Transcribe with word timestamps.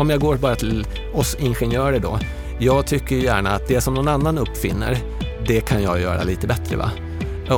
om 0.00 0.10
jag 0.10 0.20
går 0.20 0.36
bara 0.36 0.56
till 0.56 0.86
oss 1.14 1.36
ingenjörer 1.40 1.98
då. 1.98 2.18
Jag 2.58 2.86
tycker 2.86 3.16
gärna 3.16 3.50
att 3.50 3.68
det 3.68 3.80
som 3.80 3.94
någon 3.94 4.08
annan 4.08 4.38
uppfinner, 4.38 4.98
det 5.46 5.60
kan 5.60 5.82
jag 5.82 6.00
göra 6.00 6.22
lite 6.22 6.46
bättre. 6.46 6.76
va? 6.76 6.90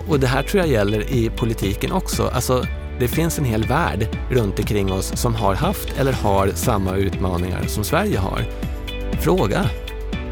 Och 0.09 0.21
det 0.21 0.27
här 0.27 0.43
tror 0.43 0.61
jag 0.63 0.73
gäller 0.73 1.13
i 1.13 1.31
politiken 1.37 1.93
också. 1.93 2.31
Alltså, 2.35 2.67
det 2.99 3.09
finns 3.09 3.39
en 3.39 3.45
hel 3.45 3.65
värld 3.65 4.09
runt 4.31 4.59
omkring 4.59 4.93
oss 4.93 5.17
som 5.17 5.35
har 5.35 5.55
haft 5.55 5.99
eller 5.99 6.13
har 6.13 6.49
samma 6.55 6.97
utmaningar 6.97 7.63
som 7.67 7.85
Sverige 7.85 8.19
har. 8.19 8.45
Fråga! 9.21 9.71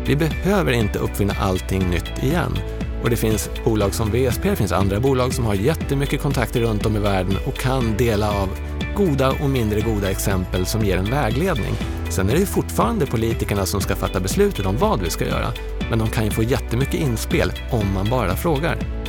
Vi 0.06 0.16
behöver 0.16 0.72
inte 0.72 0.98
uppfinna 0.98 1.34
allting 1.40 1.90
nytt 1.90 2.22
igen. 2.22 2.58
Och 3.02 3.10
det 3.10 3.16
finns 3.16 3.50
bolag 3.64 3.94
som 3.94 4.10
VSP, 4.10 4.50
det 4.50 4.56
finns 4.56 4.72
andra 4.72 5.00
bolag 5.00 5.34
som 5.34 5.46
har 5.46 5.54
jättemycket 5.54 6.22
kontakter 6.22 6.60
runt 6.60 6.86
om 6.86 6.96
i 6.96 6.98
världen 6.98 7.36
och 7.46 7.54
kan 7.54 7.96
dela 7.96 8.32
av 8.42 8.48
goda 8.96 9.30
och 9.42 9.50
mindre 9.50 9.80
goda 9.80 10.10
exempel 10.10 10.66
som 10.66 10.84
ger 10.84 10.96
en 10.96 11.10
vägledning. 11.10 11.74
Sen 12.10 12.30
är 12.30 12.34
det 12.34 12.46
fortfarande 12.46 13.06
politikerna 13.06 13.66
som 13.66 13.80
ska 13.80 13.96
fatta 13.96 14.20
beslutet 14.20 14.66
om 14.66 14.76
vad 14.76 15.00
vi 15.02 15.10
ska 15.10 15.26
göra, 15.26 15.52
men 15.90 15.98
de 15.98 16.08
kan 16.08 16.24
ju 16.24 16.30
få 16.30 16.42
jättemycket 16.42 17.00
inspel 17.00 17.52
om 17.70 17.94
man 17.94 18.10
bara 18.10 18.36
frågar. 18.36 18.99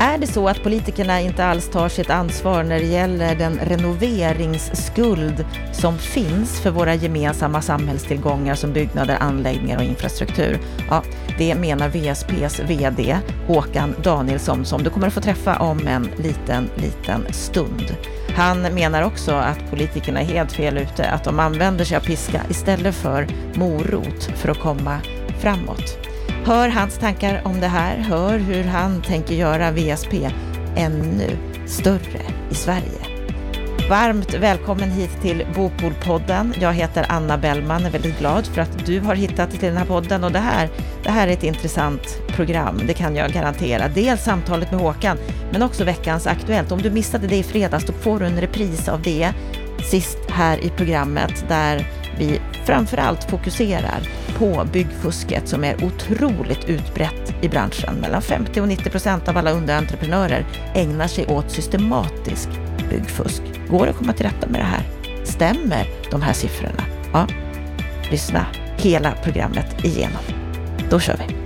Är 0.00 0.18
det 0.18 0.26
så 0.26 0.48
att 0.48 0.62
politikerna 0.62 1.20
inte 1.20 1.44
alls 1.44 1.68
tar 1.70 1.88
sitt 1.88 2.10
ansvar 2.10 2.62
när 2.62 2.78
det 2.78 2.86
gäller 2.86 3.34
den 3.34 3.58
renoveringsskuld 3.58 5.44
som 5.72 5.98
finns 5.98 6.60
för 6.60 6.70
våra 6.70 6.94
gemensamma 6.94 7.62
samhällstillgångar 7.62 8.54
som 8.54 8.72
byggnader, 8.72 9.16
anläggningar 9.20 9.76
och 9.76 9.84
infrastruktur? 9.84 10.58
Ja, 10.90 11.02
det 11.38 11.54
menar 11.54 11.88
VSPs 11.88 12.60
VD 12.60 13.18
Håkan 13.46 13.94
Danielsson 14.02 14.64
som 14.64 14.82
du 14.82 14.90
kommer 14.90 15.06
att 15.06 15.12
få 15.12 15.20
träffa 15.20 15.58
om 15.58 15.86
en 15.86 16.08
liten, 16.16 16.70
liten 16.76 17.32
stund. 17.32 17.96
Han 18.36 18.62
menar 18.62 19.02
också 19.02 19.32
att 19.32 19.70
politikerna 19.70 20.20
är 20.20 20.24
helt 20.24 20.52
fel 20.52 20.78
ute, 20.78 21.10
att 21.10 21.24
de 21.24 21.40
använder 21.40 21.84
sig 21.84 21.96
av 21.96 22.00
piska 22.00 22.42
istället 22.50 22.94
för 22.94 23.26
morot 23.54 24.30
för 24.36 24.48
att 24.48 24.60
komma 24.60 25.00
framåt. 25.40 26.07
Hör 26.44 26.68
hans 26.68 26.98
tankar 26.98 27.42
om 27.44 27.60
det 27.60 27.66
här, 27.66 27.96
hör 27.96 28.38
hur 28.38 28.64
han 28.64 29.02
tänker 29.02 29.34
göra 29.34 29.70
VSP 29.70 30.30
ännu 30.76 31.36
större 31.66 32.20
i 32.50 32.54
Sverige. 32.54 33.18
Varmt 33.90 34.34
välkommen 34.34 34.90
hit 34.90 35.10
till 35.22 35.46
Bopolpodden. 35.54 36.54
Jag 36.60 36.72
heter 36.72 37.06
Anna 37.08 37.38
Bellman, 37.38 37.80
och 37.80 37.86
är 37.86 37.92
väldigt 37.92 38.18
glad 38.18 38.46
för 38.46 38.60
att 38.60 38.86
du 38.86 39.00
har 39.00 39.14
hittat 39.14 39.50
till 39.50 39.60
den 39.60 39.76
här 39.76 39.84
podden 39.84 40.24
och 40.24 40.32
det 40.32 40.38
här, 40.38 40.68
det 41.02 41.10
här 41.10 41.28
är 41.28 41.32
ett 41.32 41.44
intressant 41.44 42.22
program, 42.28 42.80
det 42.86 42.94
kan 42.94 43.16
jag 43.16 43.32
garantera. 43.32 43.88
Dels 43.88 44.24
samtalet 44.24 44.70
med 44.70 44.80
Håkan, 44.80 45.18
men 45.52 45.62
också 45.62 45.84
veckans 45.84 46.26
Aktuellt. 46.26 46.72
Om 46.72 46.82
du 46.82 46.90
missade 46.90 47.26
det 47.26 47.36
i 47.36 47.42
fredags, 47.42 47.84
då 47.84 47.92
får 47.92 48.20
du 48.20 48.26
en 48.26 48.40
repris 48.40 48.88
av 48.88 49.02
det 49.02 49.32
sist 49.90 50.18
här 50.28 50.64
i 50.64 50.68
programmet 50.68 51.44
där 51.48 51.86
vi 52.18 52.40
framförallt 52.64 53.30
fokuserar 53.30 54.00
på 54.38 54.66
byggfusket 54.72 55.48
som 55.48 55.64
är 55.64 55.84
otroligt 55.84 56.64
utbrett 56.64 57.34
i 57.42 57.48
branschen. 57.48 57.94
Mellan 57.94 58.22
50 58.22 58.60
och 58.60 58.68
90 58.68 58.90
procent 58.90 59.28
av 59.28 59.36
alla 59.36 59.50
underentreprenörer 59.50 60.46
ägnar 60.74 61.06
sig 61.06 61.26
åt 61.26 61.50
systematisk 61.50 62.48
byggfusk. 62.90 63.42
Går 63.70 63.84
det 63.84 63.90
att 63.90 63.96
komma 63.96 64.12
till 64.12 64.26
rätta 64.26 64.46
med 64.46 64.60
det 64.60 64.64
här? 64.64 64.82
Stämmer 65.24 65.86
de 66.10 66.22
här 66.22 66.32
siffrorna? 66.32 66.84
Ja, 67.12 67.26
lyssna 68.10 68.46
hela 68.76 69.12
programmet 69.12 69.84
igenom. 69.84 70.22
Då 70.90 71.00
kör 71.00 71.16
vi! 71.28 71.37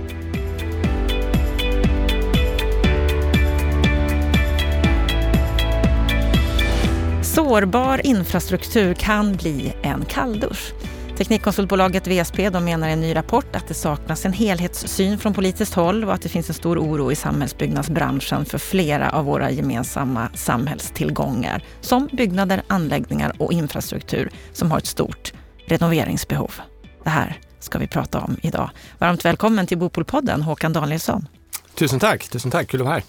Sårbar 7.35 8.05
infrastruktur 8.05 8.93
kan 8.93 9.35
bli 9.35 9.73
en 9.83 10.05
kalldusch. 10.05 10.73
Teknikkonsultbolaget 11.17 12.07
VSP 12.07 12.49
de 12.49 12.65
menar 12.65 12.89
i 12.89 12.91
en 12.91 13.01
ny 13.01 13.15
rapport 13.15 13.55
att 13.55 13.67
det 13.67 13.73
saknas 13.73 14.25
en 14.25 14.33
helhetssyn 14.33 15.19
från 15.19 15.33
politiskt 15.33 15.73
håll 15.73 16.03
och 16.03 16.13
att 16.13 16.21
det 16.21 16.29
finns 16.29 16.49
en 16.49 16.53
stor 16.53 16.79
oro 16.79 17.11
i 17.11 17.15
samhällsbyggnadsbranschen 17.15 18.45
för 18.45 18.57
flera 18.57 19.09
av 19.09 19.25
våra 19.25 19.51
gemensamma 19.51 20.29
samhällstillgångar 20.33 21.63
som 21.81 22.09
byggnader, 22.11 22.61
anläggningar 22.67 23.35
och 23.39 23.53
infrastruktur 23.53 24.29
som 24.53 24.71
har 24.71 24.77
ett 24.77 24.87
stort 24.87 25.33
renoveringsbehov. 25.67 26.53
Det 27.03 27.09
här 27.09 27.39
ska 27.59 27.79
vi 27.79 27.87
prata 27.87 28.19
om 28.19 28.37
idag. 28.41 28.69
Varmt 28.97 29.25
välkommen 29.25 29.67
till 29.67 29.77
Bopolpodden, 29.77 30.41
Håkan 30.41 30.73
Danielsson. 30.73 31.27
Tusen 31.75 31.99
tack, 31.99 32.27
tusen 32.27 32.51
tack, 32.51 32.67
kul 32.67 32.81
att 32.81 32.85
vara 32.85 32.95
här. 32.95 33.03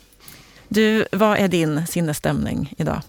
Du, 0.69 1.07
vad 1.13 1.39
är 1.39 1.49
din 1.49 1.87
sinnesstämning 1.87 2.75
idag? 2.79 3.03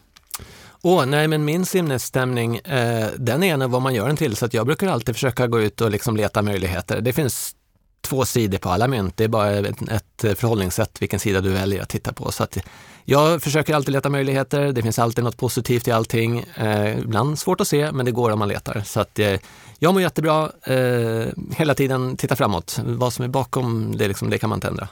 Åh, 0.87 1.05
nej 1.05 1.27
men 1.27 1.45
min 1.45 1.65
sinnesstämning, 1.65 2.57
eh, 2.57 3.07
den 3.17 3.43
är 3.43 3.57
nog 3.57 3.71
vad 3.71 3.81
man 3.81 3.95
gör 3.95 4.07
den 4.07 4.17
till. 4.17 4.35
Så 4.35 4.45
att 4.45 4.53
jag 4.53 4.65
brukar 4.65 4.87
alltid 4.87 5.15
försöka 5.15 5.47
gå 5.47 5.61
ut 5.61 5.81
och 5.81 5.91
liksom 5.91 6.17
leta 6.17 6.41
möjligheter. 6.41 7.01
Det 7.01 7.13
finns 7.13 7.55
två 8.01 8.25
sidor 8.25 8.57
på 8.57 8.69
alla 8.69 8.87
mynt. 8.87 9.17
Det 9.17 9.23
är 9.23 9.27
bara 9.27 9.51
ett, 9.51 9.81
ett 9.89 10.39
förhållningssätt 10.39 11.01
vilken 11.01 11.19
sida 11.19 11.41
du 11.41 11.49
väljer 11.49 11.81
att 11.81 11.89
titta 11.89 12.13
på. 12.13 12.31
Så 12.31 12.43
att 12.43 12.57
jag 13.05 13.41
försöker 13.43 13.75
alltid 13.75 13.91
leta 13.93 14.09
möjligheter. 14.09 14.71
Det 14.71 14.81
finns 14.81 14.99
alltid 14.99 15.23
något 15.23 15.37
positivt 15.37 15.87
i 15.87 15.91
allting. 15.91 16.45
Eh, 16.55 16.99
ibland 16.99 17.39
svårt 17.39 17.61
att 17.61 17.67
se, 17.67 17.91
men 17.91 18.05
det 18.05 18.11
går 18.11 18.31
om 18.31 18.39
man 18.39 18.47
letar. 18.47 18.81
Så 18.85 18.99
att 18.99 19.19
eh, 19.19 19.39
jag 19.79 19.93
mår 19.93 20.01
jättebra. 20.01 20.51
Eh, 20.63 21.27
hela 21.57 21.73
tiden 21.73 22.17
titta 22.17 22.35
framåt. 22.35 22.79
Vad 22.85 23.13
som 23.13 23.25
är 23.25 23.29
bakom 23.29 23.97
det, 23.97 24.07
liksom, 24.07 24.29
det 24.29 24.37
kan 24.37 24.49
man 24.49 24.57
inte 24.57 24.67
ändra. 24.67 24.87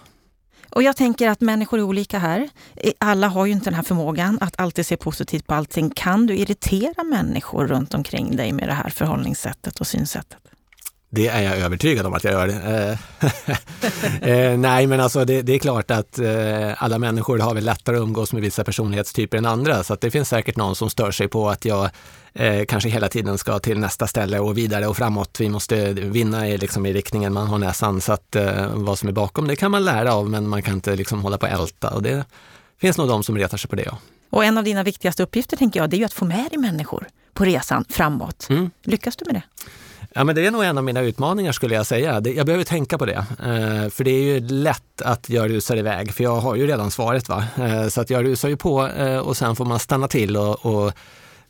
Och 0.75 0.84
jag 0.84 0.95
tänker 0.95 1.29
att 1.29 1.41
människor 1.41 1.79
är 1.79 1.84
olika 1.84 2.19
här. 2.19 2.50
Alla 2.97 3.28
har 3.28 3.45
ju 3.45 3.51
inte 3.51 3.66
den 3.66 3.73
här 3.73 3.84
förmågan 3.84 4.38
att 4.41 4.59
alltid 4.59 4.85
se 4.85 4.97
positivt 4.97 5.47
på 5.47 5.53
allting. 5.53 5.89
Kan 5.89 6.25
du 6.25 6.35
irritera 6.35 7.03
människor 7.03 7.67
runt 7.67 7.94
omkring 7.94 8.35
dig 8.35 8.51
med 8.51 8.67
det 8.67 8.73
här 8.73 8.89
förhållningssättet 8.89 9.79
och 9.79 9.88
synsättet? 9.88 10.43
Det 11.16 11.28
är 11.28 11.41
jag 11.41 11.57
övertygad 11.57 12.06
om 12.06 12.13
att 12.13 12.24
jag 12.24 12.34
gör. 12.34 12.50
Eh, 12.50 12.97
eh, 14.29 14.57
nej, 14.57 14.88
men 14.88 15.00
alltså 15.00 15.25
det, 15.25 15.41
det, 15.41 15.53
är 15.53 15.59
klart 15.59 15.91
att 15.91 16.19
eh, 16.19 16.84
alla 16.84 17.00
människor 17.00 17.40
har 17.40 17.53
väl 17.53 17.66
lättare 17.66 17.96
att 17.96 18.01
umgås 18.01 18.34
med 18.34 18.41
vissa 18.41 18.63
personlighetstyper 18.63 19.38
än 19.38 19.46
andra. 19.46 19.84
Så 19.84 19.96
det 19.96 20.12
finns 20.12 20.29
säkert 20.29 20.56
någon 20.56 20.75
som 20.75 20.90
stör 20.90 21.12
sig 21.12 21.28
på 21.28 21.50
att 21.50 21.66
jag 21.66 21.90
eh, 22.34 22.66
kanske 22.66 22.90
hela 22.90 23.09
tiden 23.09 23.38
ska 23.38 23.59
till 23.59 23.79
nästa 23.79 24.07
ställe 24.07 24.40
och 24.40 24.57
vidare 24.57 24.88
och 24.88 24.97
framåt. 24.97 25.38
Vi 25.40 25.50
måste 25.50 25.94
vinna 25.94 26.47
i, 26.50 26.57
liksom, 26.57 26.85
i 26.85 26.94
riktningen 26.94 27.34
man 27.34 27.47
har 27.47 27.57
näsan. 27.57 28.02
Så 28.02 28.13
att 28.13 28.35
eh, 28.35 28.68
vad 28.73 29.00
som 29.00 29.09
är 29.09 29.13
bakom 29.13 29.47
det 29.47 29.56
kan 29.56 29.72
man 29.72 29.85
lära 29.85 30.13
av, 30.13 30.29
men 30.29 30.47
man 30.47 30.62
kan 30.62 30.73
inte 30.73 30.96
liksom 30.96 31.22
hålla 31.22 31.38
på 31.38 31.46
och 31.46 31.52
älta. 31.52 31.90
Och 31.90 32.03
det 32.03 32.25
finns 32.81 32.97
nog 32.97 33.07
de 33.07 33.23
som 33.23 33.38
retar 33.38 33.57
sig 33.57 33.69
på 33.69 33.75
det. 33.75 33.84
Ja. 33.85 33.97
Och 34.29 34.46
en 34.46 34.57
av 34.57 34.63
dina 34.63 34.84
viktigaste 34.84 35.23
uppgifter, 35.23 35.57
tänker 35.57 35.79
jag, 35.79 35.90
det 35.90 35.96
är 35.96 36.00
ju 36.00 36.06
att 36.06 36.13
få 36.13 36.25
med 36.25 36.47
dig 36.50 36.57
människor 36.57 37.07
på 37.34 37.46
resan 37.46 37.85
framåt. 37.90 38.47
Mm. 38.50 38.72
Lyckas 38.84 39.16
du 39.16 39.25
med 39.25 39.35
det? 39.35 39.63
Ja, 40.16 40.24
men 40.24 40.35
det 40.35 40.46
är 40.46 40.51
nog 40.51 40.63
en 40.63 40.78
av 40.78 40.84
mina 40.84 41.01
utmaningar 41.01 41.51
skulle 41.51 41.75
jag 41.75 41.85
säga. 41.85 42.22
Jag 42.25 42.46
behöver 42.46 42.63
tänka 42.63 42.97
på 42.97 43.06
det. 43.06 43.25
Eh, 43.44 43.90
för 43.90 44.03
det 44.03 44.12
är 44.12 44.24
ju 44.24 44.40
lätt 44.40 45.01
att 45.01 45.29
jag 45.29 45.50
rusar 45.50 45.78
iväg, 45.78 46.13
för 46.13 46.24
jag 46.24 46.35
har 46.35 46.56
ju 46.56 46.68
redan 46.68 46.91
svaret. 46.91 47.29
Va? 47.29 47.46
Eh, 47.57 47.88
så 47.88 48.01
att 48.01 48.09
jag 48.09 48.25
rusar 48.25 48.50
ju 48.50 48.57
på 48.57 48.88
eh, 48.88 49.18
och 49.18 49.38
sen 49.38 49.56
får 49.56 49.66
man 49.66 49.79
stanna 49.79 50.07
till 50.07 50.38
och, 50.38 50.66
och 50.66 50.94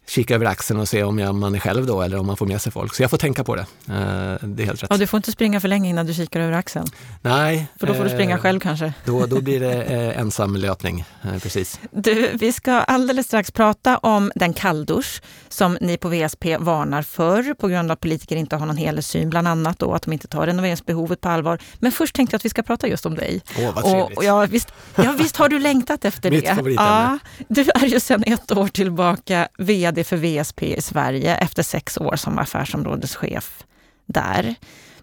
kika 0.08 0.36
över 0.36 0.46
axeln 0.46 0.80
och 0.80 0.88
se 0.88 1.04
om 1.04 1.20
jag, 1.20 1.36
man 1.36 1.56
är 1.56 1.60
själv 1.60 1.86
då 1.86 2.02
eller 2.02 2.18
om 2.20 2.28
man 2.28 2.38
får 2.38 2.46
med 2.46 2.62
sig 2.62 2.72
folk. 2.72 2.96
Så 2.96 3.04
jag 3.04 3.10
får 3.10 3.18
tänka 3.18 3.44
på 3.44 3.56
det. 3.56 3.62
Eh, 3.62 4.48
det 4.48 4.64
är 4.64 4.66
helt 4.66 4.84
rätt. 4.84 4.92
Och 4.92 5.00
du 5.00 5.08
får 5.08 5.18
inte 5.18 5.32
springa 5.32 5.62
för 5.62 5.68
länge 5.68 5.90
innan 5.90 6.06
du 6.06 6.14
kikar 6.14 6.40
över 6.40 6.54
axeln? 6.54 6.88
Nej. 7.22 7.68
För 7.80 7.88
då 7.88 7.94
får 7.94 8.04
du 8.04 8.10
springa 8.10 8.36
eh, 8.36 8.42
själv 8.42 8.60
kanske? 8.60 8.94
Då, 9.06 9.26
då 9.26 9.42
blir 9.42 9.60
det 9.60 9.84
eh, 9.84 10.20
ensam 10.20 10.56
löpning, 10.56 11.06
eh, 11.24 11.40
precis. 11.40 11.80
Du, 11.92 12.30
vi 12.34 12.52
ska 12.52 12.72
alldeles 12.72 13.26
strax 13.28 13.52
prata 13.52 13.98
om 13.98 14.32
den 14.36 14.54
kalldusch 14.54 15.22
som 15.50 15.78
ni 15.82 15.98
på 15.98 16.10
VSP 16.10 16.58
varnar 16.58 17.02
för 17.02 17.54
på 17.54 17.68
grund 17.68 17.92
av 17.92 17.94
att 17.94 18.00
politiker 18.00 18.36
inte 18.36 18.56
har 18.56 18.66
någon 18.66 18.78
helhetssyn, 18.78 19.30
bland 19.30 19.48
annat 19.48 19.80
då 19.80 19.94
att 19.94 20.02
de 20.02 20.14
inte 20.14 20.28
tar 20.28 20.46
renoveringsbehovet 20.46 21.22
på 21.22 21.30
allvar. 21.30 21.60
Men 21.80 21.92
först 21.92 22.16
tänkte 22.16 22.34
jag 22.34 22.38
att 22.40 22.46
vi 22.46 22.50
ska 22.50 22.64
prata 22.64 22.88
just 22.88 23.06
om 23.06 23.16
dig. 23.16 23.42
Åh, 23.58 23.74
vad 23.76 23.84
trevligt. 23.84 24.18
Och, 24.18 24.24
ja, 24.24 24.46
visst, 24.46 24.74
ja, 24.96 25.16
visst 25.18 25.38
har 25.38 25.50
du 25.50 25.60
längtat 25.60 26.06
efter 26.06 26.30
det? 26.32 26.56
Mitt 26.56 26.76
Ja, 26.76 27.20
du 27.48 27.62
är 27.76 27.86
ju 27.86 28.00
sedan 28.00 28.24
ett 28.26 28.52
år 28.52 28.68
tillbaka 28.68 29.48
VD 29.58 29.93
vd 29.94 30.04
för 30.04 30.18
VSP 30.18 30.76
i 30.76 30.82
Sverige 30.82 31.36
efter 31.36 31.64
sex 31.64 31.98
år 31.98 32.16
som 32.16 32.40
affärsområdeschef 32.40 33.64
där. 34.06 34.56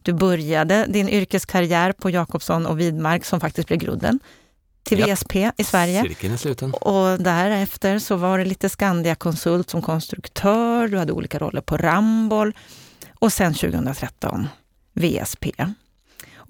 Du 0.02 0.12
började 0.12 0.86
din 0.88 1.08
yrkeskarriär 1.08 1.92
på 1.92 2.10
Jakobsson 2.10 2.66
och 2.66 2.80
Widmark 2.80 3.24
som 3.24 3.40
faktiskt 3.40 3.68
blev 3.68 3.78
grunden 3.80 4.20
till 4.82 4.98
Japp. 4.98 5.10
VSP 5.10 5.50
i 5.56 5.64
Sverige. 5.64 6.02
Cirkeln 6.02 6.32
är 6.32 6.36
sluten. 6.36 6.72
Och 6.74 7.22
därefter 7.22 7.98
så 7.98 8.16
var 8.16 8.38
det 8.38 8.44
lite 8.44 8.68
Skandia-konsult 8.68 9.70
som 9.70 9.82
konstruktör, 9.82 10.88
du 10.88 10.98
hade 10.98 11.12
olika 11.12 11.38
roller 11.38 11.60
på 11.60 11.76
Ramboll 11.76 12.52
och 13.18 13.32
sen 13.32 13.54
2013 13.54 14.48
VSP. 14.94 15.46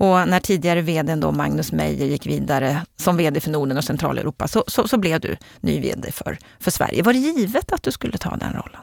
Och 0.00 0.28
när 0.28 0.40
tidigare 0.40 0.80
vd 0.80 1.14
då 1.14 1.32
Magnus 1.32 1.72
Meijer 1.72 2.06
gick 2.06 2.26
vidare 2.26 2.82
som 2.96 3.16
vd 3.16 3.40
för 3.40 3.50
Norden 3.50 3.76
och 3.76 3.84
Centraleuropa 3.84 4.48
så, 4.48 4.64
så, 4.66 4.88
så, 4.88 4.98
blev 4.98 5.20
du 5.20 5.36
ny 5.60 5.80
vd 5.80 6.12
för, 6.12 6.38
för 6.60 6.70
Sverige. 6.70 7.02
Var 7.02 7.12
det 7.12 7.18
givet 7.18 7.72
att 7.72 7.82
du 7.82 7.92
skulle 7.92 8.18
ta 8.18 8.36
den 8.36 8.52
rollen? 8.52 8.80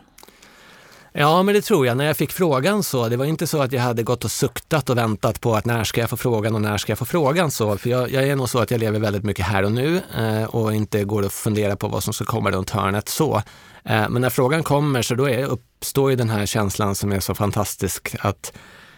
Ja, 1.12 1.44
men 1.44 1.56
det 1.56 1.62
tror 1.62 1.88
jag. 1.88 1.98
När 1.98 2.06
jag 2.06 2.18
fick 2.18 2.32
frågan 2.32 2.84
så, 2.84 3.10
det 3.10 3.18
var 3.18 3.26
inte 3.26 3.48
så 3.48 3.62
att 3.62 3.72
jag 3.72 3.82
hade 3.82 4.04
gått 4.04 4.26
och 4.26 4.32
suktat 4.32 4.90
och 4.90 4.98
väntat 4.98 5.42
på 5.42 5.56
att 5.56 5.66
när 5.66 5.84
ska 5.84 6.02
jag 6.02 6.10
få 6.10 6.18
frågan 6.18 6.56
och 6.56 6.62
när 6.62 6.78
ska 6.78 6.92
jag 6.92 7.00
få 7.00 7.06
frågan 7.06 7.52
så. 7.52 7.78
För 7.78 7.90
jag, 7.90 8.12
jag 8.12 8.28
är 8.28 8.36
nog 8.36 8.50
så 8.50 8.60
att 8.60 8.72
jag 8.72 8.80
lever 8.80 9.00
väldigt 9.00 9.24
mycket 9.24 9.46
här 9.46 9.64
och 9.64 9.72
nu 9.72 10.02
eh, 10.18 10.44
och 10.44 10.74
inte 10.74 11.04
går 11.04 11.26
och 11.26 11.32
funderar 11.32 11.76
på 11.76 11.88
vad 11.88 12.04
som 12.04 12.14
ska 12.14 12.26
komma 12.26 12.52
runt 12.52 12.70
hörnet 12.70 13.10
så. 13.10 13.42
Eh, 13.84 14.10
men 14.10 14.22
när 14.22 14.30
frågan 14.30 14.64
kommer 14.64 15.02
så 15.02 15.16
då 15.16 15.30
är, 15.30 15.44
uppstår 15.44 16.10
ju 16.10 16.16
den 16.16 16.30
här 16.30 16.46
känslan 16.46 16.96
som 16.96 17.12
är 17.12 17.20
så 17.20 17.36
fantastisk 17.36 18.16
att 18.20 18.54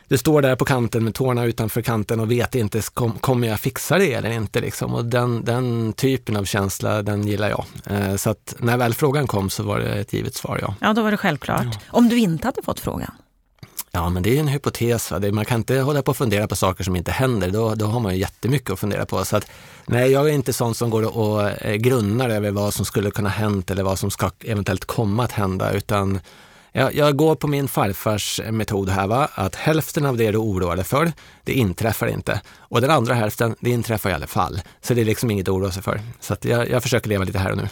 du 0.10 0.18
står 0.18 0.42
där 0.42 0.56
på 0.56 0.66
kanten 0.66 1.04
med 1.04 1.14
tårna 1.14 1.46
utanför 1.46 1.82
kanten 1.82 2.20
och 2.20 2.32
vet 2.32 2.56
inte, 2.56 2.82
kom, 2.94 3.12
kommer 3.12 3.48
jag 3.48 3.60
fixa 3.60 3.98
det 3.98 4.14
eller 4.14 4.30
inte? 4.30 4.62
Liksom. 4.62 4.94
Och 4.94 5.06
den, 5.06 5.46
den 5.46 5.94
typen 5.94 6.36
av 6.38 6.46
känsla, 6.46 7.02
den 7.02 7.28
gillar 7.28 7.50
jag. 7.50 7.66
Eh, 7.86 8.16
så 8.16 8.30
att 8.30 8.56
när 8.60 8.78
väl 8.78 8.94
frågan 8.94 9.28
kom 9.28 9.50
så 9.50 9.64
var 9.64 9.80
det 9.80 9.94
ett 9.94 10.14
givet 10.14 10.36
svar, 10.36 10.60
ja. 10.62 10.76
Ja, 10.82 10.94
då 10.94 11.02
var 11.02 11.12
det 11.12 11.18
självklart. 11.18 11.66
Ja. 11.66 11.80
Om 11.90 12.10
du 12.10 12.18
inte 12.18 12.48
hade 12.48 12.62
fått 12.62 12.80
frågan? 12.80 13.12
Ja, 13.92 14.10
men 14.10 14.24
det 14.24 14.36
är 14.36 14.40
en 14.40 14.48
hypotes. 14.48 15.12
Va? 15.12 15.20
Man 15.32 15.46
kan 15.46 15.58
inte 15.58 15.80
hålla 15.80 16.02
på 16.02 16.12
och 16.12 16.18
fundera 16.18 16.48
på 16.48 16.56
saker 16.56 16.84
som 16.84 16.96
inte 16.96 17.12
händer. 17.12 17.50
Då, 17.50 17.76
då 17.76 17.86
har 17.86 18.00
man 18.00 18.14
ju 18.14 18.20
jättemycket 18.20 18.70
att 18.70 18.80
fundera 18.80 19.06
på. 19.06 19.26
Så 19.26 19.38
att, 19.38 19.52
nej, 19.86 20.12
jag 20.12 20.30
är 20.30 20.34
inte 20.34 20.54
sån 20.54 20.76
som 20.76 20.90
går 20.90 21.18
och 21.18 21.50
eh, 21.50 21.76
grunnar 21.76 22.30
över 22.30 22.52
vad 22.52 22.74
som 22.74 22.86
skulle 22.86 23.12
kunna 23.12 23.30
hänt 23.30 23.72
eller 23.72 23.84
vad 23.84 24.00
som 24.00 24.12
ska 24.12 24.32
eventuellt 24.40 24.86
komma 24.86 25.24
att 25.24 25.32
hända, 25.32 25.72
utan 25.72 26.20
jag, 26.72 26.96
jag, 26.96 27.16
går 27.16 27.36
på 27.36 27.48
min 27.48 27.68
farfars 27.68 28.42
metod 28.52 28.90
här, 28.90 29.08
va? 29.08 29.30
att 29.34 29.56
hälften 29.56 30.06
av 30.06 30.18
det 30.18 30.32
du 30.32 30.38
oroar 30.38 30.76
dig 30.76 30.86
för, 30.86 31.12
det 31.44 31.54
inträffar 31.54 32.08
inte. 32.08 32.42
Och 32.58 32.82
den 32.82 32.90
andra 32.90 33.14
hälften, 33.14 33.56
det 33.60 33.70
inträffar 33.70 34.10
i 34.10 34.14
alla 34.14 34.28
fall. 34.28 34.62
Så 34.82 34.94
det 34.94 35.02
är 35.02 35.06
liksom 35.06 35.32
inget 35.32 35.48
att 35.48 35.54
oroa 35.54 35.72
sig 35.72 35.84
för. 35.84 36.02
Så 36.20 36.36
jag, 36.42 36.70
jag 36.70 36.84
försöker 36.84 37.10
leva 37.10 37.24
lite 37.24 37.40
här 37.40 37.52
och 37.52 37.58
nu. 37.58 37.68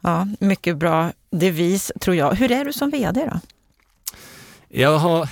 Ja, 0.00 0.26
mycket 0.40 0.76
bra 0.76 1.12
devis 1.30 1.92
tror 2.00 2.16
jag. 2.16 2.34
Hur 2.34 2.52
är 2.52 2.64
du 2.64 2.72
som 2.72 2.90
VD 2.90 3.30
då? 3.32 3.40
Jag 4.68 4.98
har, 4.98 5.28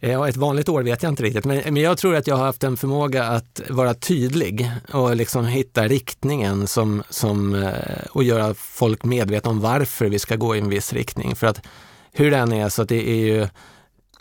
ja, 0.00 0.28
ett 0.28 0.36
vanligt 0.36 0.68
år 0.68 0.82
vet 0.82 1.02
jag 1.02 1.12
inte 1.12 1.22
riktigt, 1.22 1.44
men, 1.44 1.62
men 1.64 1.76
jag 1.76 1.98
tror 1.98 2.16
att 2.16 2.26
jag 2.26 2.36
har 2.36 2.44
haft 2.44 2.64
en 2.64 2.76
förmåga 2.76 3.24
att 3.24 3.60
vara 3.68 3.94
tydlig 3.94 4.70
och 4.92 5.16
liksom 5.16 5.46
hitta 5.46 5.88
riktningen 5.88 6.66
som, 6.66 7.02
som, 7.10 7.54
eh, 7.54 7.72
och 8.10 8.24
göra 8.24 8.54
folk 8.54 9.04
medvetna 9.04 9.50
om 9.50 9.60
varför 9.60 10.06
vi 10.06 10.18
ska 10.18 10.36
gå 10.36 10.56
i 10.56 10.58
en 10.58 10.68
viss 10.68 10.92
riktning. 10.92 11.36
För 11.36 11.46
att 11.46 11.62
hur 12.20 12.30
det 12.30 12.36
än 12.36 12.52
är 12.52 12.68
så 12.68 12.84
det 12.84 13.10
är 13.10 13.16
ju 13.16 13.48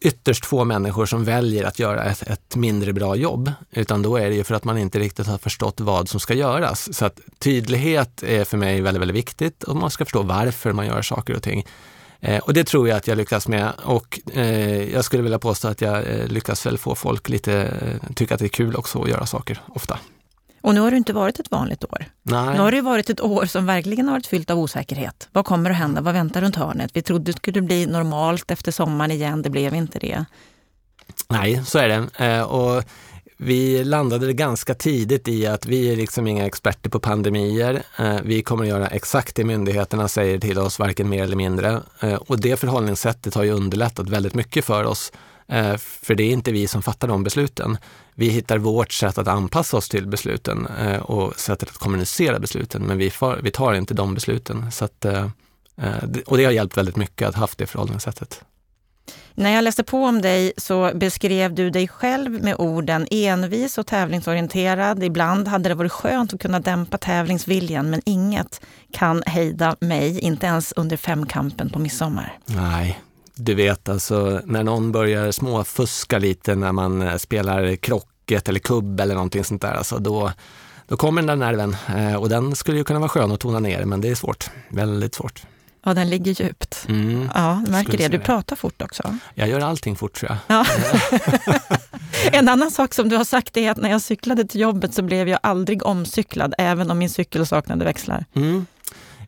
ytterst 0.02 0.46
få 0.46 0.64
människor 0.64 1.06
som 1.06 1.24
väljer 1.24 1.64
att 1.64 1.80
göra 1.80 2.04
ett, 2.04 2.22
ett, 2.22 2.56
mindre 2.56 2.94
bra 2.94 3.16
jobb, 3.16 3.52
utan 3.72 4.02
då 4.02 4.18
är 4.18 4.30
det 4.30 4.36
ju 4.36 4.44
för 4.44 4.56
att 4.56 4.64
man 4.64 4.78
inte 4.78 5.00
riktigt 5.00 5.28
har 5.28 5.38
förstått 5.38 5.80
vad 5.80 6.10
som 6.10 6.20
ska 6.20 6.34
göras. 6.34 6.98
Så 6.98 7.06
att 7.06 7.20
tydlighet 7.40 8.24
är 8.24 8.44
för 8.44 8.58
mig 8.58 8.82
väldigt, 8.82 9.02
väldigt 9.02 9.18
viktigt 9.18 9.64
och 9.64 9.76
man 9.76 9.92
ska 9.92 10.06
förstå 10.06 10.22
varför 10.22 10.72
man 10.74 10.86
gör 10.86 11.02
saker 11.02 11.36
och 11.36 11.44
ting. 11.44 11.66
Eh, 12.20 12.40
och 12.40 12.54
det 12.54 12.64
tror 12.64 12.90
jag 12.90 12.98
att 12.98 13.08
jag 13.08 13.18
lyckas 13.18 13.48
med 13.48 13.72
och 13.84 14.20
eh, 14.34 14.94
jag 14.94 15.06
skulle 15.06 15.24
vilja 15.24 15.40
påstå 15.40 15.68
att 15.68 15.82
jag 15.82 15.98
eh, 15.98 16.28
lyckas 16.28 16.66
väl 16.66 16.78
få 16.78 16.96
folk 16.96 17.30
lite, 17.30 17.54
eh, 17.54 18.14
tycka 18.14 18.34
att 18.34 18.40
det 18.40 18.46
är 18.46 18.50
kul 18.50 18.76
också 18.76 19.02
att 19.02 19.10
göra 19.10 19.26
saker 19.26 19.62
ofta. 19.68 20.00
Och 20.62 20.74
nu 20.74 20.82
har 20.82 20.92
det 20.92 20.98
inte 20.98 21.14
varit 21.14 21.40
ett 21.40 21.52
vanligt 21.52 21.84
år. 21.84 22.06
Nej. 22.24 22.54
Nu 22.54 22.60
har 22.60 22.72
det 22.72 22.82
varit 22.82 23.10
ett 23.10 23.22
år 23.22 23.46
som 23.46 23.66
verkligen 23.66 24.08
har 24.08 24.14
varit 24.14 24.28
fyllt 24.28 24.50
av 24.50 24.60
osäkerhet. 24.60 25.28
Vad 25.32 25.46
kommer 25.46 25.70
att 25.70 25.78
hända? 25.78 26.02
Vad 26.02 26.14
väntar 26.14 26.42
runt 26.42 26.56
hörnet? 26.56 26.92
Vi 26.94 27.02
trodde 27.02 27.32
det 27.32 27.38
skulle 27.38 27.62
bli 27.62 27.86
normalt 27.86 28.52
efter 28.52 28.72
sommaren 28.72 29.12
igen. 29.12 29.42
Det 29.42 29.50
blev 29.50 29.76
inte 29.76 30.00
det. 30.00 30.26
Nej, 31.30 31.62
så 31.66 31.80
är 31.80 31.88
det. 31.88 32.26
Eh, 32.26 32.42
och 32.42 32.84
vi 33.42 33.84
landade 33.84 34.34
ganska 34.34 34.74
tidigt 34.74 35.28
i 35.28 35.48
att 35.48 35.66
vi 35.66 35.92
är 35.92 35.96
liksom 35.96 36.28
inga 36.28 36.46
experter 36.46 36.90
på 36.90 37.00
pandemier. 37.00 37.84
Eh, 37.98 38.18
vi 38.24 38.42
kommer 38.42 38.64
att 38.64 38.70
göra 38.70 38.88
exakt 38.88 39.36
det 39.36 39.44
myndigheterna 39.44 40.08
säger 40.08 40.40
till 40.40 40.60
oss, 40.60 40.80
varken 40.80 41.10
mer 41.10 41.24
eller 41.24 41.36
mindre. 41.36 41.82
Eh, 42.00 42.14
och 42.14 42.40
det 42.40 42.60
förhållningssättet 42.60 43.36
har 43.36 43.44
ju 43.44 43.52
underlättat 43.52 44.10
väldigt 44.10 44.34
mycket 44.34 44.66
för 44.66 44.84
oss 44.84 45.12
för 45.78 46.16
det 46.16 46.24
är 46.24 46.32
inte 46.32 46.52
vi 46.52 46.68
som 46.68 46.82
fattar 46.82 47.08
de 47.08 47.24
besluten. 47.24 47.78
Vi 48.16 48.30
hittar 48.30 48.58
vårt 48.58 48.92
sätt 48.92 49.18
att 49.18 49.28
anpassa 49.28 49.78
oss 49.78 49.90
till 49.90 50.08
besluten 50.08 50.68
eh, 50.80 51.00
och 51.00 51.40
sättet 51.40 51.70
att 51.70 51.78
kommunicera 51.78 52.40
besluten, 52.40 52.82
men 52.82 52.98
vi 53.44 53.52
tar 53.52 53.74
inte 53.74 53.94
de 53.94 54.14
besluten. 54.14 54.72
Så 54.72 54.86
att, 54.86 55.06
eh, 55.06 55.28
och 56.26 56.38
det 56.38 56.46
har 56.46 56.52
hjälpt 56.52 56.78
väldigt 56.78 56.96
mycket 56.96 57.28
att 57.28 57.36
ha 57.36 57.40
haft 57.42 57.58
det 57.58 57.68
förhållningssättet. 57.68 58.44
När 59.34 59.56
jag 59.56 59.64
läste 59.64 59.84
på 59.84 60.06
om 60.06 60.22
dig 60.22 60.54
så 60.58 60.92
beskrev 60.96 61.54
du 61.56 61.70
dig 61.70 61.88
själv 61.88 62.44
med 62.44 62.56
orden 62.58 63.08
envis 63.12 63.78
och 63.78 63.88
tävlingsorienterad. 63.88 65.04
Ibland 65.04 65.48
hade 65.48 65.70
det 65.70 65.76
varit 65.76 65.92
skönt 65.92 66.34
att 66.34 66.42
kunna 66.42 66.60
dämpa 66.60 66.98
tävlingsviljan, 66.98 67.90
men 67.90 68.02
inget 68.06 68.62
kan 68.94 69.24
hejda 69.26 69.76
mig, 69.80 70.20
inte 70.20 70.46
ens 70.46 70.74
under 70.76 70.98
femkampen 70.98 71.70
på 71.70 71.80
midsommar. 71.80 72.38
Nej, 72.46 73.00
du 73.40 73.56
vet 73.56 73.90
alltså 73.90 74.42
när 74.46 74.64
någon 74.64 74.92
börjar 74.92 75.32
småfuska 75.32 76.20
lite 76.20 76.56
när 76.56 76.72
man 76.72 77.02
eh, 77.02 77.16
spelar 77.16 77.76
krocket 77.76 78.50
eller 78.50 78.60
kubb 78.60 79.00
eller 79.00 79.14
någonting 79.14 79.44
sånt 79.44 79.62
där, 79.62 79.74
alltså 79.74 79.98
då, 79.98 80.32
då 80.88 80.98
kommer 80.98 81.22
den 81.22 81.40
där 81.40 81.46
nerven 81.46 81.76
eh, 81.98 82.16
och 82.16 82.30
den 82.30 82.56
skulle 82.56 82.78
ju 82.78 82.84
kunna 82.84 83.00
vara 83.00 83.10
skön 83.10 83.32
att 83.32 83.40
tona 83.40 83.60
ner, 83.60 83.86
men 83.86 84.02
det 84.02 84.10
är 84.10 84.16
svårt, 84.16 84.50
väldigt 84.70 85.16
svårt. 85.16 85.44
Ja, 85.86 85.94
den 85.94 86.10
ligger 86.10 86.44
djupt. 86.44 86.86
Mm, 86.88 87.30
ja, 87.36 87.64
märker 87.68 87.98
det. 87.98 88.08
Du 88.08 88.20
pratar 88.20 88.56
fort 88.56 88.82
också. 88.82 89.18
Jag 89.34 89.50
gör 89.50 89.60
allting 89.60 89.96
fort 89.96 90.14
tror 90.14 90.32
jag. 90.32 90.58
Ja. 90.58 90.66
en 92.32 92.50
annan 92.50 92.72
sak 92.72 92.94
som 92.94 93.10
du 93.10 93.18
har 93.18 93.24
sagt 93.24 93.58
är 93.58 93.72
att 93.72 93.78
när 93.78 93.90
jag 93.90 94.02
cyklade 94.02 94.46
till 94.46 94.62
jobbet 94.62 94.94
så 94.94 95.02
blev 95.02 95.30
jag 95.30 95.40
aldrig 95.44 95.86
omcyklad, 95.86 96.54
även 96.58 96.92
om 96.92 96.98
min 96.98 97.10
cykel 97.10 97.46
saknade 97.46 97.86
växlar. 97.86 98.26
Mm. 98.34 98.66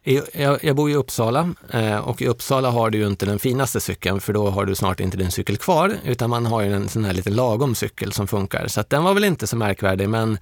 Jag, 0.04 0.64
jag, 0.64 0.76
bor 0.76 0.92
i 0.92 0.96
Uppsala 0.96 1.54
eh, 1.70 1.98
och 1.98 2.22
i 2.22 2.28
Uppsala 2.28 2.70
har 2.70 2.90
du 2.90 2.98
ju 2.98 3.08
inte 3.08 3.26
den 3.26 3.40
finaste 3.40 3.80
cykeln 3.80 4.22
för 4.22 4.34
då 4.34 4.50
har 4.50 4.66
du 4.66 4.76
snart 4.76 5.00
inte 5.00 5.18
din 5.18 5.32
cykel 5.32 5.58
kvar 5.58 5.96
utan 6.06 6.30
man 6.30 6.46
har 6.46 6.62
ju 6.62 6.74
en 6.74 6.90
sån 6.90 7.06
här 7.06 7.14
lite 7.14 7.30
lagom 7.30 7.76
cykel 7.76 8.14
som 8.14 8.28
funkar. 8.28 8.68
Så 8.68 8.84
den 8.88 9.04
var 9.04 9.14
väl 9.14 9.24
inte 9.24 9.48
så 9.48 9.56
märkvärdig 9.56 10.10
men 10.10 10.38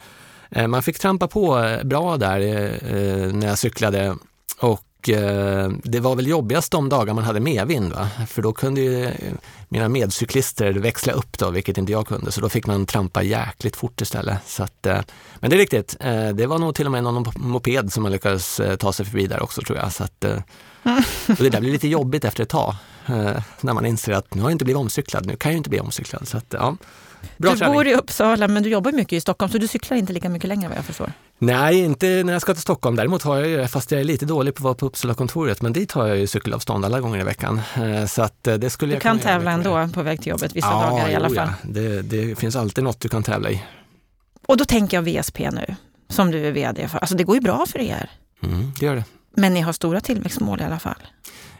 eh, 0.49 0.67
man 0.67 0.83
fick 0.83 0.99
trampa 0.99 1.27
på 1.27 1.59
eh, 1.59 1.83
bra 1.83 2.17
där 2.17 2.39
när 3.33 3.47
jag 3.47 3.59
cyklade 3.59 4.15
och 4.59 4.81
Eh, 5.07 5.69
det 5.83 5.99
var 5.99 6.15
väl 6.15 6.27
jobbigast 6.27 6.71
de 6.71 6.89
dagar 6.89 7.13
man 7.13 7.23
hade 7.23 7.39
medvind, 7.39 7.93
va? 7.93 8.09
för 8.27 8.41
då 8.41 8.53
kunde 8.53 8.81
ju 8.81 9.11
mina 9.69 9.89
medcyklister 9.89 10.73
växla 10.73 11.13
upp, 11.13 11.37
då, 11.37 11.49
vilket 11.49 11.77
inte 11.77 11.91
jag 11.91 12.07
kunde, 12.07 12.31
så 12.31 12.41
då 12.41 12.49
fick 12.49 12.67
man 12.67 12.85
trampa 12.85 13.23
jäkligt 13.23 13.75
fort 13.75 14.01
istället. 14.01 14.37
Så 14.45 14.63
att, 14.63 14.85
eh, 14.85 14.99
men 15.39 15.49
det 15.49 15.55
är 15.55 15.57
riktigt, 15.57 15.95
eh, 15.99 16.29
det 16.29 16.47
var 16.47 16.59
nog 16.59 16.75
till 16.75 16.85
och 16.85 16.91
med 16.91 17.03
någon 17.03 17.25
moped 17.35 17.93
som 17.93 18.03
man 18.03 18.11
lyckades 18.11 18.61
ta 18.79 18.93
sig 18.93 19.05
förbi 19.05 19.27
där 19.27 19.43
också 19.43 19.61
tror 19.61 19.77
jag. 19.77 19.93
Så 19.93 20.03
att, 20.03 20.21
det 21.37 21.49
där 21.49 21.59
blir 21.59 21.71
lite 21.71 21.87
jobbigt 21.87 22.25
efter 22.25 22.43
ett 22.43 22.49
tag, 22.49 22.75
när 23.61 23.73
man 23.73 23.85
inser 23.85 24.13
att 24.13 24.33
nu 24.33 24.41
har 24.41 24.49
jag 24.49 24.55
inte 24.55 24.65
blivit 24.65 24.79
omcyklad, 24.79 25.25
nu 25.25 25.35
kan 25.35 25.51
jag 25.51 25.57
inte 25.57 25.69
bli 25.69 25.79
omcyklad. 25.79 26.27
Så 26.27 26.37
att, 26.37 26.45
ja. 26.49 26.75
Bra 27.37 27.51
du 27.51 27.57
träning. 27.57 27.73
bor 27.73 27.87
i 27.87 27.95
Uppsala 27.95 28.47
men 28.47 28.63
du 28.63 28.69
jobbar 28.69 28.91
mycket 28.91 29.13
i 29.13 29.21
Stockholm 29.21 29.51
så 29.51 29.57
du 29.57 29.67
cyklar 29.67 29.97
inte 29.97 30.13
lika 30.13 30.29
mycket 30.29 30.47
längre 30.47 30.69
vad 30.69 30.77
jag 30.77 30.85
förstår? 30.85 31.13
Nej, 31.39 31.79
inte 31.79 32.23
när 32.25 32.33
jag 32.33 32.41
ska 32.41 32.53
till 32.53 32.61
Stockholm. 32.61 32.95
Däremot 32.95 33.23
har 33.23 33.37
jag 33.37 33.47
ju, 33.47 33.67
fast 33.67 33.91
jag 33.91 33.99
är 33.99 34.03
lite 34.03 34.25
dålig 34.25 34.55
på 34.55 34.59
att 34.59 34.63
vara 34.63 34.73
på 34.73 34.85
Uppsala-kontoret, 34.85 35.61
men 35.61 35.73
dit 35.73 35.91
har 35.91 36.07
jag 36.07 36.17
ju 36.17 36.27
cykelavstånd 36.27 36.85
alla 36.85 36.99
gånger 36.99 37.19
i 37.19 37.23
veckan. 37.23 37.61
Eh, 37.75 38.05
så 38.05 38.21
att 38.21 38.47
eh, 38.47 38.55
det 38.55 38.69
skulle 38.69 38.91
du 38.91 38.95
jag 38.95 39.01
kan 39.01 39.19
tävla 39.19 39.51
ändå 39.51 39.89
på 39.93 40.03
väg 40.03 40.21
till 40.21 40.29
jobbet 40.29 40.55
vissa 40.55 40.67
ja, 40.67 40.89
dagar 40.89 41.09
i 41.09 41.15
alla 41.15 41.29
fall? 41.29 41.35
Ja, 41.35 41.53
det, 41.63 42.01
det 42.01 42.39
finns 42.39 42.55
alltid 42.55 42.83
något 42.83 42.99
du 42.99 43.09
kan 43.09 43.23
tävla 43.23 43.51
i. 43.51 43.63
Och 44.47 44.57
då 44.57 44.65
tänker 44.65 44.97
jag 44.97 45.03
VSP 45.03 45.51
nu, 45.51 45.75
som 46.09 46.31
du 46.31 46.47
är 46.47 46.51
VD 46.51 46.87
för. 46.87 46.99
Alltså 46.99 47.15
det 47.15 47.23
går 47.23 47.35
ju 47.35 47.41
bra 47.41 47.65
för 47.65 47.79
er. 47.79 48.09
Mm, 48.43 48.71
det 48.79 48.85
gör 48.85 48.95
det. 48.95 49.03
Men 49.35 49.53
ni 49.53 49.61
har 49.61 49.73
stora 49.73 50.01
tillväxtmål 50.01 50.61
i 50.61 50.63
alla 50.63 50.79
fall? 50.79 51.03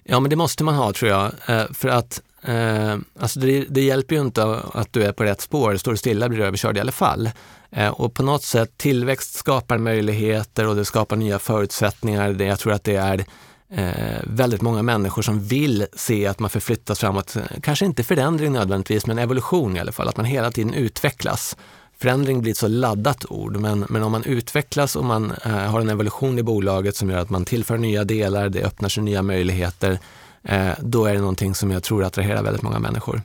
Ja, 0.04 0.20
men 0.20 0.30
det 0.30 0.36
måste 0.36 0.64
man 0.64 0.76
ha 0.76 0.94
tror 0.94 1.12
jag. 1.12 1.32
Eh, 1.46 1.66
för 1.74 1.90
att 1.90 2.22
Eh, 2.42 2.98
alltså 3.20 3.40
det, 3.40 3.66
det, 3.70 3.82
hjälper 3.82 4.16
ju 4.16 4.22
inte 4.22 4.44
att 4.74 4.94
du 4.94 5.04
är 5.04 5.12
på 5.12 5.24
rätt 5.24 5.42
spår, 5.42 5.78
står 5.78 5.92
du 5.92 5.98
stilla 5.98 6.30
blir 6.30 6.40
du 6.40 6.46
överkörd 6.46 6.78
i 6.78 6.80
alla 6.80 6.92
fall. 6.92 7.30
Eh, 7.72 7.90
och 7.90 8.14
på 8.14 8.24
något 8.24 8.44
sätt, 8.44 8.78
tillväxt 8.78 9.34
skapar 9.34 9.78
möjligheter 9.78 10.68
och 10.68 10.76
det 10.76 10.86
skapar 10.86 11.16
nya 11.16 11.40
förutsättningar. 11.40 12.34
Det, 12.34 12.46
jag 12.46 12.60
tror 12.60 12.74
att 12.74 12.84
det 12.84 12.96
är 12.96 13.26
eh, 13.72 14.22
väldigt 14.24 14.62
många 14.62 14.84
människor 14.84 15.22
som 15.22 15.44
vill 15.44 15.86
se 15.94 16.28
att 16.28 16.40
man 16.40 16.50
förflyttas 16.50 17.00
framåt. 17.00 17.38
Kanske 17.62 17.86
inte 17.86 18.04
förändring 18.04 18.54
nödvändigtvis, 18.54 19.06
men 19.06 19.20
evolution 19.20 19.78
i 19.78 19.80
alla 19.80 19.92
fall, 19.92 20.08
att 20.08 20.18
man 20.18 20.26
hela 20.26 20.52
tiden 20.52 20.74
utvecklas. 20.74 21.58
Förändring 22.02 22.42
blir 22.42 22.52
ett 22.52 22.58
så 22.58 22.68
laddat 22.68 23.26
ord, 23.30 23.58
men, 23.58 23.86
men 23.90 24.04
om 24.04 24.12
man 24.12 24.24
utvecklas 24.24 24.96
och 24.96 25.06
man 25.06 25.34
eh, 25.46 25.52
har 25.52 25.82
en 25.82 25.90
evolution 25.90 26.40
i 26.40 26.44
bolaget 26.44 26.96
som 26.96 27.10
gör 27.10 27.18
att 27.18 27.30
man 27.30 27.46
tillför 27.46 27.78
nya 27.78 28.04
delar, 28.04 28.50
det 28.50 28.64
öppnar 28.64 28.90
sig 28.90 29.04
nya 29.04 29.22
möjligheter, 29.22 30.00
då 30.80 31.06
är 31.06 31.14
det 31.14 31.20
någonting 31.20 31.56
som 31.56 31.72
jag 31.72 31.84
tror 31.84 32.04
attraherar 32.04 32.44
väldigt 32.44 32.62
många 32.62 32.80
människor. 32.80 33.22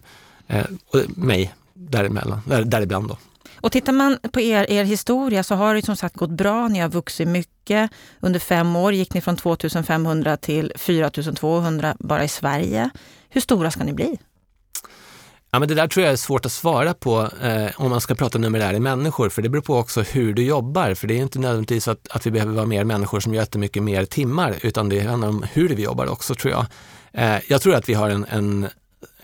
Eh, 0.47 0.65
och 0.93 1.19
mig 1.19 1.55
däremellan, 1.75 2.41
där, 2.47 2.65
däribland 2.65 3.09
då. 3.09 3.17
Och 3.57 3.73
tittar 3.73 3.93
man 3.93 4.19
på 4.33 4.41
er, 4.41 4.71
er 4.71 4.85
historia 4.85 5.43
så 5.43 5.55
har 5.55 5.75
det 5.75 5.83
som 5.83 5.97
sagt 5.97 6.17
gått 6.17 6.31
bra. 6.31 6.69
Ni 6.69 6.79
har 6.79 6.89
vuxit 6.89 7.29
mycket. 7.29 7.91
Under 8.21 8.41
fem 8.41 8.77
år 8.77 8.93
gick 8.93 9.15
ni 9.15 9.21
från 9.21 9.37
2500 9.37 10.37
till 10.37 10.73
4200 10.77 11.97
bara 11.99 12.25
i 12.25 12.29
Sverige. 12.29 12.91
Hur 13.29 13.41
stora 13.41 13.71
ska 13.71 13.85
ni 13.85 13.93
bli? 13.93 14.19
Ja, 15.51 15.59
men 15.59 15.69
det 15.69 15.75
där 15.75 15.89
tror 15.89 16.05
jag 16.05 16.13
är 16.13 16.17
svårt 16.17 16.47
att 16.47 16.53
svara 16.53 16.95
på 16.95 17.31
eh, 17.43 17.71
om 17.77 17.91
man 17.91 18.01
ska 18.01 18.15
prata 18.15 18.39
numerär 18.39 18.75
i 18.75 18.81
människor, 18.81 19.29
för 19.29 19.43
det 19.43 19.49
beror 19.49 19.63
på 19.63 19.77
också 19.77 20.03
hur 20.03 20.35
du 20.35 20.45
jobbar. 20.45 20.95
För 20.95 21.07
det 21.07 21.15
är 21.15 21.23
inte 21.23 21.39
nödvändigtvis 21.39 21.89
att, 21.89 22.09
att 22.11 22.27
vi 22.27 22.31
behöver 22.31 22.53
vara 22.53 22.67
mer 22.67 22.85
människor 22.85 23.21
som 23.21 23.35
gör 23.35 23.43
jättemycket 23.43 23.83
mer 23.83 24.05
timmar, 24.05 24.55
utan 24.63 24.89
det 24.89 25.01
handlar 25.01 25.29
om 25.29 25.45
hur 25.53 25.69
vi 25.69 25.83
jobbar 25.83 26.07
också 26.07 26.35
tror 26.35 26.53
jag. 26.53 26.67
Eh, 27.15 27.39
jag 27.49 27.63
tror 27.63 27.75
att 27.75 27.89
vi 27.89 27.95
har 27.95 28.11
en, 28.11 28.27
en 28.29 28.69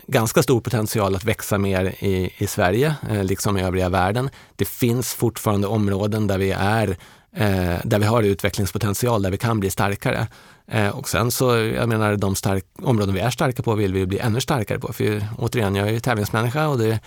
ganska 0.07 0.43
stor 0.43 0.61
potential 0.61 1.15
att 1.15 1.23
växa 1.23 1.57
mer 1.57 1.95
i, 1.99 2.33
i 2.37 2.47
Sverige, 2.47 2.95
eh, 3.09 3.23
liksom 3.23 3.57
i 3.57 3.63
övriga 3.63 3.89
världen. 3.89 4.29
Det 4.55 4.65
finns 4.65 5.13
fortfarande 5.13 5.67
områden 5.67 6.27
där 6.27 6.37
vi 6.37 6.51
är 6.51 6.97
eh, 7.35 7.75
där 7.83 7.99
vi 7.99 8.05
har 8.05 8.23
utvecklingspotential, 8.23 9.21
där 9.21 9.31
vi 9.31 9.37
kan 9.37 9.59
bli 9.59 9.69
starkare. 9.69 10.27
Eh, 10.67 10.89
och 10.89 11.09
sen 11.09 11.31
så, 11.31 11.55
jag 11.57 11.89
menar, 11.89 12.15
de 12.15 12.35
stark, 12.35 12.65
områden 12.81 13.15
vi 13.15 13.19
är 13.19 13.29
starka 13.29 13.63
på 13.63 13.75
vill 13.75 13.93
vi 13.93 14.05
bli 14.05 14.19
ännu 14.19 14.41
starkare 14.41 14.79
på. 14.79 14.93
För 14.93 15.27
återigen, 15.37 15.75
jag 15.75 15.87
är 15.87 15.91
ju 15.91 15.99
tävlingsmänniska 15.99 16.67
och 16.67 16.77
det, 16.77 16.99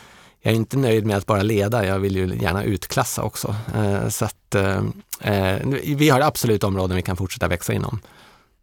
jag 0.42 0.52
är 0.52 0.56
inte 0.56 0.76
nöjd 0.76 1.06
med 1.06 1.16
att 1.16 1.26
bara 1.26 1.42
leda, 1.42 1.86
jag 1.86 1.98
vill 1.98 2.16
ju 2.16 2.36
gärna 2.36 2.64
utklassa 2.64 3.22
också. 3.22 3.56
Eh, 3.74 4.08
så 4.08 4.24
att 4.24 4.54
eh, 4.54 4.82
eh 5.20 5.58
vi 5.96 6.08
har 6.08 6.20
absolut 6.20 6.64
områden 6.64 6.96
vi 6.96 7.02
kan 7.02 7.16
fortsätta 7.16 7.48
växa 7.48 7.72
inom. 7.72 8.00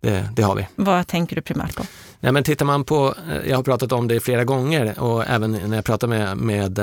Det, 0.01 0.29
det, 0.35 0.41
har 0.41 0.55
vi. 0.55 0.67
Vad 0.75 1.07
tänker 1.07 1.35
du 1.35 1.41
primärt 1.41 1.75
på? 1.75 1.83
Nej, 2.19 2.31
men 2.31 2.43
tittar 2.43 2.65
man 2.65 2.83
på, 2.83 3.15
jag 3.47 3.55
har 3.55 3.63
pratat 3.63 3.91
om 3.91 4.07
det 4.07 4.19
flera 4.19 4.43
gånger 4.43 4.99
och 4.99 5.27
även 5.27 5.51
när 5.51 5.75
jag 5.75 5.85
pratar 5.85 6.07
med, 6.07 6.37
med 6.37 6.79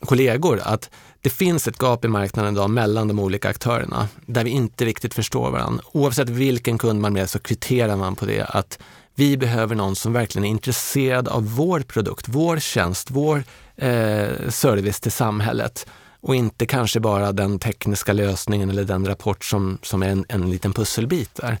kollegor, 0.00 0.60
att 0.64 0.90
det 1.20 1.30
finns 1.30 1.68
ett 1.68 1.78
gap 1.78 2.04
i 2.04 2.08
marknaden 2.08 2.54
idag 2.54 2.70
mellan 2.70 3.08
de 3.08 3.18
olika 3.18 3.48
aktörerna 3.48 4.08
där 4.26 4.44
vi 4.44 4.50
inte 4.50 4.84
riktigt 4.84 5.14
förstår 5.14 5.50
varandra. 5.50 5.84
Oavsett 5.92 6.28
vilken 6.28 6.78
kund 6.78 7.00
man 7.00 7.16
är 7.16 7.26
så 7.26 7.38
kvitterar 7.38 7.96
man 7.96 8.16
på 8.16 8.26
det 8.26 8.44
att 8.44 8.78
vi 9.14 9.36
behöver 9.36 9.74
någon 9.74 9.96
som 9.96 10.12
verkligen 10.12 10.44
är 10.44 10.50
intresserad 10.50 11.28
av 11.28 11.54
vår 11.54 11.80
produkt, 11.80 12.28
vår 12.28 12.58
tjänst, 12.58 13.10
vår 13.10 13.44
eh, 13.76 14.48
service 14.48 15.00
till 15.00 15.12
samhället 15.12 15.86
och 16.20 16.34
inte 16.34 16.66
kanske 16.66 17.00
bara 17.00 17.32
den 17.32 17.58
tekniska 17.58 18.12
lösningen 18.12 18.70
eller 18.70 18.84
den 18.84 19.06
rapport 19.06 19.44
som, 19.44 19.78
som 19.82 20.02
är 20.02 20.08
en, 20.08 20.24
en 20.28 20.50
liten 20.50 20.72
pusselbit 20.72 21.34
där. 21.34 21.58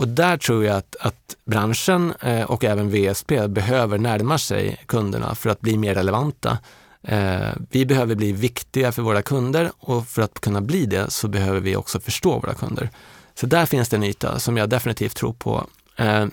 Och 0.00 0.08
där 0.08 0.36
tror 0.36 0.64
jag 0.64 0.76
att, 0.76 0.96
att 1.00 1.36
branschen 1.44 2.14
eh, 2.20 2.42
och 2.42 2.64
även 2.64 2.90
VSP 2.90 3.48
behöver 3.48 3.98
närma 3.98 4.38
sig 4.38 4.82
kunderna 4.86 5.34
för 5.34 5.50
att 5.50 5.60
bli 5.60 5.76
mer 5.76 5.94
relevanta. 5.94 6.58
Eh, 7.02 7.48
vi 7.70 7.86
behöver 7.86 8.14
bli 8.14 8.32
viktiga 8.32 8.92
för 8.92 9.02
våra 9.02 9.22
kunder 9.22 9.70
och 9.78 10.06
för 10.06 10.22
att 10.22 10.40
kunna 10.40 10.60
bli 10.60 10.86
det 10.86 11.10
så 11.10 11.28
behöver 11.28 11.60
vi 11.60 11.76
också 11.76 12.00
förstå 12.00 12.38
våra 12.38 12.54
kunder. 12.54 12.90
Så 13.34 13.46
där 13.46 13.66
finns 13.66 13.88
det 13.88 13.96
en 13.96 14.04
yta 14.04 14.38
som 14.38 14.56
jag 14.56 14.68
definitivt 14.68 15.16
tror 15.16 15.32
på. 15.32 15.66
Eh, 15.96 16.26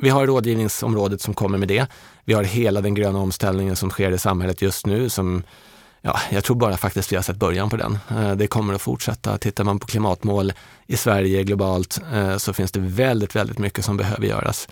vi 0.00 0.08
har 0.08 0.26
rådgivningsområdet 0.26 1.20
som 1.20 1.34
kommer 1.34 1.58
med 1.58 1.68
det. 1.68 1.86
Vi 2.24 2.34
har 2.34 2.44
hela 2.44 2.80
den 2.80 2.94
gröna 2.94 3.18
omställningen 3.18 3.76
som 3.76 3.90
sker 3.90 4.12
i 4.12 4.18
samhället 4.18 4.62
just 4.62 4.86
nu 4.86 5.10
som 5.10 5.42
Ja, 6.06 6.20
jag 6.30 6.44
tror 6.44 6.56
bara 6.56 6.76
faktiskt 6.76 7.12
vi 7.12 7.16
har 7.16 7.22
sett 7.22 7.36
början 7.36 7.70
på 7.70 7.76
den. 7.76 7.98
Eh, 8.10 8.32
det 8.32 8.46
kommer 8.46 8.74
att 8.74 8.82
fortsätta. 8.82 9.38
Tittar 9.38 9.64
man 9.64 9.78
på 9.78 9.86
klimatmål 9.86 10.52
i 10.86 10.96
Sverige 10.96 11.44
globalt 11.44 12.00
eh, 12.12 12.36
så 12.36 12.52
finns 12.52 12.72
det 12.72 12.80
väldigt, 12.80 13.36
väldigt 13.36 13.58
mycket 13.58 13.84
som 13.84 13.96
behöver 13.96 14.26
göras. 14.26 14.68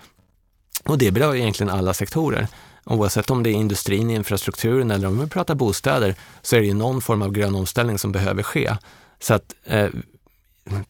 Och 0.84 0.98
det 0.98 1.10
berör 1.10 1.34
egentligen 1.34 1.70
alla 1.70 1.94
sektorer. 1.94 2.46
Oavsett 2.84 3.30
om 3.30 3.42
det 3.42 3.50
är 3.50 3.54
industrin, 3.54 4.10
infrastrukturen 4.10 4.90
eller 4.90 5.08
om 5.08 5.20
vi 5.20 5.26
pratar 5.26 5.54
bostäder 5.54 6.14
så 6.42 6.56
är 6.56 6.60
det 6.60 6.66
ju 6.66 6.74
någon 6.74 7.00
form 7.00 7.22
av 7.22 7.32
grön 7.32 7.54
omställning 7.54 7.98
som 7.98 8.12
behöver 8.12 8.42
ske. 8.42 8.76
Så 9.20 9.34
att 9.34 9.54
eh, 9.64 9.88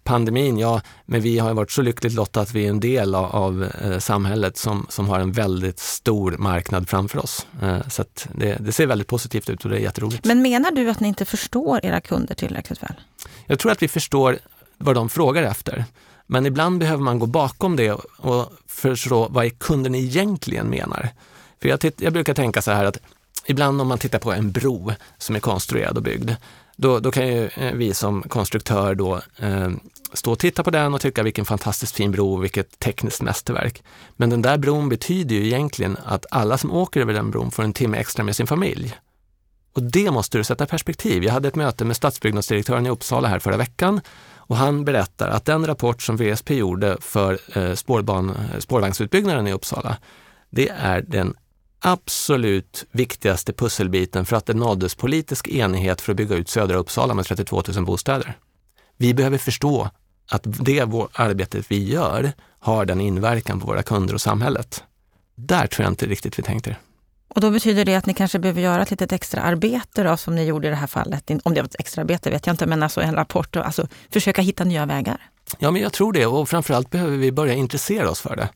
pandemin, 0.05 0.59
ja, 0.59 0.81
men 1.07 1.21
vi 1.21 1.38
har 1.38 1.55
varit 1.55 1.71
så 1.71 1.83
lyckligt 1.83 2.12
lottade 2.12 2.43
att 2.43 2.55
vi 2.55 2.64
är 2.64 2.69
en 2.69 2.81
del 2.81 3.14
av, 3.14 3.25
av 3.25 3.64
eh, 3.64 3.99
samhället 3.99 4.57
som, 4.57 4.87
som 4.88 5.09
har 5.09 5.21
en 5.21 5.33
väldigt 5.33 5.79
stor 5.79 6.37
marknad 6.38 6.88
framför 6.88 7.19
oss. 7.19 7.47
Eh, 7.62 7.88
så 7.88 8.05
det, 8.35 8.57
det, 8.61 8.73
ser 8.73 8.87
väldigt 8.87 9.09
positivt 9.09 9.50
ut 9.50 9.64
och 9.64 9.71
det 9.71 9.76
är 9.76 9.81
jätteroligt. 9.81 10.25
Men 10.25 10.43
menar 10.43 10.71
du 10.71 10.91
att 10.91 11.00
ni 11.00 11.09
inte 11.09 11.25
förstår 11.25 11.81
era 11.83 12.00
kunder 12.00 12.35
tillräckligt 12.35 12.83
väl? 12.83 12.95
Jag 13.47 13.59
tror 13.59 13.73
att 13.73 13.83
vi 13.83 13.88
förstår 13.88 14.38
vad 14.79 14.95
de 14.95 15.09
frågar 15.09 15.43
efter. 15.43 15.85
Men 16.26 16.47
ibland 16.47 16.79
behöver 16.79 17.02
man 17.02 17.19
gå 17.19 17.26
bakom 17.26 17.76
det 17.76 17.93
och 18.17 18.52
förstå 18.67 19.29
vad 19.31 19.59
kunden 19.59 19.95
egentligen 19.95 20.67
menar. 20.67 21.09
För 21.62 21.69
jag, 21.69 21.93
jag, 21.97 22.12
brukar 22.12 22.35
tänka 22.35 22.62
så 22.62 22.71
här 22.71 22.85
att 22.85 22.99
ibland 23.47 23.81
om 23.81 23.88
man 23.88 23.99
tittar 23.99 24.19
på 24.19 24.33
en 24.33 24.52
bro 24.52 24.93
som 25.19 25.37
är 25.37 25.41
konstruerad 25.41 25.97
och 25.97 26.02
byggd, 26.02 26.31
då, 26.76 26.99
då 26.99 27.11
kan 27.11 27.29
ju 27.29 27.50
eh, 27.55 27.73
vi 27.73 27.95
som 27.95 28.23
konstruktör 28.23 28.95
då 28.95 29.21
eh, 29.37 29.71
stå 30.12 30.33
och 30.33 30.38
titta 30.38 30.62
på 30.62 30.71
den 30.71 30.95
och 30.95 31.00
tycka 31.00 31.23
vilken 31.23 31.45
fantastiskt 31.45 31.97
fin 31.97 32.11
bro, 32.11 32.37
vilket 32.37 32.79
tekniskt 32.79 33.23
mästerverk. 33.23 33.83
Men 34.17 34.31
den 34.31 34.43
där 34.43 34.59
bron 34.59 34.88
betyder 34.88 35.37
ju 35.37 35.47
egentligen 35.47 35.97
att 36.05 36.26
alla 36.31 36.59
som 36.59 36.73
åker 36.73 37.00
över 37.00 37.12
den 37.12 37.31
bron 37.31 37.50
får 37.50 37.62
en 37.62 37.73
timme 37.73 37.99
extra 37.99 38.25
med 38.25 38.37
sin 38.37 38.47
familj. 38.47 38.95
Och 39.75 39.83
det 39.83 40.11
måste 40.11 40.38
du 40.38 40.45
sätta 40.45 40.64
i 40.64 40.67
perspektiv. 40.67 41.25
Jag 41.25 41.33
hade 41.33 41.49
ett 41.49 41.55
möte 41.55 41.85
med 41.85 41.97
stadsbyggnadsdirektören 41.97 42.87
i 42.87 42.91
Uppsala 42.91 43.29
här 43.29 43.38
förra 43.38 43.57
veckan 43.57 44.00
och 44.37 44.57
han 44.57 44.85
berättar 44.85 45.29
att 45.29 45.45
den 45.45 45.67
rapport 45.67 46.02
som 46.02 46.17
VSP 46.17 46.55
gjorde 46.55 46.97
för 47.00 47.38
eh, 47.55 47.75
spårban, 47.75 48.37
spårvagnsutbyggnaden 48.59 49.47
i 49.47 49.52
Uppsala, 49.52 49.97
det 50.50 50.69
är 50.69 51.05
den 51.09 51.35
absolut 51.82 52.84
viktigaste 52.90 53.52
pusselbiten 53.52 54.26
för 54.26 54.36
att 54.36 54.46
det 54.46 54.54
nåddes 54.54 54.94
politisk 54.94 55.48
enighet 55.48 56.00
för 56.00 56.12
att 56.12 56.16
bygga 56.16 56.36
ut 56.36 56.48
södra 56.48 56.76
Uppsala 56.76 57.14
med 57.14 57.24
32 57.24 57.62
000 57.76 57.84
bostäder. 57.84 58.38
Vi 58.96 59.14
behöver 59.14 59.38
förstå 59.38 59.90
att 60.30 60.42
det 60.44 60.80
arbetet 61.12 61.66
vi 61.68 61.84
gör 61.84 62.32
har 62.58 62.84
den 62.84 63.00
inverkan 63.00 63.60
på 63.60 63.66
våra 63.66 63.82
kunder 63.82 64.14
och 64.14 64.20
samhället. 64.20 64.84
Där 65.34 65.66
tror 65.66 65.84
jag 65.84 65.92
inte 65.92 66.06
riktigt 66.06 66.38
vi 66.38 66.42
tänkte. 66.42 66.76
Och 67.28 67.40
då 67.40 67.50
betyder 67.50 67.84
det 67.84 67.94
att 67.94 68.06
ni 68.06 68.14
kanske 68.14 68.38
behöver 68.38 68.60
göra 68.60 68.82
ett 68.82 68.90
litet 68.90 69.12
extra 69.12 69.42
arbete 69.42 70.02
då, 70.02 70.16
som 70.16 70.34
ni 70.34 70.44
gjorde 70.44 70.66
i 70.66 70.70
det 70.70 70.76
här 70.76 70.86
fallet. 70.86 71.30
Om 71.44 71.54
det 71.54 71.60
var 71.60 71.68
ett 71.68 71.76
extra 71.78 72.02
arbete 72.02 72.30
vet 72.30 72.46
jag 72.46 72.54
inte, 72.54 72.66
men 72.66 72.82
alltså 72.82 73.00
en 73.00 73.14
rapport 73.14 73.56
och 73.56 73.66
alltså 73.66 73.88
försöka 74.10 74.42
hitta 74.42 74.64
nya 74.64 74.86
vägar. 74.86 75.20
Ja, 75.58 75.70
men 75.70 75.82
jag 75.82 75.92
tror 75.92 76.12
det 76.12 76.26
och 76.26 76.48
framförallt 76.48 76.90
behöver 76.90 77.16
vi 77.16 77.32
börja 77.32 77.54
intressera 77.54 78.10
oss 78.10 78.20
för 78.20 78.36
det. 78.36 78.48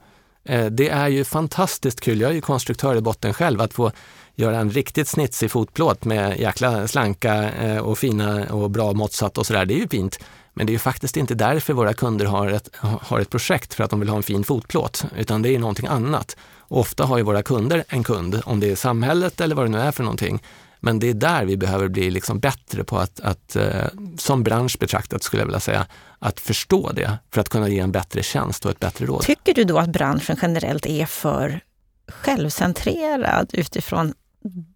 Eh, 0.47 0.67
det 0.67 0.89
är 0.89 1.09
ju 1.09 1.25
fantastiskt 1.25 2.01
kul, 2.01 2.21
jag 2.21 2.31
är 2.31 2.35
ju 2.35 2.41
konstruktör 2.41 2.97
i 2.97 3.01
botten 3.01 3.35
själv, 3.35 3.61
att 3.61 3.75
få 3.75 3.93
göra 4.35 4.59
en 4.59 4.71
riktigt 4.71 5.09
snitsig 5.09 5.51
fotplåt 5.51 6.05
med 6.05 6.41
jäkla 6.41 6.89
slanka 6.89 7.51
eh, 7.53 7.79
och 7.79 7.99
fina 7.99 8.47
och 8.53 8.71
bra 8.71 8.93
måttsatt 8.93 9.39
och 9.39 9.47
sådär. 9.47 9.65
Det 9.65 9.75
är 9.75 9.79
ju 9.79 9.89
fint. 9.89 10.19
Men 10.55 10.67
det 10.67 10.71
är 10.71 10.73
ju 10.73 10.79
faktiskt 10.79 11.17
inte 11.17 11.35
därför 11.35 11.73
våra 11.73 11.95
kunder 11.95 12.27
har 12.27 12.49
ett, 12.49 12.69
har 12.81 13.21
ett 13.21 13.31
projekt 13.31 13.75
för 13.75 13.85
att 13.85 13.91
de 13.91 14.01
vill 14.01 14.09
ha 14.09 14.17
en 14.17 14.23
fin 14.23 14.45
fotplåt, 14.45 15.05
utan 15.17 15.43
det 15.43 15.55
är 15.55 15.59
någonting 15.59 15.87
annat. 15.87 16.37
Och 16.59 16.81
ofta 16.81 17.05
har 17.05 17.17
ju 17.17 17.23
våra 17.23 17.43
kunder 17.43 17.85
en 17.89 18.05
kund, 18.05 18.43
om 18.45 18.61
det 18.61 18.71
är 18.71 18.77
samhället 18.77 19.41
eller 19.41 19.55
vad 19.55 19.65
det 19.65 19.71
nu 19.71 19.79
är 19.79 19.93
för 19.93 20.03
någonting, 20.03 20.43
men 20.87 20.99
det 20.99 21.11
är 21.11 21.15
där 21.15 21.45
vi 21.45 21.57
behöver 21.57 21.89
bli 21.89 22.11
liksom 22.11 22.41
bättre 22.41 22.85
på 22.85 22.99
att, 22.99 23.21
att 23.21 23.57
eh, 23.57 23.87
som 24.19 24.43
bransch 24.43 24.77
betraktat 24.81 25.23
skulle 25.23 25.41
jag 25.41 25.47
vilja 25.47 25.61
säga, 25.61 25.87
att 26.19 26.41
förstå 26.41 26.93
det 26.93 27.19
för 27.31 27.41
att 27.41 27.49
kunna 27.49 27.69
ge 27.69 27.79
en 27.79 27.93
bättre 27.93 28.23
tjänst 28.23 28.65
och 28.65 28.71
ett 28.71 28.81
bättre 28.81 29.07
råd. 29.07 29.23
Tycker 29.23 29.55
du 29.55 29.65
då 29.65 29.79
att 29.79 29.89
branschen 29.89 30.37
generellt 30.43 30.87
är 30.87 31.07
för 31.07 31.61
självcentrerad 32.09 33.51
utifrån 33.53 34.15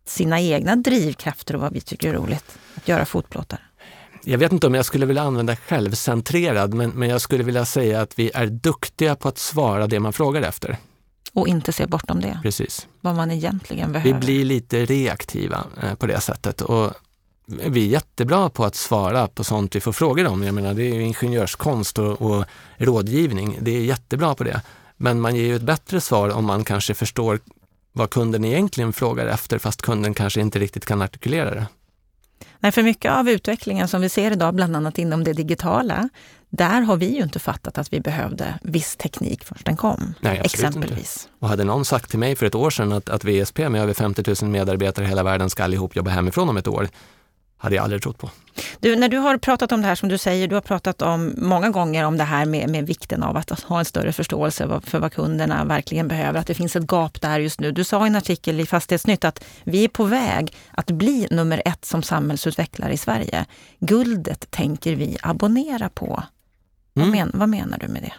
sina 0.07 0.41
egna 0.41 0.77
drivkrafter 0.77 1.55
och 1.55 1.61
vad 1.61 1.73
vi 1.73 1.81
tycker 1.81 2.09
är 2.09 2.15
roligt 2.15 2.59
att 2.75 2.89
göra 2.89 3.05
fotplåtar? 3.05 3.61
Jag 4.25 4.39
vet 4.39 4.53
inte 4.53 4.67
om 4.67 4.75
jag 4.75 4.85
skulle 4.85 5.07
vilja 5.07 5.23
använda 5.23 5.57
självcentrerad, 5.57 6.75
men, 6.75 6.91
men 6.91 7.09
jag 7.09 7.21
skulle 7.21 7.45
vilja 7.45 7.65
säga 7.65 8.01
att 8.01 8.19
vi 8.19 8.31
är 8.35 8.47
duktiga 8.47 9.17
på 9.17 9.29
att 9.29 9.39
svara 9.39 9.87
det 9.87 10.01
man 10.01 10.13
frågar 10.13 10.43
efter. 10.43 10.79
Och 11.33 11.49
inte 11.49 11.73
se 11.73 11.87
bortom 11.87 12.21
det. 12.21 12.41
Precis. 12.43 12.89
Vad 13.01 13.15
man 13.15 13.31
egentligen 13.31 13.93
behöver. 13.93 14.13
Vi 14.13 14.27
blir 14.27 14.45
lite 14.45 14.85
reaktiva 14.85 15.65
eh, 15.83 15.95
på 15.95 16.07
det 16.07 16.21
sättet. 16.21 16.61
Och 16.61 16.93
vi 17.47 17.87
är 17.87 17.89
jättebra 17.89 18.51
på 18.51 18.65
att 18.65 18.75
svara 18.75 19.29
på 19.29 19.45
sånt 19.45 19.77
vi 19.77 19.81
får 19.81 19.93
frågor 19.93 20.27
om. 20.27 20.43
Jag 20.43 20.55
menar, 20.55 20.75
det 20.75 20.83
är 20.83 20.95
ju 20.95 21.03
ingenjörskonst 21.03 21.99
och, 21.99 22.23
och 22.23 22.45
rådgivning. 22.79 23.59
Det 23.61 23.71
är 23.71 23.81
jättebra 23.81 24.35
på 24.35 24.45
det. 24.45 24.63
Men 24.97 25.21
man 25.21 25.37
ger 25.37 25.45
ju 25.45 25.57
ett 25.57 25.63
bättre 25.63 26.01
svar 26.01 26.29
om 26.29 26.45
man 26.45 26.65
kanske 26.65 26.95
förstår 26.95 27.41
vad 27.93 28.11
kunden 28.11 28.45
egentligen 28.45 28.93
frågar 28.93 29.27
efter 29.27 29.59
fast 29.59 29.83
kunden 29.83 30.15
kanske 30.15 30.41
inte 30.41 30.59
riktigt 30.59 30.87
kan 30.87 31.03
artikulera 31.03 31.55
det. 31.55 31.67
Nej, 32.61 32.73
för 32.73 32.83
mycket 32.83 33.13
av 33.13 33.29
utvecklingen 33.29 33.89
som 33.89 34.01
vi 34.01 34.09
ser 34.09 34.31
idag, 34.31 34.55
bland 34.55 34.77
annat 34.77 34.99
inom 34.99 35.25
det 35.25 35.33
digitala, 35.33 36.09
där 36.51 36.81
har 36.81 36.97
vi 36.97 37.07
ju 37.17 37.23
inte 37.23 37.39
fattat 37.39 37.79
att 37.79 37.93
vi 37.93 38.01
behövde 38.01 38.59
viss 38.63 38.97
teknik 38.97 39.45
först 39.45 39.67
den 39.67 39.77
kom. 39.77 40.15
Nej, 40.21 40.41
exempelvis. 40.45 40.99
Inte. 40.99 41.37
Och 41.39 41.49
hade 41.49 41.65
någon 41.65 41.85
sagt 41.85 42.11
till 42.11 42.19
mig 42.19 42.37
för 42.37 42.47
ett 42.47 42.55
år 42.55 42.71
sedan 42.71 42.93
att, 42.93 43.09
att 43.09 43.25
VSP 43.25 43.69
med 43.69 43.83
över 43.83 43.95
50 43.95 44.45
000 44.45 44.51
medarbetare 44.51 45.05
i 45.05 45.09
hela 45.09 45.23
världen 45.23 45.51
ska 45.51 45.65
allihop 45.65 45.97
jobba 45.97 46.11
hemifrån 46.11 46.49
om 46.49 46.57
ett 46.57 46.69
år, 46.69 46.89
hade 47.61 47.77
jag 47.77 47.83
aldrig 47.83 48.03
trott 48.03 48.19
på. 48.19 48.31
Du, 48.81 48.97
när 48.97 49.09
du 49.09 49.19
har 49.19 49.39
pratat 49.39 49.73
om 49.73 49.81
det 49.81 49.87
här 49.87 49.95
som 49.95 50.09
du 50.09 50.19
säger, 50.19 50.49
du 50.49 50.55
har 50.55 50.63
pratat 50.63 51.03
om 51.03 51.35
många 51.37 51.71
gånger 51.71 52.05
om 52.05 52.17
det 52.17 52.25
här 52.25 52.47
med, 52.47 52.71
med 52.71 52.87
vikten 52.87 53.23
av 53.23 53.37
att 53.37 53.61
ha 53.61 53.79
en 53.79 53.85
större 53.85 54.13
förståelse 54.13 54.81
för 54.85 54.99
vad 54.99 55.13
kunderna 55.13 55.65
verkligen 55.65 56.09
behöver, 56.09 56.41
att 56.41 56.47
det 56.47 56.55
finns 56.55 56.77
ett 56.77 56.87
gap 56.87 57.21
där 57.21 57.41
just 57.41 57.61
nu. 57.61 57.73
Du 57.73 57.85
sa 57.85 58.05
i 58.05 58.07
en 58.07 58.17
artikel 58.17 58.61
i 58.61 58.67
Fastighetsnytt 58.67 59.25
att 59.25 59.45
vi 59.65 59.85
är 59.85 59.89
på 59.89 60.05
väg 60.05 60.57
att 60.71 60.91
bli 60.91 61.27
nummer 61.31 61.63
ett 61.65 61.85
som 61.85 62.03
samhällsutvecklare 62.03 62.93
i 62.93 62.97
Sverige. 62.97 63.45
Guldet 63.79 64.51
tänker 64.51 64.97
vi 64.97 65.17
abonnera 65.23 65.89
på. 65.89 66.23
Mm. 66.97 67.09
Vad, 67.09 67.09
men, 67.09 67.31
vad 67.35 67.49
menar 67.49 67.79
du 67.79 67.89
med 67.89 68.03
det? 68.03 68.13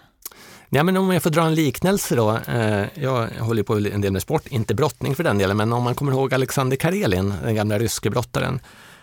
Ja, 0.74 0.84
men 0.84 0.98
om 0.98 1.12
jag 1.12 1.24
får 1.24 1.30
dra 1.30 1.42
en 1.42 1.56
liknelse 1.56 2.16
då. 2.16 2.38
Eh, 2.48 2.86
jag 2.94 3.28
håller 3.40 3.64
på 3.64 3.78
en 3.78 4.02
del 4.02 4.12
med 4.12 4.22
sport, 4.22 4.48
inte 4.48 4.76
brottning 4.76 5.16
för 5.16 5.24
den 5.24 5.38
delen, 5.38 5.58
men 5.58 5.74
om 5.74 5.84
man 5.84 5.96
kommer 5.96 6.12
ihåg 6.12 6.34
Alexander 6.34 6.78
Karelin, 6.78 7.34
den 7.44 7.56
gamla 7.56 7.80
ryske 7.80 8.10
brottaren, 8.10 8.60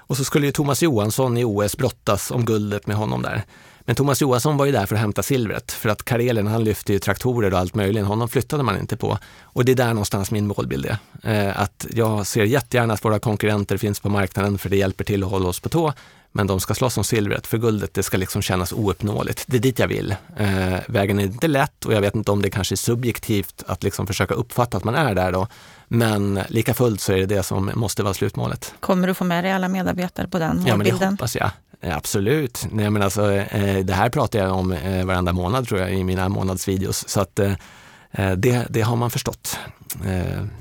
och 0.09 0.17
så 0.17 0.25
skulle 0.25 0.47
ju 0.47 0.53
Thomas 0.53 0.83
Johansson 0.83 1.39
i 1.39 1.45
OS 1.45 1.77
brottas 1.77 2.31
om 2.31 2.45
guldet 2.45 2.87
med 2.87 2.97
honom 2.97 3.23
där. 3.23 3.45
Men 3.81 3.97
Thomas 3.97 4.23
Johansson 4.23 4.57
var 4.57 4.67
ju 4.67 4.73
där 4.73 4.87
för 4.87 4.95
att 4.95 5.01
hämta 5.01 5.23
silvret, 5.23 5.73
för 5.73 5.89
att 5.89 6.05
Karelen 6.05 6.47
han 6.47 6.65
lyfte 6.65 6.93
ju 6.93 6.99
traktorer 6.99 7.53
och 7.53 7.59
allt 7.59 7.75
möjligt, 7.75 8.05
honom 8.05 8.29
flyttade 8.29 8.63
man 8.63 8.79
inte 8.79 8.97
på. 8.97 9.19
Och 9.43 9.65
det 9.65 9.73
är 9.73 9.77
där 9.77 9.89
någonstans 9.89 10.31
min 10.31 10.47
målbild 10.47 10.87
är. 10.87 10.99
Eh, 11.23 11.61
att 11.61 11.87
jag 11.91 12.27
ser 12.27 12.45
jättegärna 12.45 12.95
att 12.95 13.05
våra 13.05 13.19
konkurrenter 13.19 13.77
finns 13.77 14.01
på 14.01 14.09
marknaden, 14.09 14.59
för 14.59 14.69
det 14.69 14.77
hjälper 14.77 15.05
till 15.05 15.25
att 15.25 15.31
hålla 15.31 15.49
oss 15.49 15.61
på 15.61 15.69
tå. 15.69 15.93
Men 16.33 16.47
de 16.47 16.61
ska 16.61 16.75
slåss 16.75 16.99
om 16.99 17.05
silvret, 17.05 17.47
för 17.47 17.59
guldet 17.59 17.95
det 17.95 18.03
ska 18.03 18.17
liksom 18.17 18.43
kännas 18.43 18.73
ouppnåeligt. 18.73 19.45
Det 19.47 19.57
är 19.57 19.61
dit 19.61 19.79
jag 19.79 19.89
vill. 19.89 20.15
Eh, 20.37 20.75
vägen 20.89 21.19
är 21.19 21.25
inte 21.25 21.49
lätt 21.49 21.85
och 21.85 21.93
jag 21.93 22.01
vet 22.01 22.15
inte 22.15 22.31
om 22.31 22.43
det 22.43 22.51
kanske 22.51 22.75
är 22.75 22.77
subjektivt 22.77 23.65
att 23.67 23.83
liksom 23.83 24.07
försöka 24.07 24.35
uppfatta 24.35 24.77
att 24.77 24.85
man 24.85 24.95
är 24.95 25.15
där 25.15 25.33
då. 25.33 25.47
Men 25.89 26.41
lika 26.49 26.75
fullt 26.75 27.01
så 27.01 27.13
är 27.13 27.17
det 27.17 27.27
det 27.27 27.43
som 27.43 27.71
måste 27.75 28.03
vara 28.03 28.15
slutmålet. 28.15 28.75
Kommer 28.81 29.09
du 29.09 29.15
få 29.15 29.25
med 29.25 29.45
dig 29.45 29.53
alla 29.53 29.69
medarbetare 29.69 30.29
på 30.29 30.39
den 30.39 30.49
målbilden? 30.49 30.69
Ja, 30.69 30.77
men 30.77 31.01
det 31.01 31.07
hoppas 31.07 31.37
jag. 31.37 31.51
Eh, 31.81 31.97
absolut. 31.97 32.67
Nej, 32.71 32.91
men 32.91 33.03
alltså, 33.03 33.33
eh, 33.33 33.85
det 33.85 33.95
här 33.95 34.09
pratar 34.09 34.39
jag 34.39 34.53
om 34.53 34.73
eh, 34.73 35.05
varenda 35.05 35.33
månad 35.33 35.69
tror 35.69 35.81
jag 35.81 35.95
i 35.95 36.05
mina 36.05 36.29
månadsvideos. 36.29 37.09
Så 37.09 37.21
att, 37.21 37.41
det, 38.37 38.67
det 38.71 38.81
har 38.81 38.97
man 38.97 39.11
förstått. 39.11 39.59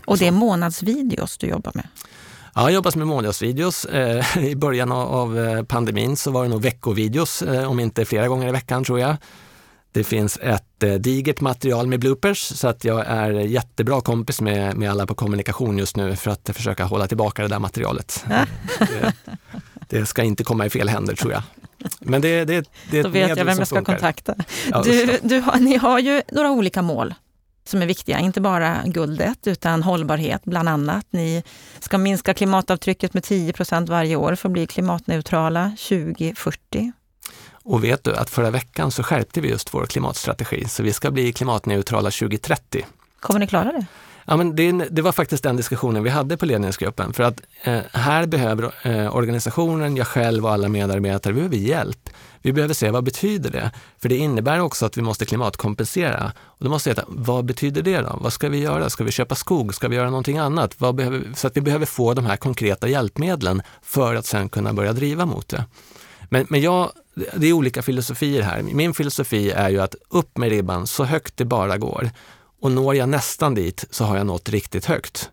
Och 0.05 0.17
det 0.17 0.27
är 0.27 0.31
månadsvideos 0.31 1.38
du 1.38 1.48
jobbar 1.48 1.72
med? 1.75 1.88
Ja, 2.55 2.62
jag 2.62 2.72
jobbar 2.72 2.98
med 2.98 3.07
månadsvideos. 3.07 3.86
I 4.38 4.55
början 4.55 4.91
av 4.91 5.63
pandemin 5.63 6.17
så 6.17 6.31
var 6.31 6.43
det 6.43 6.50
nog 6.50 6.62
veckovideos, 6.62 7.43
om 7.67 7.79
inte 7.79 8.05
flera 8.05 8.27
gånger 8.27 8.48
i 8.48 8.51
veckan 8.51 8.84
tror 8.84 9.00
jag. 9.00 9.15
Det 9.98 10.04
finns 10.04 10.39
ett 10.42 10.84
eh, 10.84 10.94
digert 10.94 11.42
material 11.42 11.88
med 11.88 12.00
bloopers 12.00 12.39
så 12.39 12.68
att 12.68 12.84
jag 12.84 13.06
är 13.08 13.32
jättebra 13.32 14.01
kompis 14.01 14.42
med, 14.42 14.77
med 14.77 14.92
alla 14.92 15.06
på 15.06 15.16
kommunikation 15.16 15.77
just 15.77 15.96
nu 15.96 16.16
för 16.16 16.32
att 16.32 16.50
försöka 16.54 16.86
hålla 16.86 17.08
tillbaka 17.08 17.42
det 17.42 17.48
där 17.48 17.60
materialet. 17.60 18.25
det, 18.80 19.13
det, 19.89 20.06
ska 20.06 20.24
inte 20.24 20.44
komma 20.44 20.66
i 20.66 20.70
fel 20.70 20.89
händer 20.89 21.16
tror 21.16 21.32
jag. 21.32 21.44
Men 22.00 22.22
det, 22.22 22.46
det, 22.46 22.70
det 22.92 23.00
är 23.00 23.04
Då 23.04 23.10
vet 23.10 23.30
jag 23.30 23.46
vem 23.46 23.58
jag 23.58 23.68
ska 23.68 23.75
funkar. 23.75 23.94
kontakta. 23.94 24.36
Du, 24.84 25.20
du 25.24 25.39
har, 25.39 25.60
ni 25.60 25.77
har 25.77 26.00
ju 26.00 26.22
några 26.32 26.51
olika 26.51 26.82
mål 26.82 27.13
som 27.66 27.82
är 27.82 27.86
viktiga, 27.86 28.20
inte 28.20 28.42
bara 28.42 28.82
guldet 28.86 29.48
utan 29.48 29.84
hållbarhet 29.84 30.42
bland 30.46 30.70
annat. 30.70 31.06
Ni 31.10 31.44
ska 31.80 31.98
minska 31.98 32.34
klimatavtrycket 32.34 33.13
med 33.13 33.24
10% 33.24 33.89
varje 33.89 34.16
år 34.16 34.36
för 34.36 34.50
att 34.50 34.54
bli 34.54 34.68
klimatneutrala 34.68 35.72
2040. 35.89 36.92
Och 37.67 37.83
vet 37.83 38.03
du 38.03 38.15
att 38.15 38.29
förra 38.29 38.51
veckan 38.51 38.91
så 38.91 39.03
skärpte 39.03 39.41
vi 39.41 39.50
just 39.50 39.74
vår 39.74 39.86
klimatstrategi, 39.86 40.67
så 40.67 40.83
vi 40.83 40.93
ska 40.93 41.12
bli 41.12 41.33
klimatneutrala 41.33 42.12
2030. 42.12 42.86
Kommer 43.19 43.39
ni 43.39 43.47
klara 43.47 43.71
det? 43.71 43.86
Ja, 44.25 44.38
men 44.38 44.55
det, 44.55 44.71
det, 44.71 45.01
var 45.01 45.12
faktiskt 45.12 45.43
den 45.43 45.55
diskussionen 45.55 46.03
vi 46.03 46.09
hade 46.09 46.38
på 46.38 46.45
ledningsgruppen. 46.45 47.13
För 47.13 47.24
att 47.24 47.41
eh, 47.63 47.79
här 47.93 48.25
behöver 48.25 48.71
eh, 48.81 49.15
organisationen, 49.15 49.97
jag 49.97 50.07
själv 50.07 50.45
och 50.45 50.51
alla 50.51 50.69
medarbetare, 50.69 51.33
vi 51.33 51.39
behöver 51.39 51.57
hjälp. 51.57 52.09
Vi 52.41 52.53
behöver 52.53 52.74
se 52.74 52.91
vad 52.91 53.03
betyder 53.03 53.51
det? 53.51 53.71
För 54.01 54.09
det 54.09 54.17
innebär 54.17 54.59
också 54.59 54.86
att 54.86 54.97
vi 54.97 55.01
måste 55.01 55.25
klimatkompensera. 55.25 56.31
Och 56.39 56.63
då 56.63 56.69
måste 56.69 56.89
jag 56.89 56.95
veta, 56.95 57.07
vad 57.07 57.45
betyder 57.45 57.81
det 57.81 58.01
då? 58.01 58.17
Vad 58.21 58.33
ska 58.33 58.50
vi 58.50 58.57
göra? 58.57 58.89
Ska 58.89 59.03
vi 59.03 59.12
köpa 59.12 59.36
skog? 59.36 59.75
Ska 59.75 59.88
vi 59.88 59.95
göra 59.95 60.09
någonting 60.09 60.38
annat? 60.38 60.77
Behöver, 60.77 61.24
så 61.36 61.47
att 61.47 61.57
vi 61.57 61.62
behöver 61.62 61.86
få 61.86 62.13
de 62.13 62.25
här 62.25 62.38
konkreta 62.38 62.88
hjälpmedlen 62.88 63.62
för 63.81 64.15
att 64.15 64.25
sen 64.25 64.50
kunna 64.50 64.74
börja 64.74 64.93
driva 64.93 65.25
mot 65.25 65.47
det. 65.47 65.65
Men, 66.29 66.46
men 66.50 66.62
jag 66.62 66.91
det 67.34 67.48
är 67.48 67.53
olika 67.53 67.81
filosofier 67.81 68.41
här. 68.41 68.62
Min 68.62 68.93
filosofi 68.93 69.51
är 69.51 69.69
ju 69.69 69.81
att 69.81 69.96
upp 70.10 70.38
med 70.38 70.50
ribban 70.50 70.88
så 70.88 71.03
högt 71.03 71.38
det 71.38 71.46
bara 71.46 71.77
går. 71.77 72.10
Och 72.62 72.72
når 72.72 72.96
jag 72.96 73.10
nästan 73.10 73.55
dit 73.55 73.86
så 73.89 74.03
har 74.03 74.17
jag 74.17 74.25
nått 74.25 74.50
riktigt 74.50 74.86
högt. 74.86 75.29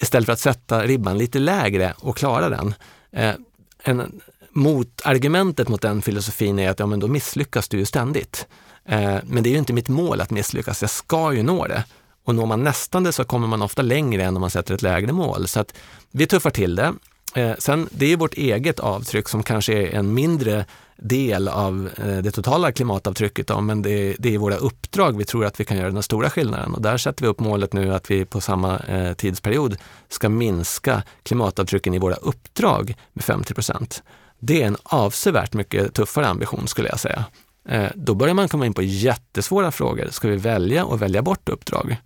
Istället 0.00 0.26
för 0.26 0.32
att 0.32 0.40
sätta 0.40 0.82
ribban 0.82 1.18
lite 1.18 1.38
lägre 1.38 1.94
och 1.98 2.16
klara 2.16 2.48
den. 2.48 2.74
Eh, 3.12 3.34
en, 3.82 4.20
motargumentet 4.50 5.68
mot 5.68 5.82
den 5.82 6.02
filosofin 6.02 6.58
är 6.58 6.70
att 6.70 6.78
ja, 6.78 6.86
men 6.86 7.00
då 7.00 7.08
misslyckas 7.08 7.68
du 7.68 7.78
ju 7.78 7.84
ständigt. 7.84 8.46
Eh, 8.84 9.16
men 9.24 9.42
det 9.42 9.48
är 9.48 9.52
ju 9.52 9.58
inte 9.58 9.72
mitt 9.72 9.88
mål 9.88 10.20
att 10.20 10.30
misslyckas, 10.30 10.80
jag 10.80 10.90
ska 10.90 11.32
ju 11.32 11.42
nå 11.42 11.66
det. 11.66 11.84
Och 12.24 12.34
når 12.34 12.46
man 12.46 12.64
nästan 12.64 13.04
det 13.04 13.12
så 13.12 13.24
kommer 13.24 13.46
man 13.46 13.62
ofta 13.62 13.82
längre 13.82 14.24
än 14.24 14.36
om 14.36 14.40
man 14.40 14.50
sätter 14.50 14.74
ett 14.74 14.82
lägre 14.82 15.12
mål. 15.12 15.48
Så 15.48 15.60
att 15.60 15.74
vi 16.10 16.26
tuffar 16.26 16.50
till 16.50 16.74
det. 16.74 16.92
Eh, 17.34 17.54
sen, 17.58 17.88
det 17.90 18.12
är 18.12 18.16
vårt 18.16 18.34
eget 18.34 18.80
avtryck 18.80 19.28
som 19.28 19.42
kanske 19.42 19.72
är 19.72 19.94
en 19.94 20.14
mindre 20.14 20.64
del 20.96 21.48
av 21.48 21.90
eh, 21.96 22.16
det 22.16 22.30
totala 22.30 22.72
klimatavtrycket, 22.72 23.46
då, 23.46 23.60
men 23.60 23.82
det, 23.82 24.16
det 24.18 24.34
är 24.34 24.38
våra 24.38 24.56
uppdrag 24.56 25.16
vi 25.16 25.24
tror 25.24 25.44
att 25.44 25.60
vi 25.60 25.64
kan 25.64 25.76
göra 25.76 25.90
den 25.90 26.02
stora 26.02 26.30
skillnaden. 26.30 26.74
Och 26.74 26.82
där 26.82 26.96
sätter 26.96 27.22
vi 27.22 27.28
upp 27.28 27.40
målet 27.40 27.72
nu 27.72 27.94
att 27.94 28.10
vi 28.10 28.24
på 28.24 28.40
samma 28.40 28.78
eh, 28.78 29.12
tidsperiod 29.12 29.76
ska 30.08 30.28
minska 30.28 31.02
klimatavtrycken 31.22 31.94
i 31.94 31.98
våra 31.98 32.14
uppdrag 32.14 32.94
med 33.12 33.24
50 33.24 33.54
procent. 33.54 34.02
Det 34.38 34.62
är 34.62 34.66
en 34.66 34.76
avsevärt 34.82 35.54
mycket 35.54 35.94
tuffare 35.94 36.26
ambition 36.26 36.68
skulle 36.68 36.88
jag 36.88 37.00
säga. 37.00 37.24
Eh, 37.68 37.90
då 37.94 38.14
börjar 38.14 38.34
man 38.34 38.48
komma 38.48 38.66
in 38.66 38.74
på 38.74 38.82
jättesvåra 38.82 39.70
frågor. 39.70 40.08
Ska 40.10 40.28
vi 40.28 40.36
välja 40.36 40.84
och 40.84 41.02
välja 41.02 41.22
bort 41.22 41.48
uppdrag? 41.48 41.96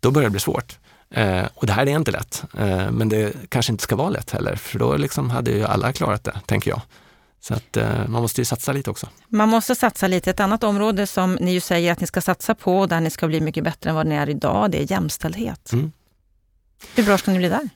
Då 0.00 0.10
börjar 0.10 0.28
det 0.28 0.32
bli 0.32 0.40
svårt. 0.40 0.78
Eh, 1.10 1.44
och 1.54 1.66
det 1.66 1.72
här 1.72 1.86
är 1.86 1.96
inte 1.96 2.10
lätt, 2.10 2.44
eh, 2.58 2.90
men 2.90 3.08
det 3.08 3.32
kanske 3.48 3.72
inte 3.72 3.84
ska 3.84 3.96
vara 3.96 4.10
lätt 4.10 4.30
heller, 4.30 4.56
för 4.56 4.78
då 4.78 4.96
liksom 4.96 5.30
hade 5.30 5.50
ju 5.50 5.64
alla 5.64 5.92
klarat 5.92 6.24
det, 6.24 6.40
tänker 6.46 6.70
jag. 6.70 6.80
Så 7.40 7.54
att 7.54 7.76
eh, 7.76 8.08
man 8.08 8.22
måste 8.22 8.40
ju 8.40 8.44
satsa 8.44 8.72
lite 8.72 8.90
också. 8.90 9.08
Man 9.28 9.48
måste 9.48 9.74
satsa 9.74 10.06
lite. 10.06 10.30
Ett 10.30 10.40
annat 10.40 10.64
område 10.64 11.06
som 11.06 11.34
ni 11.34 11.52
ju 11.52 11.60
säger 11.60 11.92
att 11.92 12.00
ni 12.00 12.06
ska 12.06 12.20
satsa 12.20 12.54
på, 12.54 12.78
och 12.78 12.88
där 12.88 13.00
ni 13.00 13.10
ska 13.10 13.26
bli 13.26 13.40
mycket 13.40 13.64
bättre 13.64 13.90
än 13.90 13.96
vad 13.96 14.06
ni 14.06 14.14
är 14.14 14.28
idag, 14.28 14.70
det 14.70 14.82
är 14.82 14.90
jämställdhet. 14.92 15.72
Mm. 15.72 15.92
Hur 16.94 17.04
bra 17.04 17.18
ska 17.18 17.30
ni 17.30 17.38
bli 17.38 17.48
där? 17.48 17.68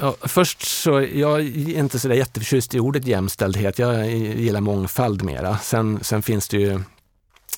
Ja, 0.00 0.16
först 0.20 0.62
så, 0.62 0.90
jag 1.14 1.40
är 1.40 1.78
inte 1.78 1.98
så 1.98 2.08
där 2.08 2.14
jätteförtjust 2.14 2.74
i 2.74 2.80
ordet 2.80 3.06
jämställdhet. 3.06 3.78
Jag 3.78 4.10
gillar 4.16 4.60
mångfald 4.60 5.22
mera. 5.22 5.58
Sen, 5.58 5.98
sen 6.02 6.22
finns 6.22 6.48
det 6.48 6.56
ju 6.56 6.80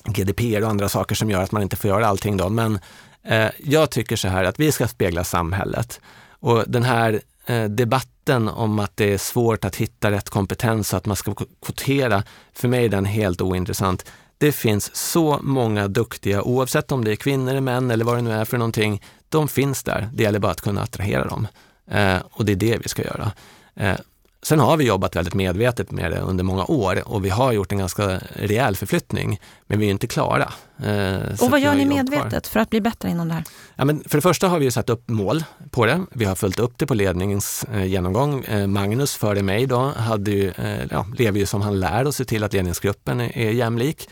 GDPR 0.05 0.63
och 0.63 0.69
andra 0.69 0.89
saker 0.89 1.15
som 1.15 1.29
gör 1.29 1.41
att 1.41 1.51
man 1.51 1.61
inte 1.61 1.75
får 1.75 1.89
göra 1.89 2.07
allting 2.07 2.37
då. 2.37 2.49
Men 2.49 2.79
Eh, 3.23 3.49
jag 3.57 3.91
tycker 3.91 4.15
så 4.15 4.27
här 4.27 4.43
att 4.43 4.59
vi 4.59 4.71
ska 4.71 4.87
spegla 4.87 5.23
samhället. 5.23 5.99
Och 6.29 6.63
den 6.67 6.83
här 6.83 7.21
eh, 7.45 7.63
debatten 7.63 8.47
om 8.49 8.79
att 8.79 8.97
det 8.97 9.13
är 9.13 9.17
svårt 9.17 9.65
att 9.65 9.75
hitta 9.75 10.11
rätt 10.11 10.29
kompetens 10.29 10.93
och 10.93 10.97
att 10.97 11.05
man 11.05 11.15
ska 11.15 11.35
kvotera, 11.65 12.23
för 12.53 12.67
mig 12.67 12.85
är 12.85 12.89
den 12.89 13.05
helt 13.05 13.41
ointressant. 13.41 14.05
Det 14.37 14.51
finns 14.51 14.95
så 14.95 15.39
många 15.41 15.87
duktiga, 15.87 16.41
oavsett 16.41 16.91
om 16.91 17.03
det 17.03 17.11
är 17.11 17.15
kvinnor 17.15 17.49
eller 17.49 17.61
män 17.61 17.91
eller 17.91 18.05
vad 18.05 18.15
det 18.17 18.21
nu 18.21 18.31
är 18.31 18.45
för 18.45 18.57
någonting. 18.57 19.01
De 19.29 19.47
finns 19.47 19.83
där. 19.83 20.09
Det 20.13 20.23
gäller 20.23 20.39
bara 20.39 20.51
att 20.51 20.61
kunna 20.61 20.81
attrahera 20.81 21.25
dem. 21.25 21.47
Eh, 21.91 22.17
och 22.31 22.45
det 22.45 22.51
är 22.51 22.55
det 22.55 22.77
vi 22.77 22.89
ska 22.89 23.03
göra. 23.03 23.31
Eh, 23.75 23.95
Sen 24.43 24.59
har 24.59 24.77
vi 24.77 24.85
jobbat 24.85 25.15
väldigt 25.15 25.33
medvetet 25.33 25.91
med 25.91 26.11
det 26.11 26.19
under 26.19 26.43
många 26.43 26.65
år 26.65 27.07
och 27.07 27.25
vi 27.25 27.29
har 27.29 27.51
gjort 27.51 27.71
en 27.71 27.77
ganska 27.77 28.19
rejäl 28.33 28.75
förflyttning, 28.75 29.39
men 29.67 29.79
vi 29.79 29.85
är 29.85 29.91
inte 29.91 30.07
klara. 30.07 30.53
Eh, 30.83 31.41
och 31.41 31.51
vad 31.51 31.59
gör 31.59 31.75
ni 31.75 31.85
medvetet 31.85 32.47
för 32.47 32.59
att 32.59 32.69
bli 32.69 32.81
bättre 32.81 33.09
inom 33.09 33.27
det 33.27 33.33
här? 33.33 33.43
Ja, 33.75 33.85
men 33.85 34.03
för 34.03 34.17
det 34.17 34.21
första 34.21 34.47
har 34.47 34.59
vi 34.59 34.71
satt 34.71 34.89
upp 34.89 35.09
mål 35.09 35.43
på 35.71 35.85
det. 35.85 36.01
Vi 36.11 36.25
har 36.25 36.35
följt 36.35 36.59
upp 36.59 36.73
det 36.77 36.85
på 36.85 36.93
ledningens 36.93 37.65
eh, 37.73 37.85
genomgång. 37.85 38.43
Eh, 38.43 38.67
Magnus 38.67 39.15
före 39.15 39.41
mig 39.41 39.65
då 39.65 39.93
hade 39.97 40.31
ju, 40.31 40.53
ja, 40.91 41.05
lever 41.17 41.39
ju 41.39 41.45
som 41.45 41.61
han 41.61 41.79
lär 41.79 42.07
och 42.07 42.15
ser 42.15 42.25
till 42.25 42.43
att 42.43 42.53
ledningsgruppen 42.53 43.21
är, 43.21 43.51
jämlik. 43.51 44.09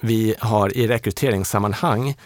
Vi 0.00 0.34
har 0.38 0.76
i 0.76 0.86
rekryteringssammanhang 0.86 2.16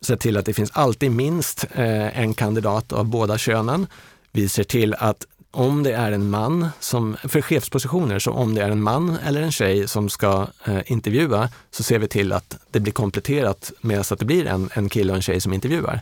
sett 0.00 0.20
till 0.20 0.36
att 0.36 0.44
det 0.44 0.54
finns 0.54 0.70
alltid 0.70 1.10
minst 1.10 1.66
en 1.74 2.34
kandidat 2.34 2.92
av 2.92 3.04
båda 3.04 3.38
könen. 3.38 3.86
Vi 4.32 4.48
ser 4.48 4.64
till 4.64 4.94
att 4.94 5.26
om 5.56 5.82
det 5.82 5.92
är 5.92 6.12
en 6.12 6.30
man, 6.30 6.68
som, 6.80 7.16
för 7.22 7.42
chefspositioner, 7.42 8.18
så 8.18 8.30
om 8.30 8.54
det 8.54 8.62
är 8.62 8.70
en 8.70 8.82
man 8.82 9.16
eller 9.24 9.42
en 9.42 9.52
tjej 9.52 9.88
som 9.88 10.08
ska 10.08 10.46
eh, 10.64 10.78
intervjua 10.86 11.48
så 11.70 11.82
ser 11.82 11.98
vi 11.98 12.08
till 12.08 12.32
att 12.32 12.58
det 12.70 12.80
blir 12.80 12.92
kompletterat 12.92 13.72
med 13.80 14.06
så 14.06 14.14
att 14.14 14.20
det 14.20 14.26
blir 14.26 14.46
en, 14.46 14.70
en 14.72 14.88
kille 14.88 15.12
och 15.12 15.16
en 15.16 15.22
tjej 15.22 15.40
som 15.40 15.52
intervjuar. 15.52 16.00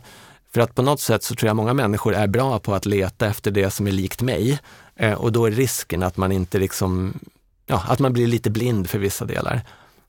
För 0.53 0.61
att 0.61 0.75
på 0.75 0.81
något 0.81 0.99
sätt 0.99 1.23
så 1.23 1.35
tror 1.35 1.47
jag 1.47 1.55
många 1.55 1.73
människor 1.73 2.13
är 2.13 2.27
bra 2.27 2.59
på 2.59 2.75
att 2.75 2.85
leta 2.85 3.27
efter 3.27 3.51
det 3.51 3.71
som 3.71 3.87
är 3.87 3.91
likt 3.91 4.21
mig 4.21 4.59
eh, 4.95 5.13
och 5.13 5.31
då 5.31 5.45
är 5.45 5.51
risken 5.51 6.03
att 6.03 6.17
man 6.17 6.31
inte 6.31 6.59
liksom, 6.59 7.19
ja, 7.65 7.83
att 7.87 7.99
man 7.99 8.13
blir 8.13 8.27
lite 8.27 8.49
blind 8.49 8.89
för 8.89 8.99
vissa 8.99 9.25
delar. 9.25 9.61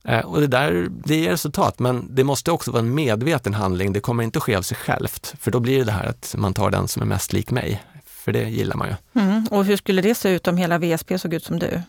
Eh, 0.05 0.21
och 0.21 0.41
det 0.41 0.47
där, 0.47 0.89
det 1.05 1.17
ger 1.17 1.31
resultat, 1.31 1.79
men 1.79 2.15
det 2.15 2.25
måste 2.25 2.51
också 2.51 2.71
vara 2.71 2.83
en 2.83 2.95
medveten 2.95 3.55
handling. 3.55 3.93
Det 3.93 4.01
kommer 4.01 4.25
inte 4.25 4.39
att 4.39 4.43
ske 4.43 4.57
av 4.57 4.63
sig 4.63 4.77
självt, 4.77 5.35
för 5.41 5.51
då 5.51 5.61
blir 5.61 5.79
det 5.79 5.85
det 5.85 5.93
här 5.93 6.07
att 6.07 6.35
man 6.39 6.55
tar 6.55 6.71
den 6.71 6.89
som 6.89 7.03
är 7.03 7.07
mest 7.07 7.33
lik 7.33 7.51
mig 7.51 7.83
för 8.27 8.33
det 8.33 8.49
gillar 8.49 8.77
man 8.77 8.89
ju. 8.89 9.23
Mm. 9.23 9.47
Och 9.51 9.65
hur 9.65 9.77
skulle 9.77 10.03
det 10.03 10.15
se 10.15 10.29
ut 10.29 10.49
om 10.49 10.57
hela 10.57 10.79
VSP 10.79 11.19
såg 11.19 11.35
ut 11.35 11.45
som 11.45 11.59
du? 11.59 11.83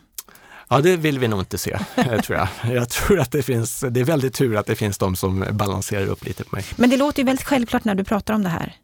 Ja, 0.69 0.81
det 0.81 0.97
vill 0.97 1.19
vi 1.19 1.27
nog 1.27 1.39
inte 1.39 1.57
se, 1.57 1.71
eh, 1.95 2.21
tror 2.21 2.37
jag. 2.37 2.75
Jag 2.75 2.89
tror 2.89 3.19
att 3.19 3.31
det 3.31 3.43
finns, 3.43 3.79
det 3.89 3.99
är 3.99 4.03
väldigt 4.03 4.33
tur 4.33 4.55
att 4.55 4.65
det 4.65 4.75
finns 4.75 4.97
de 4.97 5.15
som 5.15 5.45
balanserar 5.51 6.05
upp 6.05 6.25
lite 6.25 6.43
på 6.43 6.55
mig. 6.55 6.65
Men 6.75 6.89
det 6.89 6.97
låter 6.97 7.19
ju 7.19 7.25
väldigt 7.25 7.45
självklart 7.45 7.83
när 7.83 7.95
du 7.95 8.03
pratar 8.03 8.33
om 8.33 8.43
det 8.43 8.49
här. 8.49 8.75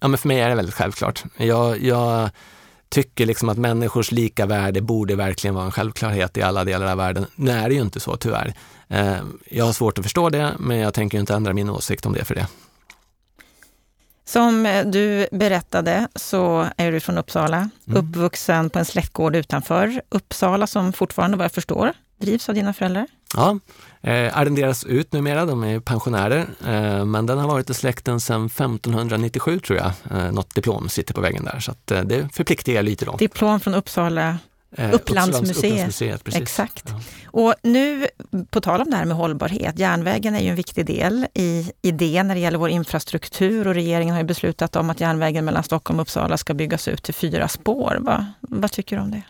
Ja, 0.00 0.08
men 0.08 0.18
för 0.18 0.28
mig 0.28 0.40
är 0.40 0.48
det 0.48 0.54
väldigt 0.54 0.74
självklart. 0.74 1.24
Jag, 1.36 1.82
jag 1.82 2.30
tycker 2.88 3.26
liksom 3.26 3.48
att 3.48 3.58
människors 3.58 4.12
lika 4.12 4.46
värde 4.46 4.80
borde 4.80 5.16
verkligen 5.16 5.54
vara 5.54 5.64
en 5.64 5.72
självklarhet 5.72 6.36
i 6.36 6.42
alla 6.42 6.64
delar 6.64 6.86
av 6.86 6.98
världen. 6.98 7.26
Nu 7.34 7.50
är 7.50 7.68
det 7.68 7.74
ju 7.74 7.80
inte 7.80 8.00
så, 8.00 8.16
tyvärr. 8.16 8.54
Eh, 8.88 9.16
jag 9.50 9.64
har 9.64 9.72
svårt 9.72 9.98
att 9.98 10.04
förstå 10.04 10.30
det, 10.30 10.52
men 10.58 10.78
jag 10.78 10.94
tänker 10.94 11.18
inte 11.18 11.34
ändra 11.34 11.52
min 11.52 11.70
åsikt 11.70 12.06
om 12.06 12.12
det 12.12 12.24
för 12.24 12.34
det. 12.34 12.46
Som 14.28 14.66
eh, 14.66 14.86
du 14.86 15.26
berättade 15.32 16.08
så 16.14 16.66
är 16.76 16.92
du 16.92 17.00
från 17.00 17.18
Uppsala, 17.18 17.56
mm. 17.56 17.98
uppvuxen 17.98 18.70
på 18.70 18.78
en 18.78 18.84
släktgård 18.84 19.36
utanför 19.36 20.02
Uppsala 20.08 20.66
som 20.66 20.92
fortfarande 20.92 21.36
vad 21.36 21.44
jag 21.44 21.52
förstår 21.52 21.92
drivs 22.20 22.48
av 22.48 22.54
dina 22.54 22.72
föräldrar? 22.72 23.06
Ja, 23.34 23.58
eh, 24.00 24.38
arrenderas 24.38 24.84
ut 24.84 25.12
numera, 25.12 25.46
de 25.46 25.64
är 25.64 25.80
pensionärer, 25.80 26.46
eh, 26.66 27.04
men 27.04 27.26
den 27.26 27.38
har 27.38 27.48
varit 27.48 27.70
i 27.70 27.74
släkten 27.74 28.20
sedan 28.20 28.46
1597 28.46 29.60
tror 29.60 29.78
jag. 29.78 29.92
Eh, 30.10 30.32
något 30.32 30.54
diplom 30.54 30.88
sitter 30.88 31.14
på 31.14 31.20
väggen 31.20 31.44
där, 31.44 31.60
så 31.60 31.70
att, 31.70 31.90
eh, 31.90 32.00
det 32.00 32.28
förpliktigar 32.32 32.82
lite 32.82 33.04
då. 33.04 33.16
Diplom 33.16 33.60
från 33.60 33.74
Uppsala 33.74 34.38
Eh, 34.76 34.94
Upplandsmuseet. 34.94 35.64
Upplandsmuseet 35.64 36.24
precis. 36.24 36.42
Exakt. 36.42 36.84
Ja. 36.88 37.00
Och 37.26 37.54
nu, 37.62 38.06
på 38.50 38.60
tal 38.60 38.80
om 38.80 38.90
det 38.90 38.96
här 38.96 39.04
med 39.04 39.16
hållbarhet, 39.16 39.78
järnvägen 39.78 40.34
är 40.34 40.40
ju 40.40 40.48
en 40.48 40.56
viktig 40.56 40.86
del 40.86 41.26
i, 41.34 41.70
i 41.82 41.90
det 41.90 42.22
när 42.22 42.34
det 42.34 42.40
gäller 42.40 42.58
vår 42.58 42.68
infrastruktur 42.68 43.66
och 43.66 43.74
regeringen 43.74 44.14
har 44.14 44.20
ju 44.20 44.26
beslutat 44.26 44.76
om 44.76 44.90
att 44.90 45.00
järnvägen 45.00 45.44
mellan 45.44 45.62
Stockholm 45.62 45.98
och 45.98 46.02
Uppsala 46.02 46.36
ska 46.36 46.54
byggas 46.54 46.88
ut 46.88 47.02
till 47.02 47.14
fyra 47.14 47.48
spår. 47.48 47.98
Va? 48.00 48.26
Vad 48.40 48.72
tycker 48.72 48.96
du 48.96 49.02
om 49.02 49.10
det? 49.10 49.22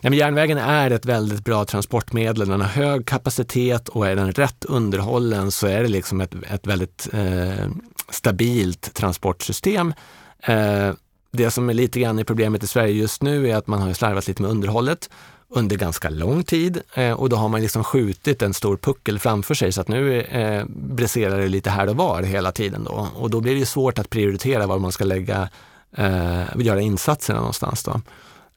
Ja, 0.00 0.10
men 0.10 0.18
järnvägen 0.18 0.58
är 0.58 0.90
ett 0.90 1.04
väldigt 1.04 1.44
bra 1.44 1.64
transportmedel. 1.64 2.48
Den 2.48 2.60
har 2.60 2.68
hög 2.68 3.06
kapacitet 3.06 3.88
och 3.88 4.06
är 4.06 4.16
den 4.16 4.32
rätt 4.32 4.64
underhållen 4.64 5.50
så 5.50 5.66
är 5.66 5.82
det 5.82 5.88
liksom 5.88 6.20
ett, 6.20 6.34
ett 6.50 6.66
väldigt 6.66 7.08
eh, 7.12 7.68
stabilt 8.10 8.94
transportsystem. 8.94 9.94
Eh, 10.42 10.92
det 11.30 11.50
som 11.50 11.70
är 11.70 11.74
lite 11.74 12.00
grann 12.00 12.18
i 12.18 12.24
problemet 12.24 12.62
i 12.62 12.66
Sverige 12.66 12.92
just 12.92 13.22
nu 13.22 13.50
är 13.50 13.56
att 13.56 13.66
man 13.66 13.82
har 13.82 13.92
slarvat 13.92 14.28
lite 14.28 14.42
med 14.42 14.50
underhållet 14.50 15.10
under 15.48 15.76
ganska 15.76 16.10
lång 16.10 16.44
tid 16.44 16.80
eh, 16.94 17.12
och 17.12 17.28
då 17.28 17.36
har 17.36 17.48
man 17.48 17.62
liksom 17.62 17.84
skjutit 17.84 18.42
en 18.42 18.54
stor 18.54 18.76
puckel 18.76 19.18
framför 19.18 19.54
sig 19.54 19.72
så 19.72 19.80
att 19.80 19.88
nu 19.88 20.20
eh, 20.20 20.64
briserar 20.68 21.38
det 21.38 21.48
lite 21.48 21.70
här 21.70 21.88
och 21.88 21.96
var 21.96 22.22
hela 22.22 22.52
tiden 22.52 22.84
då 22.84 23.08
och 23.16 23.30
då 23.30 23.40
blir 23.40 23.54
det 23.54 23.66
svårt 23.66 23.98
att 23.98 24.10
prioritera 24.10 24.66
var 24.66 24.78
man 24.78 24.92
ska 24.92 25.04
lägga, 25.04 25.48
eh, 25.96 26.42
göra 26.56 26.80
insatserna 26.80 27.38
någonstans 27.38 27.84
då. 27.84 28.00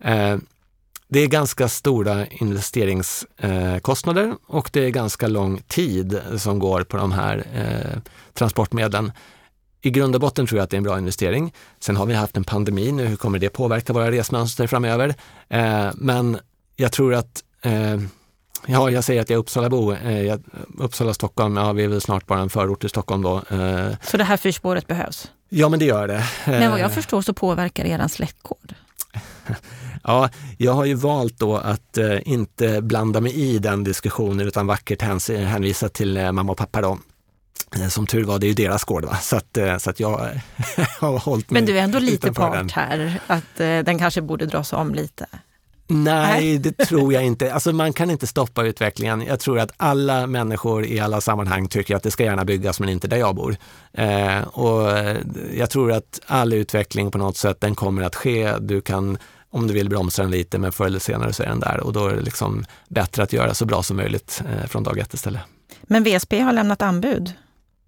Eh, 0.03 0.37
det 1.07 1.19
är 1.19 1.27
ganska 1.27 1.67
stora 1.67 2.27
investeringskostnader 2.27 4.27
eh, 4.27 4.33
och 4.47 4.69
det 4.73 4.85
är 4.85 4.89
ganska 4.89 5.27
lång 5.27 5.61
tid 5.67 6.21
som 6.37 6.59
går 6.59 6.83
på 6.83 6.97
de 6.97 7.11
här 7.11 7.43
eh, 7.53 7.99
transportmedlen. 8.33 9.11
I 9.85 9.89
grund 9.89 10.15
och 10.15 10.21
botten 10.21 10.47
tror 10.47 10.57
jag 10.59 10.63
att 10.63 10.69
det 10.69 10.75
är 10.75 10.77
en 10.77 10.83
bra 10.83 10.97
investering. 10.97 11.53
Sen 11.79 11.95
har 11.95 12.05
vi 12.05 12.13
haft 12.13 12.37
en 12.37 12.43
pandemi 12.43 12.91
nu, 12.91 13.05
hur 13.05 13.15
kommer 13.15 13.39
det 13.39 13.49
påverka 13.49 13.93
våra 13.93 14.11
resmönster 14.11 14.67
framöver? 14.67 15.15
Eh, 15.49 15.87
men 15.95 16.37
jag 16.75 16.91
tror 16.91 17.13
att 17.13 17.43
eh, 17.61 17.97
Ja, 18.67 18.89
jag 18.89 19.03
säger 19.03 19.21
att 19.21 19.29
jag 19.29 19.37
är 19.37 19.39
Uppsalabo. 19.39 19.93
Eh, 19.93 20.37
Uppsala, 20.77 21.13
Stockholm, 21.13 21.57
ja 21.57 21.71
vi 21.73 21.83
är 21.83 21.87
väl 21.87 22.01
snart 22.01 22.27
bara 22.27 22.39
en 22.39 22.49
förort 22.49 22.79
till 22.79 22.89
Stockholm 22.89 23.21
då. 23.21 23.37
Eh, 23.49 23.87
Så 24.03 24.17
det 24.17 24.23
här 24.23 24.37
fyrspåret 24.37 24.87
behövs? 24.87 25.31
Ja, 25.49 25.69
men 25.69 25.79
det 25.79 25.85
gör 25.85 26.07
det. 26.07 26.23
Men 26.45 26.71
vad 26.71 26.79
jag 26.79 26.89
Eh, 26.89 26.95
förstår 26.95 27.21
så 27.21 27.33
påverkar 27.33 27.83
det 27.83 27.89
eran 27.89 28.09
släktgård? 28.09 28.73
Ja, 30.03 30.29
jag 30.57 30.71
har 30.73 30.85
ju 30.85 30.93
valt 30.93 31.39
då 31.39 31.57
att 31.57 31.97
eh, 31.97 32.17
inte 32.27 32.81
blanda 32.81 33.21
mig 33.21 33.33
i 33.35 33.59
den 33.59 33.83
diskussionen 33.83 34.47
utan 34.47 34.67
vackert 34.67 35.01
hänvisa 35.01 35.89
till 35.89 36.17
eh, 36.17 36.31
mamma 36.31 36.51
och 36.51 36.57
pappa 36.57 36.81
då. 36.81 36.97
Eh, 37.75 37.87
Som 37.87 38.07
tur 38.07 38.23
var, 38.23 38.39
det 38.39 38.45
är 38.45 38.47
ju 38.47 38.53
deras 38.53 38.83
gård 38.83 39.05
va? 39.05 39.17
Så 39.21 39.35
att, 39.35 39.57
eh, 39.57 39.77
så 39.77 39.89
att 39.89 39.99
jag 39.99 40.09
har 40.99 41.19
hållit 41.19 41.51
mig 41.51 41.61
Men 41.61 41.67
du 41.67 41.79
är 41.79 41.83
ändå 41.83 41.99
lite 41.99 42.33
part 42.33 42.53
den. 42.53 42.69
här, 42.69 43.19
att 43.27 43.59
eh, 43.59 43.79
den 43.79 43.99
kanske 43.99 44.21
borde 44.21 44.45
dras 44.45 44.73
om 44.73 44.93
lite. 44.95 45.25
Nej, 45.87 46.57
det 46.57 46.71
tror 46.71 47.13
jag 47.13 47.23
inte. 47.25 47.53
Alltså 47.53 47.71
man 47.71 47.93
kan 47.93 48.09
inte 48.09 48.27
stoppa 48.27 48.63
utvecklingen. 48.63 49.21
Jag 49.21 49.39
tror 49.39 49.59
att 49.59 49.71
alla 49.77 50.27
människor 50.27 50.85
i 50.85 50.99
alla 50.99 51.21
sammanhang 51.21 51.67
tycker 51.67 51.95
att 51.95 52.03
det 52.03 52.11
ska 52.11 52.23
gärna 52.23 52.45
byggas 52.45 52.79
men 52.79 52.89
inte 52.89 53.07
där 53.07 53.17
jag 53.17 53.35
bor. 53.35 53.55
Eh, 53.93 54.39
och 54.41 54.89
jag 55.53 55.69
tror 55.69 55.91
att 55.91 56.19
all 56.25 56.53
utveckling 56.53 57.11
på 57.11 57.17
något 57.17 57.37
sätt, 57.37 57.61
den 57.61 57.75
kommer 57.75 58.01
att 58.03 58.15
ske. 58.15 58.53
Du 58.59 58.81
kan, 58.81 59.17
om 59.49 59.67
du 59.67 59.73
vill 59.73 59.89
bromsa 59.89 60.21
den 60.21 60.31
lite, 60.31 60.57
men 60.57 60.71
förr 60.71 60.85
eller 60.85 60.99
senare 60.99 61.33
så 61.33 61.43
är 61.43 61.47
den 61.47 61.59
där 61.59 61.79
och 61.79 61.93
då 61.93 62.07
är 62.07 62.15
det 62.15 62.21
liksom 62.21 62.65
bättre 62.89 63.23
att 63.23 63.33
göra 63.33 63.53
så 63.53 63.65
bra 63.65 63.83
som 63.83 63.97
möjligt 63.97 64.41
eh, 64.49 64.67
från 64.67 64.83
dag 64.83 64.99
ett 64.99 65.13
istället. 65.13 65.41
Men 65.83 66.03
VSP 66.03 66.39
har 66.39 66.53
lämnat 66.53 66.81
anbud 66.81 67.33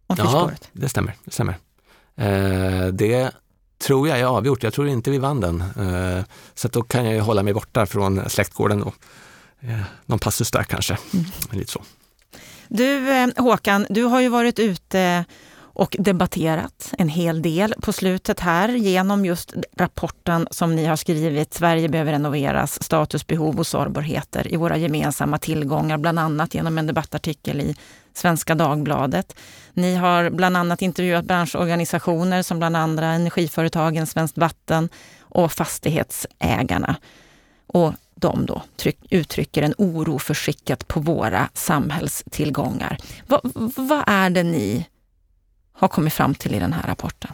om 0.08 0.15
Ja, 0.19 0.51
det 0.73 0.89
stämmer. 0.89 1.13
Det, 1.23 1.31
stämmer. 1.31 1.58
Eh, 2.15 2.88
det 2.88 3.31
tror 3.77 4.08
jag 4.08 4.19
är 4.19 4.25
avgjort. 4.25 4.63
Jag 4.63 4.73
tror 4.73 4.88
inte 4.88 5.12
vi 5.12 5.17
vann 5.17 5.41
den. 5.41 5.62
Eh, 5.62 6.23
så 6.53 6.67
då 6.67 6.81
kan 6.81 7.05
jag 7.05 7.13
ju 7.13 7.19
hålla 7.19 7.43
mig 7.43 7.53
borta 7.53 7.86
från 7.86 8.29
släktgården 8.29 8.84
och 8.84 8.95
eh, 9.60 9.79
någon 10.05 10.19
passus 10.19 10.51
där 10.51 10.63
kanske. 10.63 10.97
Mm. 11.13 11.25
Lite 11.51 11.71
så. 11.71 11.84
Du 12.67 13.10
eh, 13.10 13.27
Håkan, 13.38 13.86
du 13.89 14.03
har 14.03 14.21
ju 14.21 14.29
varit 14.29 14.60
ute 14.60 15.25
och 15.75 15.95
debatterat 15.99 16.93
en 16.97 17.09
hel 17.09 17.41
del 17.41 17.73
på 17.81 17.93
slutet 17.93 18.39
här 18.39 18.69
genom 18.69 19.25
just 19.25 19.53
rapporten 19.77 20.47
som 20.51 20.75
ni 20.75 20.85
har 20.85 20.95
skrivit, 20.95 21.53
Sverige 21.53 21.89
behöver 21.89 22.11
renoveras, 22.11 22.83
statusbehov 22.83 23.59
och 23.59 23.67
sårbarheter 23.67 24.53
i 24.53 24.55
våra 24.55 24.77
gemensamma 24.77 25.38
tillgångar, 25.38 25.97
bland 25.97 26.19
annat 26.19 26.53
genom 26.53 26.77
en 26.77 26.88
debattartikel 26.88 27.61
i 27.61 27.75
Svenska 28.13 28.55
Dagbladet. 28.55 29.35
Ni 29.73 29.95
har 29.95 30.29
bland 30.29 30.57
annat 30.57 30.81
intervjuat 30.81 31.25
branschorganisationer 31.25 32.41
som 32.41 32.57
bland 32.59 32.77
andra 32.77 33.07
Energiföretagen, 33.07 34.07
Svenskt 34.07 34.38
Vatten 34.38 34.89
och 35.19 35.51
Fastighetsägarna. 35.51 36.95
Och 37.67 37.93
de 38.15 38.45
då 38.45 38.61
tryck, 38.77 38.99
uttrycker 39.09 39.61
en 39.61 39.73
oro 39.77 40.19
för 40.19 40.33
skicket 40.33 40.88
på 40.88 40.99
våra 40.99 41.49
samhällstillgångar. 41.53 42.97
Vad, 43.27 43.41
vad 43.75 44.03
är 44.07 44.29
det 44.29 44.43
ni 44.43 44.85
har 45.75 45.88
kommit 45.88 46.13
fram 46.13 46.35
till 46.35 46.55
i 46.55 46.59
den 46.59 46.73
här 46.73 46.88
rapporten? 46.88 47.31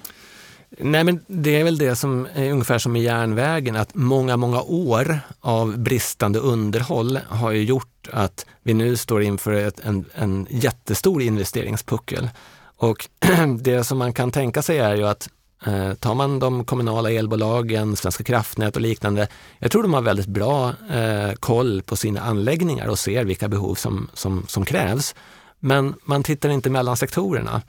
Nej, 0.77 1.03
men 1.03 1.19
det 1.27 1.59
är 1.59 1.63
väl 1.63 1.77
det 1.77 1.95
som 1.95 2.27
är 2.33 2.51
ungefär 2.51 2.77
som 2.77 2.95
i 2.95 3.03
järnvägen, 3.03 3.75
att 3.75 3.95
många, 3.95 4.37
många 4.37 4.61
år 4.61 5.19
av 5.39 5.77
bristande 5.79 6.39
underhåll 6.39 7.19
har 7.29 7.51
ju 7.51 7.63
gjort 7.63 8.09
att 8.11 8.45
vi 8.63 8.73
nu 8.73 8.97
står 8.97 9.23
inför 9.23 9.53
ett, 9.53 9.79
en, 9.79 10.05
en 10.15 10.47
jättestor 10.49 11.21
investeringspuckel. 11.21 12.29
Och 12.77 13.09
det 13.59 13.83
som 13.83 13.97
man 13.97 14.13
kan 14.13 14.31
tänka 14.31 14.61
sig 14.61 14.77
är 14.79 14.95
ju 14.95 15.07
att 15.07 15.29
eh, 15.65 15.93
tar 15.93 16.15
man 16.15 16.39
de 16.39 16.65
kommunala 16.65 17.11
elbolagen, 17.11 17.95
Svenska 17.95 18.23
kraftnät 18.23 18.75
och 18.75 18.81
liknande, 18.81 19.27
jag 19.59 19.71
tror 19.71 19.83
de 19.83 19.93
har 19.93 20.01
väldigt 20.01 20.27
bra 20.27 20.73
eh, 20.91 21.31
koll 21.39 21.81
på 21.81 21.95
sina 21.95 22.21
anläggningar 22.21 22.87
och 22.87 22.99
ser 22.99 23.25
vilka 23.25 23.47
behov 23.47 23.75
som, 23.75 24.09
som, 24.13 24.45
som 24.47 24.65
krävs. 24.65 25.15
Men 25.59 25.93
man 26.03 26.23
tittar 26.23 26.49
inte 26.49 26.69
mellan 26.69 26.97
sektorerna. 26.97 27.61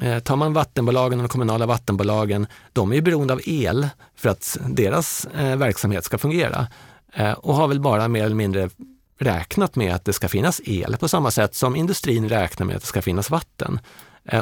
Eh, 0.00 0.18
tar 0.18 0.36
man 0.36 0.52
vattenbolagen 0.52 1.18
och 1.18 1.22
de 1.22 1.28
kommunala 1.28 1.66
vattenbolagen, 1.66 2.46
de 2.72 2.90
är 2.90 2.96
ju 2.96 3.02
beroende 3.02 3.32
av 3.32 3.40
el 3.44 3.88
för 4.16 4.28
att 4.28 4.58
deras 4.68 5.24
eh, 5.24 5.56
verksamhet 5.56 6.04
ska 6.04 6.18
fungera 6.18 6.66
eh, 7.14 7.32
och 7.32 7.54
har 7.54 7.68
väl 7.68 7.80
bara 7.80 8.08
mer 8.08 8.24
eller 8.24 8.36
mindre 8.36 8.70
räknat 9.18 9.76
med 9.76 9.94
att 9.94 10.04
det 10.04 10.12
ska 10.12 10.28
finnas 10.28 10.60
el 10.64 10.96
på 10.96 11.08
samma 11.08 11.30
sätt 11.30 11.54
som 11.54 11.76
industrin 11.76 12.28
räknar 12.28 12.66
med 12.66 12.76
att 12.76 12.82
det 12.82 12.88
ska 12.88 13.02
finnas 13.02 13.30
vatten. 13.30 13.80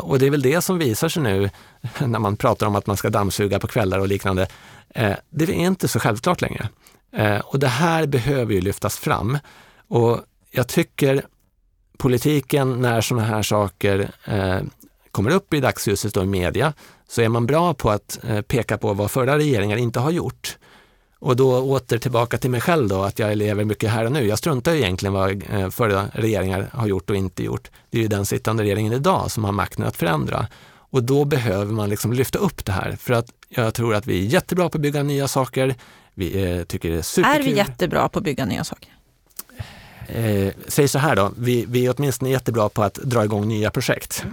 Och 0.01 0.19
det 0.19 0.27
är 0.27 0.31
väl 0.31 0.43
det 0.43 0.61
som 0.61 0.79
visar 0.79 1.09
sig 1.09 1.23
nu 1.23 1.51
när 2.07 2.19
man 2.19 2.37
pratar 2.37 2.67
om 2.67 2.77
att 2.77 2.87
man 2.87 2.97
ska 2.97 3.11
dammsuga 3.11 3.59
på 3.59 3.67
kvällar 3.67 3.99
och 3.99 4.09
liknande. 4.09 4.47
Det 5.31 5.45
är 5.45 5.51
inte 5.51 5.89
så 5.89 6.01
självklart 6.01 6.41
längre. 6.41 6.69
Och 7.45 7.59
det 7.59 7.69
här 7.69 8.07
behöver 8.07 8.55
ju 8.55 8.61
lyftas 8.61 8.99
fram. 8.99 9.39
Och 9.89 10.21
jag 10.51 10.69
tycker 10.69 11.23
politiken 11.99 12.81
när 12.83 13.01
sådana 13.01 13.27
här 13.27 13.43
saker 13.43 14.11
kommer 15.11 15.31
upp 15.31 15.55
i 15.55 15.61
dagsljuset 15.61 16.17
och 16.17 16.23
i 16.23 16.27
media, 16.27 16.73
så 17.09 17.23
är 17.23 17.29
man 17.29 17.47
bra 17.47 17.75
på 17.75 17.91
att 17.91 18.19
eh, 18.29 18.41
peka 18.41 18.79
på 18.79 18.95
vad 18.95 19.11
förra 19.11 19.39
regeringar 19.39 19.77
inte 19.77 20.01
har 20.01 20.11
gjort. 20.11 20.57
Och 21.19 21.37
då 21.37 21.59
åter 21.59 21.99
tillbaka 21.99 22.39
till 22.39 22.51
mig 22.51 22.61
själv 22.61 22.89
då, 22.89 23.03
att 23.03 23.19
jag 23.19 23.37
lever 23.37 23.65
mycket 23.65 23.91
här 23.91 24.05
och 24.05 24.13
nu. 24.13 24.27
Jag 24.27 24.39
struntar 24.39 24.73
ju 24.73 24.79
egentligen 24.79 25.13
vad 25.13 25.45
eh, 25.51 25.71
förra 25.71 26.07
regeringar 26.13 26.71
har 26.73 26.87
gjort 26.87 27.11
och 27.11 27.17
inte 27.17 27.45
gjort. 27.45 27.71
Det 27.91 27.99
är 27.99 28.03
ju 28.03 28.09
den 28.09 28.27
sittande 28.27 28.63
regeringen 28.63 28.93
idag 28.93 29.31
som 29.31 29.45
har 29.45 29.53
makten 29.53 29.85
att 29.85 29.97
förändra. 29.97 30.47
Och 30.73 31.03
då 31.03 31.25
behöver 31.25 31.73
man 31.73 31.89
liksom 31.89 32.13
lyfta 32.13 32.39
upp 32.39 32.65
det 32.65 32.73
här, 32.73 32.97
för 32.97 33.15
att 33.15 33.27
jag 33.49 33.75
tror 33.75 33.95
att 33.95 34.07
vi 34.07 34.19
är 34.19 34.29
jättebra 34.29 34.69
på 34.69 34.79
att 34.79 34.83
bygga 34.83 35.03
nya 35.03 35.29
saker. 35.29 35.75
Vi 36.15 36.43
eh, 36.43 36.65
tycker 36.65 36.91
det 36.91 36.99
är 36.99 37.03
superkul. 37.03 37.41
Är 37.41 37.45
vi 37.45 37.57
jättebra 37.57 38.09
på 38.09 38.19
att 38.19 38.25
bygga 38.25 38.45
nya 38.45 38.65
saker? 38.65 38.97
Eh, 40.07 40.53
säg 40.69 40.89
så 40.89 40.99
här 40.99 41.17
då, 41.17 41.33
vi, 41.37 41.65
vi 41.69 41.87
är 41.87 41.95
åtminstone 41.97 42.31
jättebra 42.31 42.69
på 42.69 42.83
att 42.83 42.95
dra 42.95 43.25
igång 43.25 43.49
nya 43.49 43.71
projekt. 43.71 44.25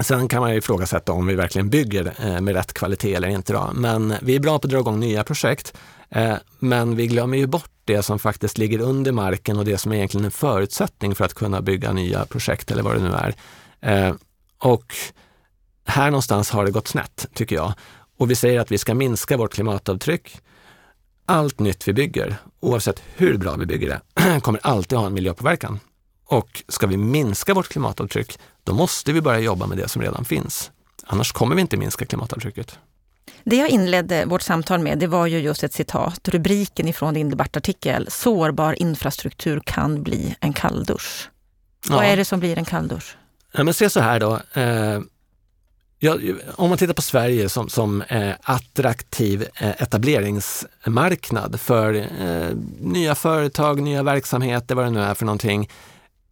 Sen 0.00 0.28
kan 0.28 0.40
man 0.40 0.52
ju 0.52 0.58
ifrågasätta 0.58 1.12
om 1.12 1.26
vi 1.26 1.34
verkligen 1.34 1.70
bygger 1.70 2.14
eh, 2.18 2.40
med 2.40 2.54
rätt 2.54 2.72
kvalitet 2.72 3.14
eller 3.14 3.28
inte. 3.28 3.52
Då. 3.52 3.70
Men 3.74 4.14
vi 4.22 4.36
är 4.36 4.40
bra 4.40 4.58
på 4.58 4.66
att 4.66 4.70
dra 4.70 4.78
igång 4.78 5.00
nya 5.00 5.24
projekt. 5.24 5.76
Eh, 6.10 6.34
men 6.58 6.96
vi 6.96 7.06
glömmer 7.06 7.38
ju 7.38 7.46
bort 7.46 7.70
det 7.84 8.02
som 8.02 8.18
faktiskt 8.18 8.58
ligger 8.58 8.80
under 8.80 9.12
marken 9.12 9.58
och 9.58 9.64
det 9.64 9.78
som 9.78 9.92
är 9.92 9.96
egentligen 9.96 10.24
en 10.24 10.30
förutsättning 10.30 11.14
för 11.14 11.24
att 11.24 11.34
kunna 11.34 11.62
bygga 11.62 11.92
nya 11.92 12.24
projekt 12.24 12.70
eller 12.70 12.82
vad 12.82 12.94
det 12.94 13.02
nu 13.02 13.12
är. 13.12 13.34
Eh, 13.80 14.14
och 14.58 14.94
här 15.84 16.10
någonstans 16.10 16.50
har 16.50 16.64
det 16.64 16.70
gått 16.70 16.88
snett, 16.88 17.26
tycker 17.34 17.56
jag. 17.56 17.72
Och 18.18 18.30
vi 18.30 18.34
säger 18.34 18.60
att 18.60 18.72
vi 18.72 18.78
ska 18.78 18.94
minska 18.94 19.36
vårt 19.36 19.54
klimatavtryck. 19.54 20.40
Allt 21.26 21.60
nytt 21.60 21.88
vi 21.88 21.92
bygger, 21.92 22.36
oavsett 22.60 23.02
hur 23.16 23.36
bra 23.36 23.56
vi 23.56 23.66
bygger 23.66 23.88
det, 23.88 24.40
kommer 24.42 24.60
alltid 24.62 24.98
ha 24.98 25.06
en 25.06 25.14
miljöpåverkan. 25.14 25.80
Och 26.26 26.62
ska 26.68 26.86
vi 26.86 26.96
minska 26.96 27.54
vårt 27.54 27.68
klimatavtryck, 27.68 28.38
då 28.68 28.74
måste 28.74 29.12
vi 29.12 29.20
börja 29.20 29.40
jobba 29.40 29.66
med 29.66 29.78
det 29.78 29.88
som 29.88 30.02
redan 30.02 30.24
finns. 30.24 30.70
Annars 31.06 31.32
kommer 31.32 31.54
vi 31.54 31.60
inte 31.60 31.76
minska 31.76 32.06
klimatavtrycket. 32.06 32.78
Det 33.44 33.56
jag 33.56 33.68
inledde 33.68 34.24
vårt 34.24 34.42
samtal 34.42 34.80
med, 34.80 34.98
det 34.98 35.06
var 35.06 35.26
ju 35.26 35.38
just 35.38 35.62
ett 35.62 35.72
citat, 35.72 36.28
rubriken 36.28 36.88
ifrån 36.88 37.14
din 37.14 37.30
debattartikel, 37.30 38.06
Sårbar 38.10 38.82
infrastruktur 38.82 39.62
kan 39.64 40.02
bli 40.02 40.36
en 40.40 40.52
kalldusch. 40.52 41.30
Ja. 41.88 41.96
Vad 41.96 42.04
är 42.04 42.16
det 42.16 42.24
som 42.24 42.40
blir 42.40 42.58
en 42.58 42.64
kalldusch? 42.64 43.16
Ja, 43.52 43.64
men 43.64 43.74
se 43.74 43.90
så 43.90 44.00
här 44.00 44.20
då. 44.20 44.40
Eh, 44.52 45.00
ja, 45.98 46.16
om 46.56 46.68
man 46.68 46.78
tittar 46.78 46.94
på 46.94 47.02
Sverige 47.02 47.48
som, 47.48 47.68
som 47.68 48.02
eh, 48.02 48.32
attraktiv 48.42 49.46
eh, 49.54 49.82
etableringsmarknad 49.82 51.60
för 51.60 52.06
nya 52.80 53.14
företag, 53.14 53.80
nya 53.80 54.02
verksamheter, 54.02 54.74
vad 54.74 54.84
det 54.84 54.90
nu 54.90 55.00
är 55.00 55.14
för 55.14 55.24
någonting. 55.24 55.68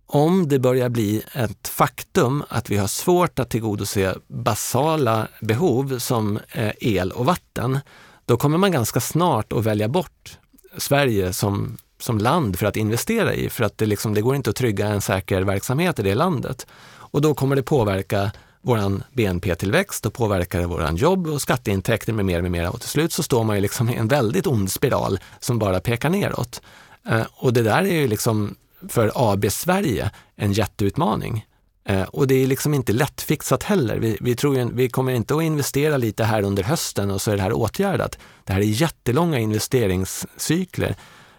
Om 0.07 0.49
det 0.49 0.59
börjar 0.59 0.89
bli 0.89 1.23
ett 1.33 1.69
faktum 1.69 2.45
att 2.49 2.71
vi 2.71 2.77
har 2.77 2.87
svårt 2.87 3.39
att 3.39 3.51
tillgodose 3.51 4.15
basala 4.29 5.29
behov 5.41 5.99
som 5.99 6.39
eh, 6.53 6.73
el 6.81 7.13
och 7.13 7.27
vatten, 7.27 7.79
då 8.25 8.37
kommer 8.37 8.59
man 8.59 8.73
ganska 8.73 9.01
snart 9.01 9.53
att 9.53 9.65
välja 9.65 9.89
bort 9.89 10.39
Sverige 10.79 11.33
som, 11.33 11.77
som 12.01 12.19
land 12.19 12.59
för 12.59 12.67
att 12.67 12.77
investera 12.77 13.35
i, 13.35 13.49
för 13.49 13.65
att 13.65 13.79
det, 13.79 13.87
liksom, 13.87 14.15
det 14.15 14.21
går 14.21 14.37
inte 14.37 14.51
att 14.51 14.57
trygga 14.57 14.87
en 14.87 15.01
säker 15.01 15.43
verksamhet 15.43 15.99
i 15.99 16.03
det 16.03 16.15
landet. 16.15 16.67
Och 16.89 17.21
då 17.21 17.35
kommer 17.35 17.57
det 17.57 17.63
påverka 17.63 18.33
vår 18.61 19.03
BNP-tillväxt 19.13 20.07
och 20.07 20.15
påverkar 20.15 20.63
våran 20.63 20.97
jobb 20.97 21.27
och 21.27 21.43
skatteintäkter 21.43 22.13
med 22.13 22.25
mer 22.25 22.43
med 22.43 22.51
mera. 22.51 22.71
Och 22.71 22.81
till 22.81 22.89
slut 22.89 23.13
så 23.13 23.23
står 23.23 23.45
man 23.45 23.57
ju 23.57 23.63
liksom 23.63 23.91
i 23.91 23.95
en 23.95 24.09
väldigt 24.09 24.47
ond 24.47 24.73
spiral 24.73 25.19
som 25.41 25.59
bara 25.59 25.81
pekar 25.81 26.11
neråt. 26.11 26.63
Eh, 27.09 27.23
och 27.33 27.53
det 27.53 27.63
där 27.63 27.83
är 27.83 28.01
ju 28.01 28.09
liksom 28.09 28.55
för 28.89 29.13
AB 29.15 29.47
Sverige 29.51 30.11
en 30.37 30.53
jätteutmaning. 30.53 31.47
Eh, 31.85 32.03
och 32.03 32.27
det 32.27 32.35
är 32.35 32.47
liksom 32.47 32.75
inte 32.75 32.93
lättfixat 32.93 33.63
heller. 33.63 33.97
Vi, 33.97 34.19
vi, 34.21 34.37
tror 34.37 34.57
ju, 34.57 34.69
vi 34.73 34.89
kommer 34.89 35.13
inte 35.13 35.37
att 35.37 35.43
investera 35.43 35.97
lite 35.97 36.25
här 36.25 36.43
under 36.43 36.63
hösten 36.63 37.11
och 37.11 37.23
så 37.23 37.31
är 37.31 37.37
det 37.37 37.43
här 37.43 37.53
åtgärdat. 37.53 38.19
Det 38.45 38.53
här 38.53 38.61
är 38.61 38.65
jättelånga 38.65 39.39
investeringscykler. 39.39 40.97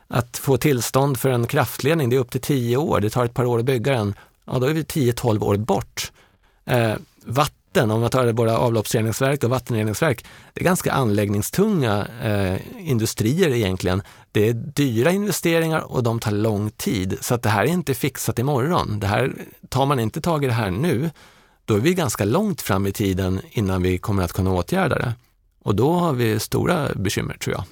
Att 0.08 0.38
få 0.38 0.58
tillstånd 0.58 1.20
för 1.20 1.30
en 1.30 1.48
kraftledning, 1.48 2.10
det 2.10 2.16
är 2.16 2.20
upp 2.20 2.32
till 2.32 2.42
tio 2.42 2.78
år. 2.78 3.00
Det 3.00 3.10
tar 3.10 3.26
ett 3.26 3.34
par 3.34 3.46
år 3.46 3.60
att 3.60 3.66
bygga 3.66 3.94
den. 3.94 4.14
Ja, 4.46 4.60
då 4.60 4.66
är 4.66 4.74
vi 4.74 4.84
10-12 4.84 5.44
år 5.44 5.58
bort. 5.58 6.12
Eh, 6.66 6.94
vatten, 7.78 7.92
om 7.92 8.02
man 8.02 8.10
tar 8.10 8.34
våra 8.34 8.58
avloppsreningsverk 8.58 9.44
och 9.44 9.50
vattenreningsverk, 9.50 10.26
det 10.54 10.62
är 10.62 10.66
ganska 10.66 10.92
anläggningstunga 10.92 12.08
eh, 12.24 12.90
industrier 12.90 13.50
egentligen. 13.50 14.02
Det 14.32 14.50
är 14.50 14.54
dyra 14.54 15.12
investeringar 15.12 15.80
och 15.80 16.04
de 16.04 16.20
tar 16.20 16.32
lång 16.32 16.70
tid, 16.70 17.18
så 17.22 17.36
att 17.36 17.44
det 17.44 17.50
här 17.50 17.64
är 17.64 17.70
inte 17.70 17.94
fixat 17.94 18.40
imorgon. 18.40 19.00
Det 19.00 19.08
här, 19.08 19.34
tar 19.70 19.86
man 19.86 20.00
inte 20.00 20.22
tag 20.22 20.44
i 20.44 20.48
det 20.48 20.54
här 20.54 20.72
nu, 20.72 21.10
då 21.66 21.76
är 21.76 21.80
vi 21.80 21.94
ganska 21.94 22.26
långt 22.26 22.62
fram 22.62 22.88
i 22.88 22.92
tiden 22.92 23.42
innan 23.52 23.82
vi 23.82 23.98
kommer 23.98 24.24
att 24.24 24.34
kunna 24.34 24.52
åtgärda 24.52 24.96
det. 24.96 25.14
Och 25.64 25.76
då 25.76 25.94
har 25.94 26.14
vi 26.14 26.40
stora 26.40 26.90
bekymmer 26.96 27.38
tror 27.38 27.56
jag. 27.56 27.64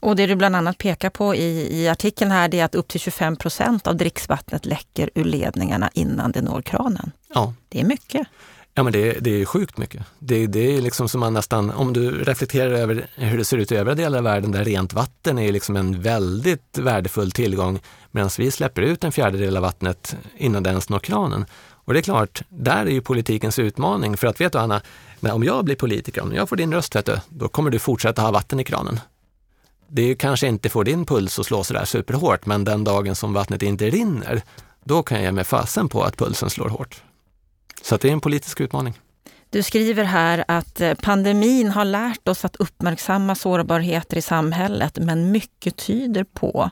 Och 0.00 0.16
det 0.16 0.26
du 0.26 0.36
bland 0.36 0.56
annat 0.56 0.78
pekar 0.78 1.10
på 1.10 1.34
i, 1.34 1.80
i 1.80 1.88
artikeln 1.88 2.30
här, 2.30 2.48
det 2.48 2.60
är 2.60 2.64
att 2.64 2.74
upp 2.74 2.88
till 2.88 3.00
25 3.00 3.36
procent 3.36 3.86
av 3.86 3.96
dricksvattnet 3.96 4.66
läcker 4.66 5.10
ur 5.14 5.24
ledningarna 5.24 5.90
innan 5.94 6.32
det 6.32 6.42
når 6.42 6.62
kranen. 6.62 7.12
Ja. 7.34 7.54
Det 7.68 7.80
är 7.80 7.84
mycket. 7.84 8.26
Ja 8.78 8.82
men 8.82 8.92
det, 8.92 9.12
det 9.20 9.40
är 9.40 9.44
sjukt 9.44 9.78
mycket. 9.78 10.02
Det, 10.18 10.46
det 10.46 10.76
är 10.76 10.80
liksom 10.80 11.08
som 11.08 11.20
man 11.20 11.34
nästan, 11.34 11.70
om 11.70 11.92
du 11.92 12.24
reflekterar 12.24 12.70
över 12.70 13.06
hur 13.14 13.38
det 13.38 13.44
ser 13.44 13.56
ut 13.56 13.72
i 13.72 13.76
övriga 13.76 13.94
delar 13.94 14.18
av 14.18 14.24
världen 14.24 14.52
där 14.52 14.64
rent 14.64 14.92
vatten 14.92 15.38
är 15.38 15.52
liksom 15.52 15.76
en 15.76 16.02
väldigt 16.02 16.78
värdefull 16.78 17.32
tillgång 17.32 17.80
medan 18.10 18.30
vi 18.38 18.50
släpper 18.50 18.82
ut 18.82 19.04
en 19.04 19.12
fjärdedel 19.12 19.56
av 19.56 19.62
vattnet 19.62 20.16
innan 20.36 20.62
det 20.62 20.70
ens 20.70 20.88
når 20.88 20.98
kranen. 20.98 21.46
Och 21.70 21.92
det 21.92 22.00
är 22.00 22.02
klart, 22.02 22.42
där 22.48 22.86
är 22.86 22.90
ju 22.90 23.00
politikens 23.00 23.58
utmaning. 23.58 24.16
För 24.16 24.26
att 24.26 24.40
vet 24.40 24.52
du 24.52 24.58
Anna, 24.58 24.80
när 25.20 25.34
om 25.34 25.44
jag 25.44 25.64
blir 25.64 25.76
politiker, 25.76 26.22
om 26.22 26.32
jag 26.32 26.48
får 26.48 26.56
din 26.56 26.74
röst, 26.74 26.96
vet 26.96 27.06
du, 27.06 27.16
då 27.28 27.48
kommer 27.48 27.70
du 27.70 27.78
fortsätta 27.78 28.22
ha 28.22 28.30
vatten 28.30 28.60
i 28.60 28.64
kranen. 28.64 29.00
Det 29.88 30.14
kanske 30.14 30.46
inte 30.46 30.68
får 30.68 30.84
din 30.84 31.06
puls 31.06 31.38
att 31.38 31.46
slå 31.46 31.64
sådär 31.64 31.84
superhårt, 31.84 32.46
men 32.46 32.64
den 32.64 32.84
dagen 32.84 33.16
som 33.16 33.32
vattnet 33.32 33.62
inte 33.62 33.90
rinner, 33.90 34.42
då 34.84 35.02
kan 35.02 35.18
jag 35.18 35.24
ge 35.24 35.32
mig 35.32 35.44
fasen 35.44 35.88
på 35.88 36.02
att 36.02 36.16
pulsen 36.16 36.50
slår 36.50 36.68
hårt. 36.68 37.02
Så 37.88 37.96
det 37.96 38.08
är 38.08 38.12
en 38.12 38.20
politisk 38.20 38.60
utmaning. 38.60 38.94
Du 39.50 39.62
skriver 39.62 40.04
här 40.04 40.44
att 40.48 40.80
eh, 40.80 40.94
pandemin 40.94 41.70
har 41.70 41.84
lärt 41.84 42.28
oss 42.28 42.44
att 42.44 42.56
uppmärksamma 42.56 43.34
sårbarheter 43.34 44.16
i 44.16 44.22
samhället, 44.22 44.98
men 44.98 45.30
mycket 45.30 45.76
tyder 45.76 46.24
på 46.24 46.70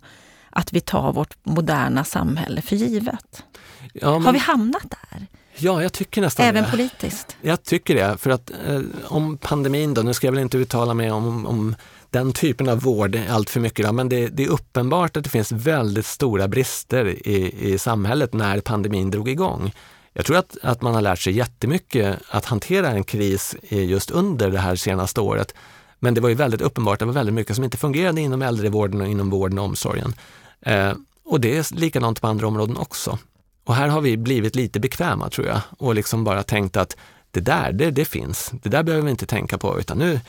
att 0.51 0.73
vi 0.73 0.81
tar 0.81 1.13
vårt 1.13 1.35
moderna 1.43 2.05
samhälle 2.05 2.63
för 2.63 2.77
givet. 2.77 3.45
Ja, 3.93 4.13
men... 4.13 4.23
Har 4.23 4.33
vi 4.33 4.39
hamnat 4.39 4.83
där? 4.83 5.27
Ja, 5.57 5.83
jag 5.83 5.93
tycker 5.93 6.21
nästan 6.21 6.47
Även 6.47 6.65
det. 6.65 6.71
politiskt? 6.71 7.37
Jag 7.43 7.63
tycker 7.63 7.95
det. 7.95 8.19
För 8.19 8.31
att 8.31 8.51
eh, 8.67 8.81
om 9.05 9.39
pandemin 9.39 9.95
då, 9.95 10.03
nu 10.03 10.15
ska 10.15 10.27
jag 10.27 10.33
väl 10.33 10.43
inte 10.43 10.59
uttala 10.59 10.95
mig 10.95 11.11
om, 11.11 11.47
om 11.47 11.75
den 12.11 12.33
typen 12.33 12.69
av 12.69 12.81
vård 12.81 13.19
allt 13.31 13.51
för 13.51 13.61
mycket, 13.61 13.87
då, 13.87 13.93
men 13.93 14.09
det, 14.09 14.29
det, 14.29 14.45
är 14.45 14.49
uppenbart 14.49 15.17
att 15.17 15.25
det 15.25 15.31
finns 15.31 15.53
väldigt 15.53 16.07
stora 16.07 16.49
brister 16.49 17.29
i, 17.29 17.55
i 17.73 17.79
samhället 17.79 18.33
när 18.33 18.61
pandemin 18.61 19.11
drog 19.11 19.29
igång. 19.29 19.73
Jag 20.17 20.27
tror 20.27 20.37
att, 20.37 20.57
att 20.63 20.83
man 20.83 20.95
har 20.95 21.01
lärt 21.01 21.19
sig 21.19 21.33
jättemycket 21.33 22.19
att 22.29 22.45
hantera 22.45 22.89
en 22.89 23.05
kris 23.05 23.57
just 23.71 24.11
under 24.11 24.51
det 24.51 24.59
här 24.59 24.77
senaste 24.77 25.21
året. 25.21 25.55
Men 25.99 26.15
det 26.15 26.21
var 26.21 26.29
ju 26.29 26.35
väldigt 26.35 26.61
uppenbart, 26.61 26.95
att 26.95 26.99
det 26.99 27.07
var 27.07 27.13
väldigt 27.13 27.35
mycket 27.35 27.55
som 27.55 27.65
inte 27.65 27.77
fungerade 27.77 28.21
inom 28.21 28.43
äldrevården 28.43 29.01
och 29.01 29.07
inom 29.07 29.31
vården 29.31 29.59
och 29.59 29.65
omsorgen. 29.65 30.15
Eh, 30.61 30.93
och 31.25 31.41
det 31.41 31.57
är 31.57 31.75
likadant 31.75 32.21
på 32.21 32.27
andra 32.27 32.47
områden 32.47 32.77
också. 32.77 33.19
Och 33.65 33.75
här 33.75 33.89
har 33.89 34.01
vi 34.01 34.17
blivit 34.17 34.57
lite 34.57 34.81
bekväma 34.81 35.31
tror 35.31 35.47
jag 35.47 35.61
och 35.79 35.95
liksom 35.95 36.25
bara 36.25 36.43
tänkt 36.43 36.77
att 36.77 36.97
det 37.31 37.41
där, 37.41 37.73
det, 37.73 37.91
det 37.91 38.05
finns. 38.05 38.53
Det 38.63 38.69
där 38.69 38.83
behöver 38.83 39.05
vi 39.05 39.11
inte 39.11 39.27
tänka 39.27 39.59
på 39.59 39.81
utan 39.81 39.99
nu 39.99 40.21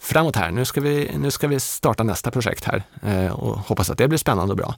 framåt 0.00 0.36
här, 0.36 0.50
nu 0.50 0.64
ska 0.64 0.80
vi, 0.80 1.10
nu 1.18 1.30
ska 1.30 1.48
vi 1.48 1.60
starta 1.60 2.02
nästa 2.02 2.30
projekt 2.30 2.64
här 2.64 2.82
eh, 3.02 3.32
och 3.32 3.58
hoppas 3.58 3.90
att 3.90 3.98
det 3.98 4.08
blir 4.08 4.18
spännande 4.18 4.52
och 4.52 4.58
bra. 4.58 4.74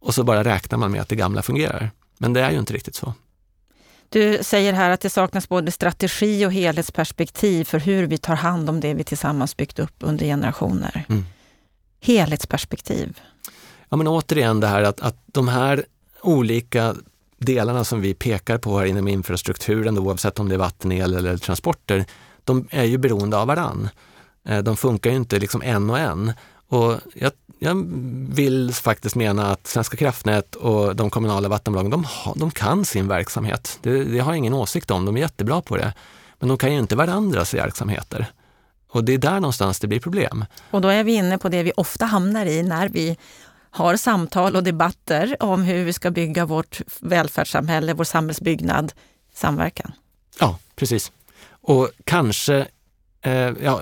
Och 0.00 0.14
så 0.14 0.24
bara 0.24 0.44
räknar 0.44 0.78
man 0.78 0.90
med 0.90 1.00
att 1.00 1.08
det 1.08 1.16
gamla 1.16 1.42
fungerar. 1.42 1.90
Men 2.18 2.32
det 2.32 2.40
är 2.40 2.50
ju 2.50 2.58
inte 2.58 2.72
riktigt 2.72 2.94
så. 2.94 3.14
Du 4.08 4.38
säger 4.42 4.72
här 4.72 4.90
att 4.90 5.00
det 5.00 5.10
saknas 5.10 5.48
både 5.48 5.70
strategi 5.70 6.46
och 6.46 6.52
helhetsperspektiv 6.52 7.64
för 7.64 7.78
hur 7.78 8.06
vi 8.06 8.18
tar 8.18 8.34
hand 8.34 8.70
om 8.70 8.80
det 8.80 8.94
vi 8.94 9.04
tillsammans 9.04 9.56
byggt 9.56 9.78
upp 9.78 9.94
under 9.98 10.26
generationer. 10.26 11.04
Mm. 11.08 11.24
Helhetsperspektiv. 12.00 13.20
Ja 13.88 13.96
men 13.96 14.08
återigen 14.08 14.60
det 14.60 14.66
här 14.66 14.82
att, 14.82 15.00
att 15.00 15.16
de 15.26 15.48
här 15.48 15.84
olika 16.22 16.94
delarna 17.38 17.84
som 17.84 18.00
vi 18.00 18.14
pekar 18.14 18.58
på 18.58 18.78
här 18.78 18.86
inom 18.86 19.08
infrastrukturen, 19.08 19.98
oavsett 19.98 20.38
om 20.38 20.48
det 20.48 20.54
är 20.54 20.58
vatten, 20.58 20.92
el 20.92 21.14
eller 21.14 21.36
transporter, 21.36 22.04
de 22.44 22.68
är 22.70 22.84
ju 22.84 22.98
beroende 22.98 23.36
av 23.36 23.46
varann. 23.46 23.88
Eh, 24.48 24.58
de 24.58 24.76
funkar 24.76 25.10
ju 25.10 25.16
inte 25.16 25.38
liksom 25.38 25.62
en 25.62 25.90
och 25.90 25.98
en. 25.98 26.32
Och 26.68 27.00
jag, 27.14 27.32
jag 27.58 27.86
vill 28.34 28.74
faktiskt 28.74 29.16
mena 29.16 29.50
att 29.50 29.66
Svenska 29.66 29.96
kraftnät 29.96 30.54
och 30.54 30.96
de 30.96 31.10
kommunala 31.10 31.48
vattenbolagen, 31.48 31.90
de, 31.90 32.06
de 32.36 32.50
kan 32.50 32.84
sin 32.84 33.08
verksamhet. 33.08 33.78
Det, 33.82 34.04
det 34.04 34.18
har 34.18 34.32
jag 34.32 34.38
ingen 34.38 34.54
åsikt 34.54 34.90
om, 34.90 35.04
de 35.04 35.16
är 35.16 35.20
jättebra 35.20 35.62
på 35.62 35.76
det. 35.76 35.92
Men 36.38 36.48
de 36.48 36.58
kan 36.58 36.72
ju 36.72 36.78
inte 36.78 36.96
varandras 36.96 37.54
verksamheter. 37.54 38.26
Och 38.88 39.04
det 39.04 39.14
är 39.14 39.18
där 39.18 39.40
någonstans 39.40 39.80
det 39.80 39.86
blir 39.86 40.00
problem. 40.00 40.44
Och 40.70 40.80
då 40.80 40.88
är 40.88 41.04
vi 41.04 41.14
inne 41.14 41.38
på 41.38 41.48
det 41.48 41.62
vi 41.62 41.72
ofta 41.76 42.04
hamnar 42.04 42.46
i 42.46 42.62
när 42.62 42.88
vi 42.88 43.16
har 43.70 43.96
samtal 43.96 44.56
och 44.56 44.62
debatter 44.62 45.36
om 45.40 45.62
hur 45.62 45.84
vi 45.84 45.92
ska 45.92 46.10
bygga 46.10 46.46
vårt 46.46 46.80
välfärdssamhälle, 47.00 47.94
vår 47.94 48.04
samhällsbyggnad, 48.04 48.92
samverkan. 49.34 49.92
Ja, 50.40 50.58
precis. 50.76 51.12
Och 51.48 51.90
kanske, 52.04 52.66
eh, 53.22 53.32
ja, 53.62 53.80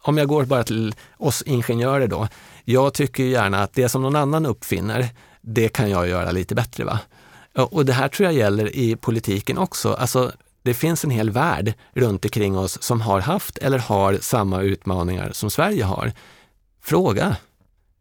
om 0.00 0.18
jag 0.18 0.28
går 0.28 0.44
bara 0.44 0.64
till 0.64 0.94
oss 1.16 1.42
ingenjörer 1.42 2.06
då. 2.06 2.28
Jag 2.64 2.94
tycker 2.94 3.24
gärna 3.24 3.62
att 3.62 3.74
det 3.74 3.88
som 3.88 4.02
någon 4.02 4.16
annan 4.16 4.46
uppfinner, 4.46 5.08
det 5.40 5.68
kan 5.68 5.90
jag 5.90 6.08
göra 6.08 6.30
lite 6.30 6.54
bättre. 6.54 6.84
va? 6.84 6.98
Och 7.54 7.86
det 7.86 7.92
här 7.92 8.08
tror 8.08 8.24
jag 8.24 8.34
gäller 8.34 8.76
i 8.76 8.96
politiken 8.96 9.58
också. 9.58 9.92
Alltså, 9.92 10.32
det 10.62 10.74
finns 10.74 11.04
en 11.04 11.10
hel 11.10 11.30
värld 11.30 11.74
runt 11.92 12.24
omkring 12.24 12.58
oss 12.58 12.82
som 12.82 13.00
har 13.00 13.20
haft 13.20 13.58
eller 13.58 13.78
har 13.78 14.18
samma 14.20 14.62
utmaningar 14.62 15.30
som 15.32 15.50
Sverige 15.50 15.84
har. 15.84 16.12
Fråga! 16.82 17.36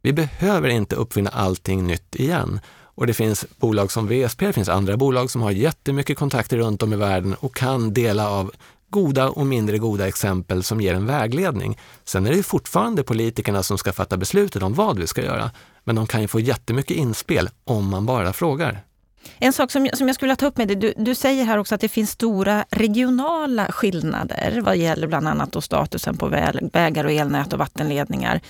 Vi 0.02 0.13
behöver 0.13 0.69
inte 0.69 0.95
uppfinna 0.95 1.30
allting 1.30 1.88
nytt 1.88 2.15
igen. 2.15 2.60
Och 2.95 3.08
det 3.08 3.13
finns 3.13 3.45
bolag 3.58 3.91
som 3.91 4.08
VSP, 4.08 4.45
det 4.45 4.54
finns 4.54 4.69
andra 4.69 4.97
bolag 4.97 5.32
som 5.32 5.41
har 5.41 5.52
jättemycket 5.52 6.17
kontakter 6.17 6.58
runt 6.58 6.84
om 6.84 6.93
i 6.93 6.95
världen 6.95 7.36
och 7.39 7.56
kan 7.56 7.93
dela 7.93 8.30
av 8.30 8.52
goda 8.92 9.30
och 9.30 9.46
mindre 9.46 9.78
goda 9.78 10.08
exempel 10.08 10.64
som 10.64 10.82
ger 10.82 10.94
en 10.94 11.06
vägledning. 11.06 11.78
Sen 12.04 12.28
är 12.28 12.32
det 12.32 12.44
fortfarande 12.44 13.04
politikerna 13.04 13.64
som 13.64 13.78
ska 13.78 13.94
fatta 13.94 14.18
beslutet 14.18 14.64
om 14.64 14.74
vad 14.74 15.00
vi 15.00 15.08
ska 15.08 15.24
göra. 15.24 15.52
Men 15.84 15.96
de 15.96 16.08
kan 16.08 16.22
ju 16.22 16.28
få 16.28 16.40
jättemycket 16.40 16.98
inspel 16.98 17.50
om 17.64 17.90
man 17.90 18.06
bara 18.06 18.34
frågar. 18.34 18.84
En 19.40 19.54
sak 19.54 19.72
som, 19.72 19.90
som 19.94 20.08
jag 20.08 20.16
skulle 20.16 20.28
vilja 20.28 20.36
ta 20.36 20.46
upp 20.46 20.58
med 20.58 20.68
dig, 20.68 20.76
du, 20.76 20.94
du 20.98 21.16
säger 21.16 21.44
här 21.44 21.58
också 21.58 21.76
att 21.76 21.82
det 21.82 21.90
finns 21.90 22.12
stora 22.12 22.66
regionala 22.70 23.72
skillnader 23.72 24.62
vad 24.62 24.78
gäller 24.78 25.08
bland 25.08 25.28
annat 25.28 25.52
då 25.52 25.62
statusen 25.62 26.18
på 26.18 26.28
vägar 26.74 27.04
och 27.04 27.12
elnät 27.12 27.54
och 27.54 27.60
vattenledningar 27.60 28.42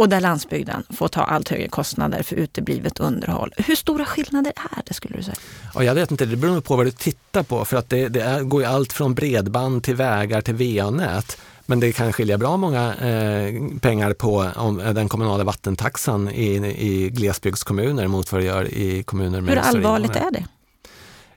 och 0.00 0.08
där 0.08 0.20
landsbygden 0.20 0.82
får 0.90 1.08
ta 1.08 1.20
allt 1.20 1.48
högre 1.48 1.68
kostnader 1.68 2.22
för 2.22 2.36
uteblivet 2.36 3.00
underhåll. 3.00 3.54
Hur 3.56 3.76
stora 3.76 4.04
skillnader 4.04 4.52
är 4.56 4.82
det 4.86 4.94
skulle 4.94 5.16
du 5.16 5.22
säga? 5.22 5.36
Ja, 5.74 5.84
jag 5.84 5.94
vet 5.94 6.10
inte, 6.10 6.26
det 6.26 6.36
beror 6.36 6.60
på 6.60 6.76
vad 6.76 6.86
du 6.86 6.90
tittar 6.90 7.42
på 7.42 7.64
för 7.64 7.76
att 7.76 7.90
det, 7.90 8.08
det 8.08 8.20
är, 8.20 8.40
går 8.40 8.62
ju 8.62 8.68
allt 8.68 8.92
från 8.92 9.14
bredband 9.14 9.84
till 9.84 9.94
vägar 9.94 10.40
till 10.40 10.54
VA-nät. 10.54 11.40
Men 11.66 11.80
det 11.80 11.92
kan 11.92 12.12
skilja 12.12 12.38
bra 12.38 12.56
många 12.56 12.94
eh, 12.94 13.78
pengar 13.80 14.12
på 14.12 14.50
om, 14.56 14.76
den 14.76 15.08
kommunala 15.08 15.44
vattentaxan 15.44 16.28
i, 16.28 16.54
i 16.78 17.10
glesbygdskommuner 17.10 18.06
mot 18.06 18.32
vad 18.32 18.40
det 18.40 18.44
gör 18.44 18.64
i 18.64 19.02
kommuner 19.02 19.40
med 19.40 19.54
Hur 19.54 19.60
allvarligt 19.60 20.16
är 20.16 20.30
det? 20.30 20.44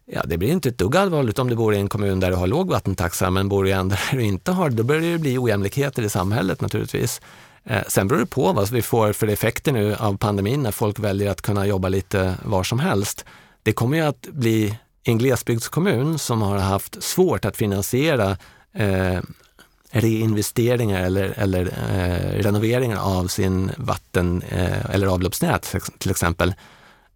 Ja, 0.06 0.22
det 0.26 0.38
blir 0.38 0.52
inte 0.52 0.70
ett 0.70 0.78
dugg 0.78 0.98
allvarligt 0.98 1.40
om 1.40 1.50
du 1.50 1.56
bor 1.56 1.74
i 1.74 1.78
en 1.78 1.90
kommun 1.90 2.20
där 2.20 2.30
du 2.30 2.36
har 2.36 2.48
låg 2.48 2.70
vattentaxa, 2.70 3.30
men 3.30 3.50
bor 3.50 3.64
du 3.64 3.70
i 3.70 3.74
en 3.74 3.90
där 3.90 4.00
du 4.12 4.22
inte 4.22 4.52
har 4.52 4.70
då 4.70 4.84
börjar 4.84 5.12
det 5.12 5.18
bli 5.18 5.38
ojämlikheter 5.38 6.04
i 6.04 6.10
samhället 6.10 6.62
naturligtvis. 6.62 7.22
Eh, 7.66 7.84
sen 7.88 8.08
beror 8.08 8.20
det 8.20 8.26
på 8.26 8.54
vad 8.54 8.70
vi 8.70 8.82
får 8.82 9.14
för 9.14 9.28
effekter 9.28 9.72
nu 9.72 9.96
av 9.96 10.18
pandemin 10.18 10.64
när 10.64 10.72
folk 10.72 11.00
väljer 11.00 11.32
att 11.32 11.42
kunna 11.42 11.66
jobba 11.66 11.90
lite 11.90 12.36
var 12.44 12.64
som 12.64 12.80
helst. 12.80 13.26
Det 13.64 13.74
kommer 13.74 13.98
ju 13.98 14.04
att 14.04 14.22
bli 14.22 14.80
en 15.04 15.18
glesbygdskommun 15.18 16.20
som 16.20 16.42
har 16.42 16.58
haft 16.58 17.04
svårt 17.04 17.46
att 17.46 17.58
finansiera 17.58 18.38
eh, 18.74 19.20
reinvesteringar 19.92 21.02
eller, 21.02 21.34
eller 21.38 21.66
eh, 21.66 22.44
renoveringar 22.44 23.00
av 23.00 23.28
sin 23.28 23.72
vatten 23.78 24.42
eh, 24.42 24.90
eller 24.90 25.08
avloppsnät 25.08 25.76
till 25.98 26.12
exempel. 26.12 26.54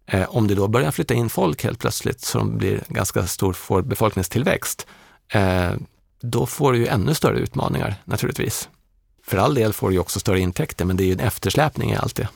Eh, 0.06 0.36
om 0.36 0.48
det 0.48 0.54
då 0.54 0.68
börjar 0.68 0.90
flytta 0.90 1.14
in 1.14 1.30
folk 1.30 1.64
helt 1.64 1.78
plötsligt 1.78 2.20
som 2.20 2.58
blir 2.58 2.82
ganska 2.88 3.26
stor 3.26 3.82
befolkningstillväxt, 3.82 4.86
eh, 5.32 5.72
då 6.20 6.46
får 6.46 6.72
du 6.72 6.78
ju 6.78 6.86
ännu 6.86 7.14
större 7.14 7.38
utmaningar 7.38 7.94
naturligtvis. 8.04 8.68
För 9.28 9.36
all 9.36 9.54
del 9.54 9.72
får 9.72 9.90
du 9.90 9.98
också 9.98 10.20
större 10.20 10.40
intäkter, 10.40 10.84
men 10.84 10.96
det 10.96 11.02
är 11.02 11.06
ju 11.06 11.12
en 11.12 11.20
eftersläpning 11.20 11.92
i 11.92 11.96
allt 11.96 12.16
det. 12.16 12.28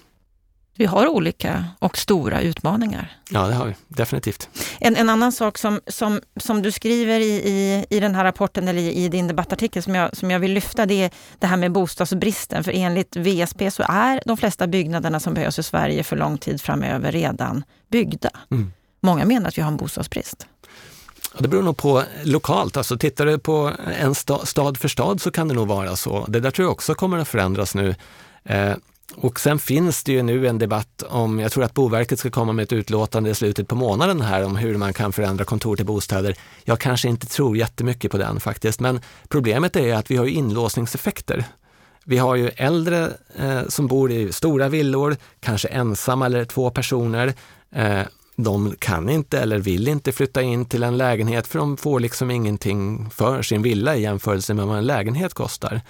Vi 0.77 0.85
har 0.85 1.07
olika 1.07 1.65
och 1.79 1.99
stora 1.99 2.41
utmaningar. 2.41 3.17
Ja, 3.31 3.47
det 3.47 3.55
har 3.55 3.67
vi 3.67 3.75
definitivt. 3.89 4.49
En, 4.81 4.97
en 4.97 5.11
annan 5.11 5.33
sak 5.33 5.59
som, 5.59 5.81
som, 5.87 6.21
som 6.37 6.63
du 6.63 6.73
skriver 6.73 7.21
i, 7.21 7.33
i, 7.33 7.85
i 7.91 8.01
den 8.01 8.15
här 8.15 8.25
rapporten 8.25 8.69
eller 8.69 8.81
i, 8.81 9.05
i 9.05 9.09
din 9.09 9.29
debattartikel 9.29 9.83
som 9.83 9.95
jag, 9.95 10.17
som 10.17 10.31
jag 10.31 10.41
vill 10.41 10.53
lyfta, 10.53 10.87
det 10.87 11.03
är 11.03 11.11
det 11.39 11.47
här 11.47 11.57
med 11.57 11.73
bostadsbristen. 11.73 12.65
För 12.65 12.73
enligt 12.73 13.17
VSP 13.17 13.71
så 13.71 13.85
är 13.89 14.23
de 14.27 14.37
flesta 14.37 14.67
byggnaderna 14.67 15.21
som 15.21 15.35
behövs 15.35 15.59
i 15.59 15.63
Sverige 15.63 16.05
för 16.05 16.17
lång 16.17 16.39
tid 16.39 16.61
framöver 16.61 17.13
redan 17.13 17.65
byggda. 17.91 18.31
Mm. 18.51 18.73
Många 19.01 19.25
menar 19.25 19.49
att 19.49 19.59
vi 19.59 19.63
har 19.63 19.71
en 19.71 19.77
bostadsbrist. 19.77 20.47
Det 21.39 21.49
beror 21.49 21.63
nog 21.63 21.77
på 21.77 22.03
lokalt. 22.25 22.77
Alltså 22.77 22.99
tittar 22.99 23.27
du 23.27 23.39
på 23.39 23.73
en 24.01 24.15
stad 24.15 24.79
för 24.79 24.89
stad 24.89 25.21
så 25.21 25.31
kan 25.31 25.49
det 25.49 25.55
nog 25.55 25.69
vara 25.69 25.97
så. 25.97 26.25
Det 26.29 26.41
där 26.41 26.51
tror 26.51 26.67
jag 26.67 26.73
också 26.73 26.95
kommer 26.95 27.19
att 27.19 27.29
förändras 27.29 27.75
nu. 27.75 27.95
Eh, 28.45 28.75
och 29.15 29.41
sen 29.41 29.59
finns 29.59 30.05
det 30.05 30.13
ju 30.13 30.23
nu 30.23 30.47
en 30.47 30.59
debatt 30.59 31.03
om, 31.09 31.39
jag 31.39 31.53
tror 31.53 31.65
att 31.65 31.75
Boverket 31.75 32.19
ska 32.19 32.31
komma 32.31 32.53
med 32.53 32.63
ett 32.63 32.73
utlåtande 32.73 33.31
i 33.31 33.35
slutet 33.35 33.69
på 33.69 33.75
månaden 33.75 34.21
här 34.21 34.45
om 34.45 34.57
hur 34.57 34.77
man 34.77 34.93
kan 34.93 35.13
förändra 35.13 35.45
kontor 35.45 35.77
till 35.77 35.87
bostäder. 35.87 36.37
Jag 36.65 36.81
kanske 36.81 37.09
inte 37.09 37.27
tror 37.27 37.57
jättemycket 37.57 38.11
på 38.11 38.19
den 38.19 38.41
faktiskt, 38.41 38.81
men 38.81 39.01
problemet 39.29 39.77
är 39.77 39.95
att 39.95 40.11
vi 40.11 40.17
har 40.17 40.27
inlåsningseffekter. 40.27 41.45
Vi 42.05 42.19
har 42.19 42.37
ju 42.37 42.49
äldre 42.49 43.11
eh, 43.37 43.61
som 43.69 43.87
bor 43.87 44.11
i 44.13 44.33
stora 44.33 44.69
villor, 44.69 45.17
kanske 45.41 45.69
ensamma 45.69 46.27
eller 46.27 46.45
två 46.45 46.71
personer. 46.71 47.35
Eh, 47.75 48.03
de 48.37 48.75
kan 48.79 49.09
inte 49.09 49.41
eller 49.41 49.59
vill 49.59 49.89
inte 49.89 50.13
flytta 50.13 50.43
in 50.43 50.65
till 50.65 50.83
en 50.83 50.97
lägenhet 50.97 51.47
för 51.47 51.59
de 51.59 51.77
får 51.77 52.01
liksom 52.01 52.31
ingenting 52.31 53.11
för 53.11 53.43
sin 53.43 53.63
villa 53.63 53.97
i 53.97 54.03
jämförelse 54.03 54.55
med 54.55 54.67
vad 54.67 54.79
en 54.79 54.87
lägenhet 54.87 55.35
kostar. 55.35 55.81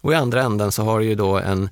Och 0.00 0.12
i 0.12 0.14
andra 0.14 0.42
änden 0.42 0.72
så 0.72 0.82
har 0.82 0.98
du 0.98 1.04
ju 1.04 1.14
då 1.14 1.38
en 1.38 1.68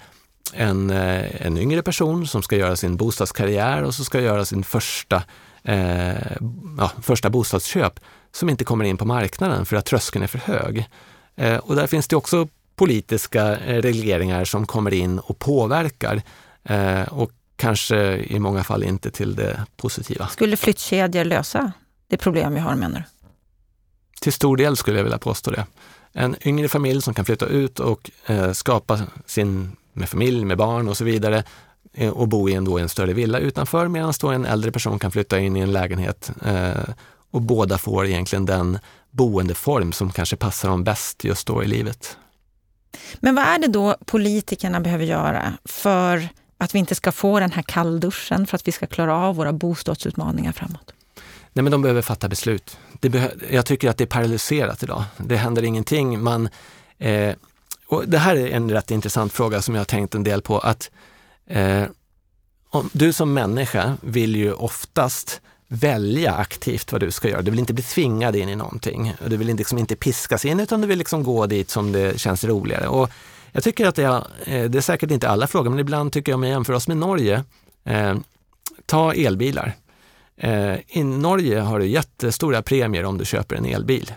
en, 0.52 0.90
eh, 0.90 1.46
en 1.46 1.58
yngre 1.58 1.82
person 1.82 2.26
som 2.26 2.42
ska 2.42 2.56
göra 2.56 2.76
sin 2.76 2.96
bostadskarriär 2.96 3.82
och 3.82 3.94
så 3.94 4.04
ska 4.04 4.20
göra 4.20 4.44
sin 4.44 4.64
första, 4.64 5.22
eh, 5.62 6.36
ja, 6.78 6.92
första 7.02 7.30
bostadsköp 7.30 8.00
som 8.32 8.48
inte 8.48 8.64
kommer 8.64 8.84
in 8.84 8.96
på 8.96 9.04
marknaden 9.04 9.66
för 9.66 9.76
att 9.76 9.84
tröskeln 9.84 10.22
är 10.22 10.26
för 10.26 10.38
hög. 10.38 10.88
Eh, 11.36 11.56
och 11.56 11.76
där 11.76 11.86
finns 11.86 12.08
det 12.08 12.16
också 12.16 12.48
politiska 12.76 13.56
eh, 13.56 13.82
regleringar 13.82 14.44
som 14.44 14.66
kommer 14.66 14.94
in 14.94 15.18
och 15.18 15.38
påverkar 15.38 16.22
eh, 16.64 17.02
och 17.02 17.30
kanske 17.58 18.16
i 18.16 18.38
många 18.38 18.64
fall 18.64 18.84
inte 18.84 19.10
till 19.10 19.34
det 19.34 19.66
positiva. 19.76 20.28
Skulle 20.28 20.56
flyttkedjor 20.56 21.24
lösa 21.24 21.72
det 22.08 22.16
problem 22.16 22.54
vi 22.54 22.60
har 22.60 22.74
menar 22.74 22.98
du? 22.98 23.04
Till 24.20 24.32
stor 24.32 24.56
del 24.56 24.76
skulle 24.76 24.96
jag 24.96 25.04
vilja 25.04 25.18
påstå 25.18 25.50
det. 25.50 25.66
En 26.12 26.36
yngre 26.48 26.68
familj 26.68 27.02
som 27.02 27.14
kan 27.14 27.24
flytta 27.24 27.46
ut 27.46 27.80
och 27.80 28.10
eh, 28.26 28.52
skapa 28.52 29.00
sin 29.26 29.76
med 29.92 30.08
familj, 30.08 30.44
med 30.44 30.58
barn 30.58 30.88
och 30.88 30.96
så 30.96 31.04
vidare 31.04 31.44
eh, 31.94 32.10
och 32.10 32.28
bo 32.28 32.48
i 32.48 32.54
en, 32.54 32.64
då 32.64 32.78
en 32.78 32.88
större 32.88 33.12
villa 33.12 33.38
utanför 33.38 33.88
medan 33.88 34.12
då 34.20 34.28
en 34.28 34.44
äldre 34.44 34.72
person 34.72 34.98
kan 34.98 35.10
flytta 35.10 35.38
in 35.38 35.56
i 35.56 35.60
en 35.60 35.72
lägenhet 35.72 36.30
eh, 36.44 36.94
och 37.30 37.42
båda 37.42 37.78
får 37.78 38.06
egentligen 38.06 38.46
den 38.46 38.78
boendeform 39.10 39.92
som 39.92 40.12
kanske 40.12 40.36
passar 40.36 40.68
dem 40.68 40.84
bäst 40.84 41.24
just 41.24 41.46
då 41.46 41.64
i 41.64 41.66
livet. 41.66 42.16
Men 43.20 43.34
vad 43.34 43.44
är 43.44 43.58
det 43.58 43.68
då 43.68 43.96
politikerna 44.06 44.80
behöver 44.80 45.04
göra 45.04 45.52
för 45.64 46.28
att 46.58 46.74
vi 46.74 46.78
inte 46.78 46.94
ska 46.94 47.12
få 47.12 47.40
den 47.40 47.52
här 47.52 47.62
kallduschen, 47.62 48.46
för 48.46 48.56
att 48.56 48.68
vi 48.68 48.72
ska 48.72 48.86
klara 48.86 49.16
av 49.16 49.36
våra 49.36 49.52
bostadsutmaningar 49.52 50.52
framåt? 50.52 50.92
Nej, 51.52 51.62
men 51.62 51.72
de 51.72 51.82
behöver 51.82 52.02
fatta 52.02 52.28
beslut. 52.28 52.78
Beh 53.00 53.26
jag 53.50 53.66
tycker 53.66 53.90
att 53.90 53.96
det 53.96 54.04
är 54.04 54.06
paralyserat 54.06 54.82
idag. 54.82 55.04
Det 55.16 55.36
händer 55.36 55.62
ingenting. 55.62 56.22
Man, 56.22 56.48
eh, 56.98 57.34
och 57.86 58.08
det 58.08 58.18
här 58.18 58.36
är 58.36 58.48
en 58.48 58.70
rätt 58.70 58.90
intressant 58.90 59.32
fråga 59.32 59.62
som 59.62 59.74
jag 59.74 59.80
har 59.80 59.84
tänkt 59.84 60.14
en 60.14 60.24
del 60.24 60.42
på. 60.42 60.58
att 60.58 60.90
eh, 61.46 61.84
om, 62.70 62.90
Du 62.92 63.12
som 63.12 63.34
människa 63.34 63.96
vill 64.00 64.36
ju 64.36 64.52
oftast 64.52 65.40
välja 65.68 66.34
aktivt 66.34 66.92
vad 66.92 67.00
du 67.00 67.10
ska 67.10 67.28
göra. 67.28 67.42
Du 67.42 67.50
vill 67.50 67.60
inte 67.60 67.74
bli 67.74 67.82
tvingad 67.82 68.36
in 68.36 68.48
i 68.48 68.56
någonting. 68.56 69.14
Du 69.26 69.36
vill 69.36 69.56
liksom 69.56 69.78
inte 69.78 69.96
piskas 69.96 70.44
in 70.44 70.60
utan 70.60 70.80
du 70.80 70.86
vill 70.86 70.98
liksom 70.98 71.22
gå 71.22 71.46
dit 71.46 71.70
som 71.70 71.92
det 71.92 72.20
känns 72.20 72.44
roligare. 72.44 72.88
Och 72.88 73.10
jag 73.52 73.64
tycker 73.64 73.86
att 73.86 73.94
det 73.94 74.04
är, 74.04 74.26
eh, 74.44 74.70
det 74.70 74.78
är 74.78 74.82
säkert 74.82 75.10
inte 75.10 75.28
alla 75.28 75.46
frågor, 75.46 75.70
men 75.70 75.78
ibland 75.78 76.12
tycker 76.12 76.32
jag 76.32 76.36
om 76.36 76.42
jag 76.42 76.50
jämför 76.50 76.72
oss 76.72 76.88
med 76.88 76.96
Norge. 76.96 77.44
Eh, 77.84 78.16
ta 78.86 79.14
elbilar. 79.14 79.76
Eh, 80.36 80.74
I 80.88 81.04
Norge 81.04 81.60
har 81.60 81.78
du 81.78 81.86
jättestora 81.86 82.62
premier 82.62 83.04
om 83.04 83.18
du 83.18 83.24
köper 83.24 83.56
en 83.56 83.64
elbil. 83.64 84.12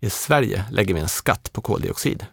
I 0.00 0.10
Sverige 0.10 0.64
lägger 0.70 0.94
vi 0.94 1.00
en 1.00 1.08
skatt 1.08 1.52
på 1.52 1.60
koldioxid. 1.60 2.26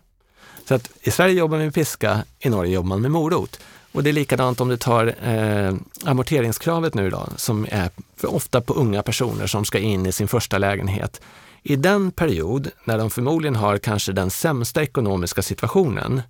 Så 0.68 0.76
att 0.76 0.92
i 1.02 1.12
Sverige 1.12 1.34
jobbar 1.34 1.58
man 1.58 1.66
med 1.66 1.74
piska, 1.74 2.24
i 2.40 2.50
Norge 2.50 2.74
jobbar 2.74 2.88
man 2.88 3.02
med 3.02 3.12
morot. 3.12 3.60
Och 3.92 4.04
det 4.04 4.10
är 4.10 4.14
likadant 4.14 4.62
om 4.62 4.70
du 4.70 4.78
tar 4.78 5.16
eh, 5.24 5.74
amorteringskravet 6.06 6.94
nu 6.94 7.10
då, 7.10 7.28
som 7.36 7.68
är 7.70 7.90
ofta 8.24 8.62
på 8.62 8.74
unga 8.74 9.04
personer 9.04 9.48
som 9.48 9.66
ska 9.66 9.80
in 9.80 10.06
i 10.06 10.12
sin 10.12 10.28
första 10.28 10.58
lägenhet. 10.58 11.22
I 11.68 11.76
den 11.76 12.12
period 12.12 12.72
när 12.84 12.98
de 12.98 13.10
förmodligen 13.10 13.56
har 13.56 13.78
kanske 13.78 14.12
den 14.12 14.30
sämsta 14.32 14.84
ekonomiska 14.84 15.42
situationen, 15.42 16.22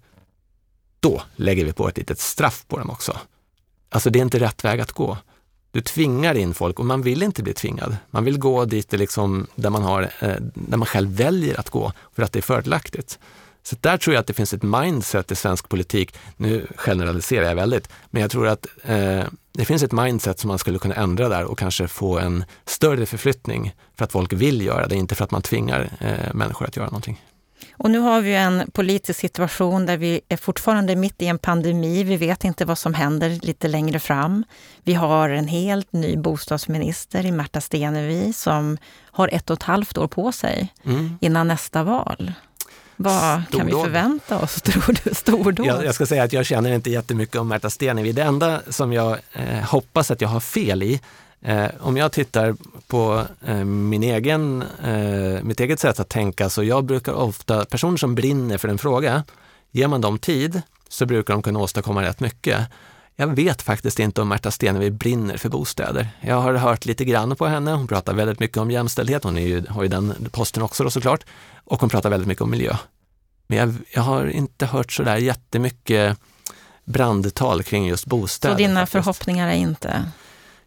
då 1.00 1.22
lägger 1.36 1.66
vi 1.66 1.74
på 1.74 1.88
ett 1.88 1.98
litet 1.98 2.20
straff 2.20 2.66
på 2.68 2.78
dem 2.78 2.90
också. 2.90 3.18
Alltså 3.90 4.10
det 4.10 4.20
är 4.20 4.22
inte 4.22 4.40
rätt 4.40 4.66
väg 4.66 4.80
att 4.80 4.92
gå. 4.92 5.18
Du 5.72 5.82
tvingar 5.82 6.36
in 6.36 6.54
folk 6.54 6.80
och 6.80 6.86
man 6.86 7.02
vill 7.02 7.24
inte 7.24 7.44
bli 7.44 7.54
tvingad. 7.54 7.98
Man 8.10 8.26
vill 8.26 8.40
gå 8.40 8.66
dit 8.66 8.92
liksom 8.92 9.48
där, 9.56 9.70
man 9.70 9.84
har, 9.84 10.02
eh, 10.02 10.36
där 10.54 10.78
man 10.78 10.86
själv 10.86 11.16
väljer 11.16 11.60
att 11.60 11.70
gå 11.70 11.92
för 12.14 12.24
att 12.24 12.32
det 12.32 12.40
är 12.40 12.42
fördelaktigt. 12.42 13.20
Så 13.68 13.76
där 13.82 13.98
tror 13.98 14.14
jag 14.14 14.22
att 14.22 14.28
det 14.28 14.34
finns 14.34 14.54
ett 14.54 14.64
mindset 14.64 15.32
i 15.32 15.36
svensk 15.36 15.70
politik. 15.70 16.18
Nu 16.38 16.68
generaliserar 16.78 17.46
jag 17.46 17.56
väldigt, 17.56 17.90
men 18.10 18.22
jag 18.22 18.32
tror 18.32 18.48
att 18.48 18.68
eh, 18.84 19.24
det 19.52 19.66
finns 19.66 19.84
ett 19.84 19.92
mindset 19.92 20.40
som 20.40 20.48
man 20.48 20.60
skulle 20.60 20.80
kunna 20.80 20.96
ändra 20.96 21.30
där 21.30 21.44
och 21.44 21.60
kanske 21.60 21.88
få 21.88 22.20
en 22.20 22.44
större 22.66 23.06
förflyttning 23.06 23.76
för 23.98 24.06
att 24.06 24.12
folk 24.12 24.34
vill 24.34 24.62
göra 24.62 24.88
det, 24.88 24.96
inte 24.96 25.16
för 25.16 25.24
att 25.24 25.32
man 25.32 25.42
tvingar 25.42 25.90
eh, 26.00 26.34
människor 26.34 26.66
att 26.66 26.78
göra 26.78 26.88
någonting. 26.88 27.22
Och 27.78 27.92
nu 27.92 28.00
har 28.00 28.22
vi 28.22 28.36
en 28.36 28.72
politisk 28.72 29.20
situation 29.20 29.86
där 29.86 29.98
vi 29.98 30.22
är 30.30 30.38
fortfarande 30.38 30.96
mitt 30.96 31.22
i 31.22 31.28
en 31.28 31.38
pandemi. 31.38 32.04
Vi 32.04 32.18
vet 32.18 32.44
inte 32.44 32.66
vad 32.66 32.78
som 32.78 32.94
händer 32.94 33.30
lite 33.30 33.68
längre 33.68 34.00
fram. 34.00 34.44
Vi 34.84 34.94
har 34.94 35.30
en 35.30 35.48
helt 35.48 35.94
ny 35.94 36.18
bostadsminister 36.18 37.26
i 37.26 37.32
Märta 37.32 37.62
Stenevi 37.62 38.34
som 38.34 38.78
har 39.12 39.30
ett 39.32 39.50
och 39.50 39.58
ett 39.58 39.64
halvt 39.64 39.98
år 39.98 40.08
på 40.08 40.32
sig 40.32 40.74
mm. 40.84 41.18
innan 41.22 41.48
nästa 41.48 41.84
val. 41.84 42.34
Vad 42.98 43.44
Stordåd. 43.48 43.60
kan 43.60 43.66
vi 43.66 43.84
förvänta 43.84 44.40
oss, 44.40 44.62
tror 44.62 44.96
du? 45.04 45.16
Stordåd? 45.16 45.66
Jag, 45.66 45.86
jag 45.86 45.96
ska 45.96 46.06
säga 46.06 46.24
att 46.24 46.34
jag 46.34 46.46
känner 46.46 46.72
inte 46.72 46.90
jättemycket 46.90 47.36
om 47.36 47.48
Märta 47.48 47.70
Stenevi. 47.70 48.12
Det 48.12 48.24
enda 48.24 48.62
som 48.70 48.94
jag 48.94 49.18
eh, 49.34 49.60
hoppas 49.64 50.12
att 50.12 50.22
jag 50.22 50.30
har 50.30 50.40
fel 50.40 50.84
i, 50.84 51.02
eh, 51.42 51.66
om 51.80 51.98
jag 51.98 52.12
tittar 52.12 52.56
på 52.88 53.24
eh, 53.46 53.56
min 53.66 54.04
egen, 54.04 54.64
eh, 54.84 55.44
mitt 55.44 55.60
eget 55.60 55.80
sätt 55.80 56.00
att 56.00 56.10
tänka, 56.10 56.50
så 56.50 56.64
jag 56.64 56.84
brukar 56.84 57.14
ofta, 57.14 57.66
personer 57.66 57.98
som 57.98 58.16
brinner 58.16 58.58
för 58.58 58.68
en 58.68 58.78
fråga, 58.78 59.24
ger 59.72 59.88
man 59.88 60.02
dem 60.02 60.20
tid 60.20 60.62
så 60.90 61.06
brukar 61.06 61.34
de 61.34 61.44
kunna 61.44 61.60
åstadkomma 61.60 62.02
rätt 62.02 62.20
mycket. 62.20 62.60
Jag 63.16 63.28
vet 63.28 63.62
faktiskt 63.62 64.00
inte 64.00 64.22
om 64.22 64.28
Märta 64.28 64.52
Stenevi 64.52 64.92
brinner 64.92 65.38
för 65.38 65.50
bostäder. 65.50 66.08
Jag 66.22 66.36
har 66.36 66.54
hört 66.54 66.86
lite 66.86 67.06
grann 67.06 67.36
på 67.36 67.46
henne. 67.46 67.72
Hon 67.72 67.88
pratar 67.88 68.14
väldigt 68.14 68.40
mycket 68.40 68.58
om 68.58 68.72
jämställdhet. 68.72 69.24
Hon 69.24 69.38
är 69.38 69.48
ju, 69.48 69.64
har 69.70 69.84
ju 69.84 69.90
den 69.90 70.30
posten 70.32 70.64
också 70.64 70.84
då 70.84 70.90
såklart. 70.90 71.24
Och 71.64 71.80
hon 71.82 71.90
pratar 71.90 72.10
väldigt 72.10 72.28
mycket 72.28 72.42
om 72.42 72.52
miljö. 72.52 72.76
Men 73.48 73.58
jag, 73.58 73.76
jag 73.94 74.02
har 74.02 74.26
inte 74.28 74.66
hört 74.66 74.92
så 74.92 75.04
där 75.04 75.18
jättemycket 75.18 76.18
brandtal 76.86 77.64
kring 77.64 77.88
just 77.88 78.06
bostäder. 78.06 78.54
Så 78.54 78.58
dina 78.58 78.80
faktiskt. 78.80 78.92
förhoppningar 78.92 79.48
är 79.48 79.54
inte? 79.54 80.12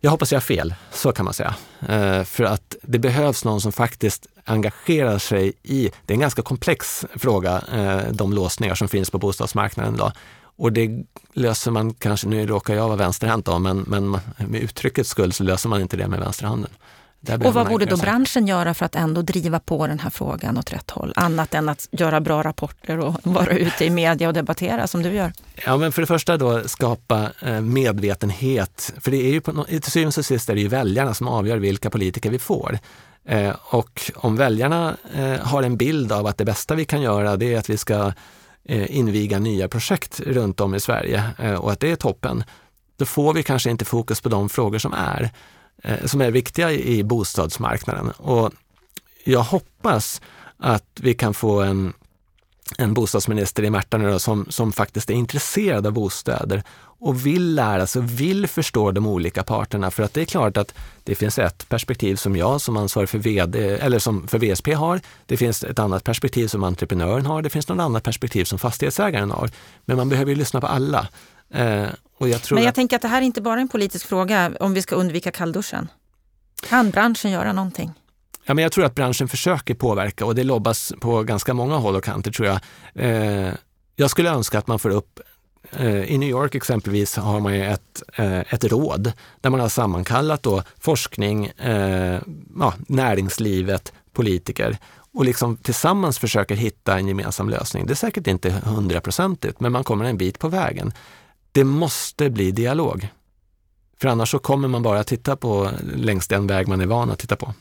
Jag 0.00 0.10
hoppas 0.10 0.32
jag 0.32 0.36
har 0.36 0.40
fel, 0.40 0.74
så 0.92 1.12
kan 1.12 1.24
man 1.24 1.34
säga. 1.34 1.54
Eh, 1.88 2.24
för 2.24 2.44
att 2.44 2.76
det 2.82 2.98
behövs 2.98 3.44
någon 3.44 3.60
som 3.60 3.72
faktiskt 3.72 4.26
engagerar 4.44 5.18
sig 5.18 5.52
i, 5.62 5.90
det 6.06 6.12
är 6.12 6.14
en 6.14 6.20
ganska 6.20 6.42
komplex 6.42 7.06
fråga, 7.14 7.62
eh, 7.72 8.12
de 8.12 8.32
låsningar 8.32 8.74
som 8.74 8.88
finns 8.88 9.10
på 9.10 9.18
bostadsmarknaden 9.18 9.94
idag. 9.94 10.12
Och 10.56 10.72
det 10.72 11.04
löser 11.32 11.70
man 11.70 11.94
kanske, 11.94 12.28
nu 12.28 12.46
råkar 12.46 12.74
jag 12.74 12.86
vara 12.86 12.96
vänsterhänt 12.96 13.46
då, 13.46 13.58
men, 13.58 13.78
men 13.78 14.10
med 14.36 14.60
uttryckets 14.62 15.10
skull 15.10 15.32
så 15.32 15.44
löser 15.44 15.68
man 15.68 15.80
inte 15.80 15.96
det 15.96 16.08
med 16.08 16.20
vänsterhanden. 16.20 16.70
Och 17.26 17.54
vad 17.54 17.68
borde 17.68 17.84
då 17.84 17.96
branschen 17.96 18.46
göra 18.46 18.74
för 18.74 18.86
att 18.86 18.94
ändå 18.94 19.22
driva 19.22 19.60
på 19.60 19.86
den 19.86 19.98
här 19.98 20.10
frågan 20.10 20.58
åt 20.58 20.72
rätt 20.72 20.90
håll? 20.90 21.12
Annat 21.16 21.54
än 21.54 21.68
att 21.68 21.88
göra 21.90 22.20
bra 22.20 22.42
rapporter 22.42 22.98
och 22.98 23.14
vara 23.22 23.50
ute 23.50 23.84
i 23.84 23.90
media 23.90 24.28
och 24.28 24.34
debattera 24.34 24.86
som 24.86 25.02
du 25.02 25.10
gör. 25.10 25.32
Ja, 25.66 25.76
men 25.76 25.92
för 25.92 26.02
det 26.02 26.06
första 26.06 26.36
då 26.36 26.68
skapa 26.68 27.30
eh, 27.42 27.60
medvetenhet. 27.60 28.94
För 29.00 29.10
det 29.10 29.16
är 29.16 29.30
ju 29.30 29.40
på, 29.40 29.64
till 29.64 29.82
syvende 29.82 30.18
och 30.18 30.24
sist 30.24 30.48
är 30.48 30.54
det 30.54 30.60
ju 30.60 30.68
väljarna 30.68 31.14
som 31.14 31.28
avgör 31.28 31.56
vilka 31.56 31.90
politiker 31.90 32.30
vi 32.30 32.38
får. 32.38 32.78
Eh, 33.24 33.54
och 33.60 34.10
om 34.16 34.36
väljarna 34.36 34.96
eh, 35.14 35.46
har 35.46 35.62
en 35.62 35.76
bild 35.76 36.12
av 36.12 36.26
att 36.26 36.38
det 36.38 36.44
bästa 36.44 36.74
vi 36.74 36.84
kan 36.84 37.02
göra 37.02 37.36
det 37.36 37.54
är 37.54 37.58
att 37.58 37.70
vi 37.70 37.76
ska 37.76 38.12
inviga 38.70 39.38
nya 39.38 39.68
projekt 39.68 40.20
runt 40.20 40.60
om 40.60 40.74
i 40.74 40.80
Sverige 40.80 41.24
och 41.58 41.72
att 41.72 41.80
det 41.80 41.90
är 41.90 41.96
toppen, 41.96 42.44
då 42.96 43.04
får 43.04 43.34
vi 43.34 43.42
kanske 43.42 43.70
inte 43.70 43.84
fokus 43.84 44.20
på 44.20 44.28
de 44.28 44.48
frågor 44.48 44.78
som 44.78 44.92
är. 44.92 45.30
Eh, 45.82 46.06
som 46.06 46.20
är 46.20 46.30
viktiga 46.30 46.72
i 46.72 47.04
bostadsmarknaden. 47.04 48.10
Och 48.10 48.52
jag 49.24 49.42
hoppas 49.42 50.20
att 50.58 50.84
vi 51.00 51.14
kan 51.14 51.34
få 51.34 51.60
en, 51.60 51.92
en 52.78 52.94
bostadsminister 52.94 53.64
i 53.64 53.70
Märta 53.70 53.98
nu 53.98 54.10
då, 54.10 54.18
som, 54.18 54.46
som 54.50 54.72
faktiskt 54.72 55.10
är 55.10 55.14
intresserad 55.14 55.86
av 55.86 55.92
bostäder 55.92 56.62
och 57.00 57.26
vill 57.26 57.54
lära 57.54 57.86
sig 57.86 58.02
och 58.02 58.20
vill 58.20 58.46
förstå 58.46 58.90
de 58.90 59.06
olika 59.06 59.42
parterna. 59.42 59.90
För 59.90 60.02
att 60.02 60.14
det 60.14 60.20
är 60.20 60.24
klart 60.24 60.56
att 60.56 60.74
det 61.04 61.14
finns 61.14 61.38
ett 61.38 61.68
perspektiv 61.68 62.16
som 62.16 62.36
jag 62.36 62.60
som 62.60 62.76
ansvarig 62.76 63.08
för 63.08 63.18
VD 63.18 63.58
eller 63.58 63.98
som 63.98 64.28
för 64.28 64.38
VSP 64.38 64.72
har. 64.72 65.00
Det 65.26 65.36
finns 65.36 65.64
ett 65.64 65.78
annat 65.78 66.04
perspektiv 66.04 66.48
som 66.48 66.64
entreprenören 66.64 67.26
har. 67.26 67.42
Det 67.42 67.50
finns 67.50 67.68
något 67.68 67.80
annat 67.80 68.02
perspektiv 68.02 68.44
som 68.44 68.58
fastighetsägaren 68.58 69.30
har. 69.30 69.50
Men 69.84 69.96
man 69.96 70.08
behöver 70.08 70.30
ju 70.30 70.36
lyssna 70.36 70.60
på 70.60 70.66
alla. 70.66 71.08
Eh, 71.54 71.88
jag 72.18 72.40
Men 72.50 72.62
jag 72.62 72.66
att... 72.66 72.74
tänker 72.74 72.96
att 72.96 73.02
det 73.02 73.08
här 73.08 73.22
är 73.22 73.26
inte 73.26 73.40
bara 73.40 73.60
en 73.60 73.68
politisk 73.68 74.06
fråga 74.06 74.52
om 74.60 74.74
vi 74.74 74.82
ska 74.82 74.94
undvika 74.94 75.30
kallduschen. 75.30 75.88
Kan 76.68 76.90
branschen 76.90 77.30
göra 77.30 77.52
någonting? 77.52 77.92
Ja, 78.44 78.54
men 78.54 78.62
jag 78.62 78.72
tror 78.72 78.84
att 78.84 78.94
branschen 78.94 79.28
försöker 79.28 79.74
påverka 79.74 80.24
och 80.24 80.34
det 80.34 80.44
lobbas 80.44 80.92
på 81.00 81.22
ganska 81.22 81.54
många 81.54 81.76
håll 81.76 81.96
och 81.96 82.04
kanter 82.04 82.32
tror 82.32 82.48
jag. 82.48 82.60
Eh, 82.94 83.52
jag 83.96 84.10
skulle 84.10 84.30
önska 84.30 84.58
att 84.58 84.66
man 84.66 84.78
får 84.78 84.90
upp 84.90 85.20
eh, 85.70 86.02
i 86.02 86.18
New 86.18 86.28
York 86.28 86.54
exempelvis 86.54 87.16
har 87.16 87.40
man 87.40 87.52
ett, 87.54 88.02
eh, 88.14 88.38
ett 88.38 88.64
råd 88.64 89.12
där 89.40 89.50
man 89.50 89.60
har 89.60 89.68
sammankallat 89.68 90.42
då 90.42 90.62
forskning, 90.78 91.52
ja, 92.58 92.74
näringslivet, 92.88 93.92
politiker 94.12 94.78
och 95.14 95.24
liksom 95.24 95.56
tillsammans 95.56 96.18
försöker 96.18 96.54
hitta 96.54 96.98
en 96.98 97.08
gemensam 97.08 97.48
lösning. 97.48 97.86
Det 97.86 97.92
är 97.92 97.94
säkert 97.94 98.26
inte 98.26 98.50
hundraprocentigt, 98.50 99.60
men 99.60 99.72
man 99.72 99.84
kommer 99.84 100.04
en 100.04 100.16
bit 100.16 100.38
på 100.38 100.48
vägen. 100.48 100.92
Det 101.52 101.64
måste 101.64 102.30
bli 102.30 102.50
dialog. 102.50 103.08
För 104.00 104.08
annars 104.08 104.30
så 104.30 104.38
kommer 104.38 104.68
man 104.68 104.82
bara 104.82 105.04
titta 105.04 105.36
på 105.36 105.70
längs 105.94 106.28
den 106.28 106.46
väg 106.46 106.68
man 106.68 106.80
är 106.80 106.86
van 106.86 107.10
att 107.10 107.18
titta 107.18 107.36
på. 107.36 107.54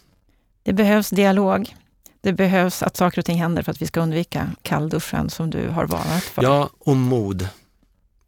Det 0.64 0.74
behövs 0.74 1.10
dialog. 1.10 1.76
Det 2.22 2.34
behövs 2.34 2.84
att 2.84 2.98
saker 2.98 3.22
och 3.22 3.26
ting 3.26 3.38
händer 3.38 3.64
för 3.64 3.72
att 3.72 3.82
vi 3.82 3.88
ska 3.88 4.00
undvika 4.00 4.52
kallduschen 4.62 5.30
som 5.30 5.50
du 5.50 5.70
har 5.70 5.86
varnat 5.86 6.24
för. 6.24 6.44
Ja, 6.44 6.70
och 6.80 6.96
mod. 6.98 7.48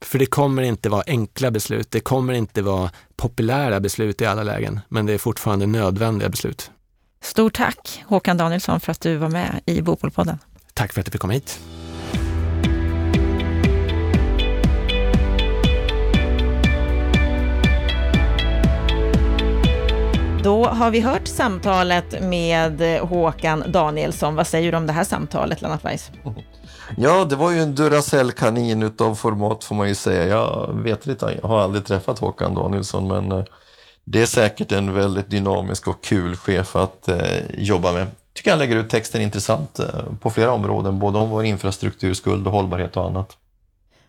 För 0.02 0.20
det 0.20 0.26
kommer 0.26 0.62
inte 0.62 0.90
vara 0.90 1.04
enkla 1.08 1.52
beslut. 1.52 1.92
Det 1.92 2.00
kommer 2.00 2.34
inte 2.34 2.62
vara 2.62 2.92
populära 3.16 3.80
beslut 3.80 4.22
i 4.22 4.26
alla 4.26 4.44
lägen, 4.44 4.80
men 4.90 5.06
det 5.06 5.14
är 5.14 5.18
fortfarande 5.18 5.66
nödvändiga 5.66 6.30
beslut. 6.30 6.72
Stort 7.22 7.56
tack 7.56 8.04
Håkan 8.08 8.38
Danielsson 8.38 8.80
för 8.80 8.92
att 8.92 9.02
du 9.02 9.16
var 9.16 9.30
med 9.30 9.62
i 9.66 9.82
Bopolpodden. 9.82 10.38
Tack 10.74 10.94
för 10.94 11.00
att 11.00 11.06
du 11.06 11.12
fick 11.12 11.22
komma 11.22 11.34
hit. 11.34 11.60
Då 20.44 20.66
har 20.66 20.92
vi 20.92 21.00
hört 21.00 21.28
samtalet 21.28 22.22
med 22.24 23.00
Håkan 23.00 23.64
Danielsson. 23.68 24.36
Vad 24.36 24.48
säger 24.48 24.72
du 24.72 24.78
om 24.78 24.88
det 24.88 24.94
här 24.94 25.04
samtalet, 25.04 25.62
Lennart 25.62 25.86
Weiss? 25.86 26.12
Ja, 26.98 27.26
det 27.26 27.36
var 27.36 27.52
ju 27.52 27.60
en 27.60 27.76
Duracell-kanin 27.76 28.84
utav 28.84 29.16
format 29.16 29.64
får 29.64 29.76
man 29.76 29.88
ju 29.88 29.96
säga. 29.96 30.28
Jag 30.28 30.80
vet 30.84 31.08
inte, 31.08 31.38
jag 31.42 31.50
har 31.50 31.60
aldrig 31.60 31.86
träffat 31.86 32.20
Håkan 32.20 32.56
Danielsson, 32.56 33.08
men 33.08 33.32
eh, 33.32 33.44
det 34.04 34.22
är 34.22 34.26
säkert 34.26 34.72
en 34.72 34.94
väldigt 34.94 35.30
dynamisk 35.30 35.88
och 35.88 36.04
kul 36.04 36.36
chef 36.36 36.76
att 36.76 37.08
eh, 37.08 37.18
jobba 37.58 37.92
med. 37.92 38.08
tycker 38.34 38.50
han 38.50 38.60
lägger 38.60 38.76
ut 38.76 38.90
texten 38.90 39.22
intressant 39.22 39.80
eh, 39.80 39.86
på 40.22 40.30
flera 40.30 40.52
områden, 40.52 41.00
både 41.00 41.18
om 41.18 41.30
vår 41.30 41.46
infrastruktur, 41.46 42.14
skuld 42.14 42.48
och 42.48 42.54
hållbarhet 42.54 42.98
och 42.98 43.06
annat. 43.06 43.38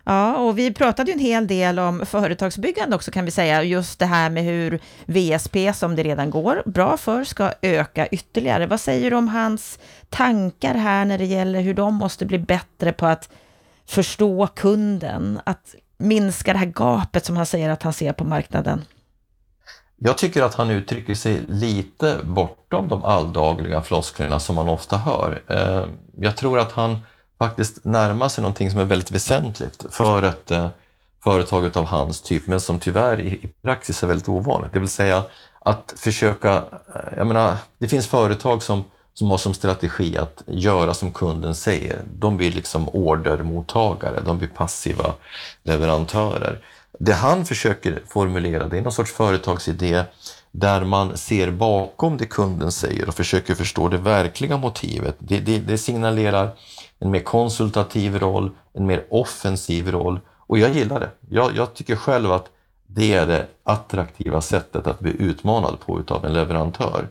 Ja, 0.04 0.36
och 0.36 0.58
vi 0.58 0.74
pratade 0.74 1.10
ju 1.10 1.14
en 1.14 1.20
hel 1.20 1.46
del 1.46 1.78
om 1.78 2.06
företagsbyggande 2.06 2.96
också 2.96 3.10
kan 3.10 3.24
vi 3.24 3.30
säga, 3.30 3.62
just 3.62 3.98
det 3.98 4.06
här 4.06 4.30
med 4.30 4.44
hur 4.44 4.80
VSP, 5.06 5.72
som 5.74 5.96
det 5.96 6.02
redan 6.02 6.30
går 6.30 6.62
bra 6.66 6.96
för, 6.96 7.24
ska 7.24 7.52
öka 7.62 8.06
ytterligare. 8.06 8.66
Vad 8.66 8.80
säger 8.80 9.10
du 9.10 9.16
om 9.16 9.28
hans 9.28 9.78
tankar 10.08 10.74
här 10.74 11.04
när 11.04 11.18
det 11.18 11.24
gäller 11.24 11.60
hur 11.60 11.74
de 11.74 11.94
måste 11.94 12.26
bli 12.26 12.38
bättre 12.38 12.92
på 12.92 13.06
att 13.06 13.28
förstå 13.86 14.46
kunden, 14.46 15.40
att 15.44 15.74
minska 15.98 16.52
det 16.52 16.58
här 16.58 16.66
gapet 16.66 17.24
som 17.24 17.36
han 17.36 17.46
säger 17.46 17.70
att 17.70 17.82
han 17.82 17.92
ser 17.92 18.12
på 18.12 18.24
marknaden? 18.24 18.84
Jag 19.96 20.18
tycker 20.18 20.42
att 20.42 20.54
han 20.54 20.70
uttrycker 20.70 21.14
sig 21.14 21.40
lite 21.48 22.16
bortom 22.22 22.88
de 22.88 23.04
alldagliga 23.04 23.82
flosklerna 23.82 24.40
som 24.40 24.56
man 24.56 24.68
ofta 24.68 24.96
hör. 24.96 25.42
Eh, 25.46 25.84
jag 26.16 26.36
tror 26.36 26.58
att 26.58 26.72
han 26.72 26.98
faktiskt 27.40 27.84
närma 27.84 28.28
sig 28.28 28.42
någonting 28.42 28.70
som 28.70 28.80
är 28.80 28.84
väldigt 28.84 29.10
väsentligt 29.10 29.86
för 29.90 30.22
ett 30.22 30.50
eh, 30.50 30.68
företag 31.24 31.76
av 31.76 31.84
hans 31.84 32.20
typ, 32.20 32.46
men 32.46 32.60
som 32.60 32.78
tyvärr 32.78 33.20
i, 33.20 33.28
i 33.28 33.48
praxis 33.62 34.02
är 34.02 34.06
väldigt 34.06 34.28
ovanligt. 34.28 34.72
Det 34.72 34.78
vill 34.78 34.88
säga 34.88 35.22
att 35.60 35.94
försöka, 35.96 36.54
eh, 36.94 37.16
jag 37.16 37.26
menar, 37.26 37.56
det 37.78 37.88
finns 37.88 38.06
företag 38.06 38.62
som, 38.62 38.84
som 39.14 39.30
har 39.30 39.38
som 39.38 39.54
strategi 39.54 40.18
att 40.18 40.42
göra 40.46 40.94
som 40.94 41.12
kunden 41.12 41.54
säger. 41.54 42.02
De 42.18 42.36
blir 42.36 42.52
liksom 42.52 42.88
ordermottagare, 42.88 44.20
de 44.20 44.38
blir 44.38 44.48
passiva 44.48 45.14
leverantörer. 45.62 46.60
Det 46.98 47.12
han 47.12 47.44
försöker 47.44 48.02
formulera, 48.08 48.68
det 48.68 48.78
är 48.78 48.82
någon 48.82 48.92
sorts 48.92 49.12
företagsidé 49.12 50.04
där 50.52 50.84
man 50.84 51.16
ser 51.16 51.50
bakom 51.50 52.16
det 52.16 52.26
kunden 52.26 52.72
säger 52.72 53.08
och 53.08 53.14
försöker 53.14 53.54
förstå 53.54 53.88
det 53.88 53.98
verkliga 53.98 54.56
motivet. 54.56 55.16
Det, 55.18 55.40
det, 55.40 55.58
det 55.58 55.78
signalerar 55.78 56.50
en 57.00 57.10
mer 57.10 57.20
konsultativ 57.20 58.18
roll, 58.18 58.50
en 58.72 58.86
mer 58.86 59.04
offensiv 59.10 59.90
roll. 59.90 60.20
Och 60.36 60.58
jag 60.58 60.70
gillar 60.70 61.00
det. 61.00 61.10
Jag, 61.28 61.56
jag 61.56 61.74
tycker 61.74 61.96
själv 61.96 62.32
att 62.32 62.50
det 62.86 63.14
är 63.14 63.26
det 63.26 63.46
attraktiva 63.64 64.40
sättet 64.40 64.86
att 64.86 65.00
bli 65.00 65.16
utmanad 65.18 65.80
på 65.86 66.00
utav 66.00 66.24
en 66.24 66.32
leverantör. 66.32 67.08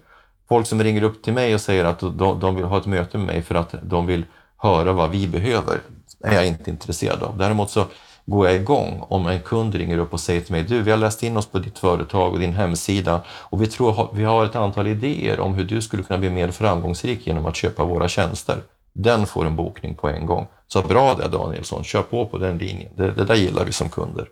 Folk 0.49 0.67
som 0.67 0.83
ringer 0.83 1.03
upp 1.03 1.23
till 1.23 1.33
mig 1.33 1.53
och 1.53 1.61
säger 1.61 1.85
att 1.85 1.99
de, 1.99 2.39
de 2.39 2.55
vill 2.55 2.65
ha 2.65 2.77
ett 2.77 2.85
möte 2.85 3.17
med 3.17 3.27
mig 3.27 3.41
för 3.41 3.55
att 3.55 3.75
de 3.81 4.05
vill 4.05 4.25
höra 4.57 4.93
vad 4.93 5.09
vi 5.09 5.27
behöver, 5.27 5.79
är 6.23 6.35
jag 6.35 6.47
inte 6.47 6.69
intresserad 6.69 7.23
av. 7.23 7.37
Däremot 7.37 7.69
så 7.69 7.85
går 8.25 8.47
jag 8.47 8.55
igång 8.55 9.03
om 9.07 9.27
en 9.27 9.39
kund 9.39 9.75
ringer 9.75 9.97
upp 9.97 10.13
och 10.13 10.19
säger 10.19 10.41
till 10.41 10.51
mig, 10.51 10.63
du 10.63 10.81
vi 10.81 10.91
har 10.91 10.97
läst 10.97 11.23
in 11.23 11.37
oss 11.37 11.45
på 11.45 11.59
ditt 11.59 11.79
företag 11.79 12.33
och 12.33 12.39
din 12.39 12.53
hemsida 12.53 13.21
och 13.27 13.61
vi 13.61 13.67
tror 13.67 14.09
vi 14.13 14.23
har 14.23 14.45
ett 14.45 14.55
antal 14.55 14.87
idéer 14.87 15.39
om 15.39 15.53
hur 15.53 15.63
du 15.63 15.81
skulle 15.81 16.03
kunna 16.03 16.19
bli 16.19 16.29
mer 16.29 16.51
framgångsrik 16.51 17.27
genom 17.27 17.45
att 17.45 17.55
köpa 17.55 17.83
våra 17.83 18.07
tjänster. 18.07 18.57
Den 19.03 19.25
får 19.25 19.45
en 19.45 19.55
bokning 19.55 19.95
på 19.95 20.09
en 20.09 20.25
gång. 20.25 20.47
Så 20.67 20.81
bra 20.81 21.15
det 21.15 21.27
Danielsson, 21.27 21.83
kör 21.83 22.01
på 22.01 22.25
på 22.25 22.37
den 22.37 22.57
linjen. 22.57 22.91
Det, 22.95 23.11
det 23.11 23.25
där 23.25 23.35
gillar 23.35 23.65
vi 23.65 23.71
som 23.71 23.89
kunder. 23.89 24.27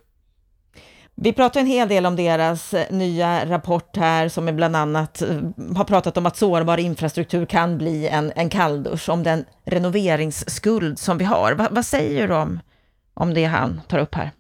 Vi 1.16 1.34
pratar 1.34 1.60
en 1.60 1.68
hel 1.68 1.88
del 1.88 2.06
om 2.06 2.16
deras 2.16 2.74
nya 2.90 3.50
rapport 3.50 3.98
här 3.98 4.30
som 4.30 4.48
är 4.48 4.52
bland 4.52 4.76
annat 4.76 5.22
eh, 5.22 5.28
har 5.76 5.84
pratat 5.84 6.18
om 6.18 6.26
att 6.26 6.38
sårbar 6.38 6.78
infrastruktur 6.78 7.46
kan 7.46 7.78
bli 7.78 8.08
en, 8.08 8.32
en 8.36 8.50
kalldusch, 8.50 9.10
om 9.10 9.24
den 9.24 9.46
renoveringsskuld 9.66 11.00
som 11.00 11.18
vi 11.18 11.26
har. 11.26 11.54
Va, 11.54 11.68
vad 11.72 11.86
säger 11.86 12.28
du 12.28 12.36
om, 12.36 12.60
om 13.14 13.34
det 13.34 13.46
han 13.46 13.82
tar 13.88 14.00
upp 14.00 14.16
här? 14.16 14.32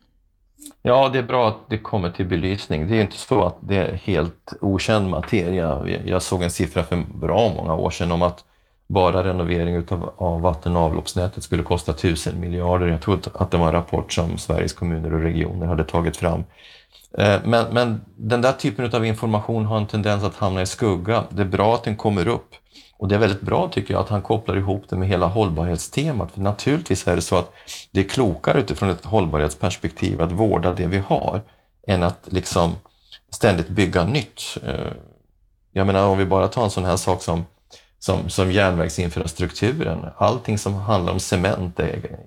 Ja, 0.82 1.10
det 1.10 1.20
är 1.20 1.24
bra 1.24 1.48
att 1.48 1.70
det 1.70 1.78
kommer 1.78 2.12
till 2.12 2.28
belysning. 2.28 2.88
Det 2.88 2.98
är 2.98 3.02
inte 3.02 3.18
så 3.18 3.44
att 3.44 3.58
det 3.62 3.76
är 3.76 3.94
helt 3.94 4.54
okänd 4.62 5.10
materia. 5.10 5.88
Jag 6.06 6.22
såg 6.22 6.44
en 6.44 6.52
siffra 6.52 6.84
för 6.84 7.04
bra 7.20 7.54
många 7.56 7.76
år 7.76 7.90
sedan 7.90 8.12
om 8.12 8.22
att 8.22 8.44
bara 8.88 9.24
renovering 9.24 9.76
utav, 9.76 10.14
av 10.18 10.42
vatten 10.42 10.76
och 10.76 10.82
avloppsnätet 10.82 11.44
skulle 11.44 11.64
kosta 11.64 11.94
tusen 11.94 12.40
miljarder. 12.40 12.88
Jag 12.88 13.02
tror 13.02 13.20
att 13.34 13.52
det 13.52 13.58
var 13.58 13.68
en 13.68 13.74
rapport 13.74 14.14
som 14.14 14.38
Sveriges 14.38 14.74
kommuner 14.74 15.14
och 15.14 15.22
regioner 15.22 15.66
hade 15.66 15.84
tagit 15.84 16.18
fram. 16.18 16.44
Eh, 17.18 17.40
men, 17.44 17.74
men 17.74 18.02
den 18.16 18.42
där 18.42 18.54
typen 18.54 18.96
av 18.96 19.06
information 19.06 19.66
har 19.66 19.78
en 19.78 19.88
tendens 19.88 20.24
att 20.24 20.36
hamna 20.36 20.62
i 20.62 20.66
skugga. 20.66 21.24
Det 21.30 21.42
är 21.42 21.46
bra 21.46 21.76
att 21.76 21.84
den 21.84 21.96
kommer 21.96 22.28
upp. 22.28 22.56
Och 23.00 23.08
det 23.08 23.16
är 23.16 23.20
väldigt 23.20 23.42
bra 23.42 23.70
tycker 23.72 23.94
jag 23.94 24.02
att 24.02 24.10
han 24.10 24.22
kopplar 24.22 24.58
ihop 24.58 24.86
det 24.90 24.96
med 24.96 25.08
hela 25.08 25.26
hållbarhetstemat. 25.28 26.32
För 26.32 26.42
naturligtvis 26.42 27.08
är 27.08 27.16
det 27.16 27.22
så 27.22 27.36
att 27.36 27.52
det 27.92 28.00
är 28.00 28.10
klokare 28.10 28.60
utifrån 28.60 28.90
ett 28.90 29.06
hållbarhetsperspektiv 29.06 30.22
att 30.22 30.32
vårda 30.32 30.74
det 30.74 30.88
vi 30.88 30.98
har 30.98 31.42
än 31.88 32.04
att 32.04 32.20
liksom 32.26 32.76
ständigt 33.32 33.70
bygga 33.70 34.04
nytt. 34.04 34.58
Eh, 34.64 34.92
jag 35.72 35.88
menar 35.88 36.08
om 36.08 36.18
vi 36.18 36.26
bara 36.26 36.48
tar 36.48 36.64
en 36.64 36.70
sån 36.70 36.86
här 36.86 36.98
sak 36.98 37.22
som, 37.22 37.46
som, 38.00 38.30
som 38.30 38.52
järnvägsinfrastrukturen. 38.52 40.06
Allting 40.18 40.58
som 40.58 40.74
handlar 40.74 41.14
om 41.14 41.20
cement 41.20 41.80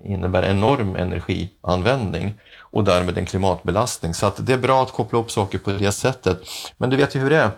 innebär 0.03 0.43
enorm 0.43 0.95
energianvändning 0.95 2.33
och 2.59 2.83
därmed 2.83 3.17
en 3.17 3.25
klimatbelastning. 3.25 4.13
Så 4.13 4.25
att 4.25 4.45
det 4.45 4.53
är 4.53 4.57
bra 4.57 4.83
att 4.83 4.91
koppla 4.91 5.19
upp 5.19 5.31
saker 5.31 5.57
på 5.57 5.71
det 5.71 5.91
sättet. 5.91 6.41
Men 6.77 6.89
du 6.89 6.97
vet 6.97 7.15
ju 7.15 7.19
hur 7.19 7.29
det 7.29 7.37
är. 7.37 7.51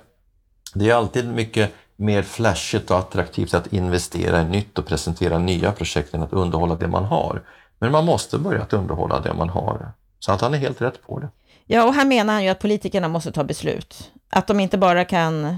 Det 0.74 0.90
är 0.90 0.96
alltid 0.96 1.28
mycket 1.28 1.72
mer 1.96 2.22
flashigt 2.22 2.92
och 2.92 2.98
attraktivt 2.98 3.54
att 3.54 3.74
investera 3.74 4.42
i 4.42 4.46
nytt 4.46 4.78
och 4.78 4.86
presentera 4.86 5.38
nya 5.38 5.72
projekt 5.72 6.14
än 6.14 6.24
att 6.24 6.34
underhålla 6.34 6.76
det 6.76 6.88
man 6.88 7.04
har. 7.04 7.44
Men 7.80 7.92
man 7.92 8.06
måste 8.06 8.38
börja 8.38 8.62
att 8.62 8.74
underhålla 8.74 9.20
det 9.20 9.34
man 9.34 9.50
har. 9.50 9.92
Så 10.20 10.32
att 10.32 10.42
han 10.42 10.54
är 10.54 10.58
helt 10.58 10.82
rätt 10.82 11.08
på 11.08 11.20
det. 11.20 11.30
Ja, 11.66 11.88
och 11.88 11.94
här 11.94 12.06
menar 12.06 12.34
han 12.34 12.44
ju 12.44 12.50
att 12.50 12.60
politikerna 12.60 13.08
måste 13.08 13.32
ta 13.32 13.44
beslut. 13.44 14.12
Att 14.30 14.48
de 14.48 14.60
inte 14.60 14.78
bara 14.78 15.06
kan 15.06 15.58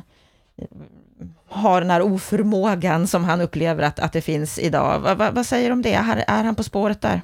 har 1.49 1.81
den 1.81 1.89
här 1.89 2.01
oförmågan 2.01 3.07
som 3.07 3.23
han 3.23 3.41
upplever 3.41 3.83
att, 3.83 3.99
att 3.99 4.13
det 4.13 4.21
finns 4.21 4.59
idag. 4.59 4.99
Va, 4.99 5.15
va, 5.15 5.31
vad 5.31 5.45
säger 5.45 5.69
du 5.69 5.73
om 5.73 5.81
det? 5.81 5.93
Är, 5.93 6.23
är 6.27 6.43
han 6.43 6.55
på 6.55 6.63
spåret 6.63 7.01
där? 7.01 7.21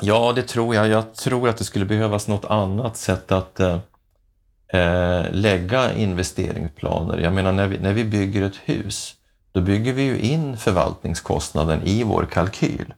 Ja, 0.00 0.32
det 0.32 0.42
tror 0.42 0.74
jag. 0.74 0.88
Jag 0.88 1.14
tror 1.14 1.48
att 1.48 1.56
det 1.56 1.64
skulle 1.64 1.84
behövas 1.84 2.28
något 2.28 2.44
annat 2.44 2.96
sätt 2.96 3.32
att 3.32 3.60
eh, 3.60 3.78
eh, 4.72 5.26
lägga 5.30 5.94
investeringsplaner. 5.94 7.18
Jag 7.18 7.32
menar, 7.32 7.52
när 7.52 7.66
vi, 7.66 7.78
när 7.78 7.92
vi 7.92 8.04
bygger 8.04 8.42
ett 8.42 8.56
hus, 8.64 9.14
då 9.52 9.60
bygger 9.60 9.92
vi 9.92 10.02
ju 10.02 10.18
in 10.18 10.56
förvaltningskostnaden 10.56 11.82
i 11.82 12.02
vår 12.02 12.28
kalkyl. 12.30 12.94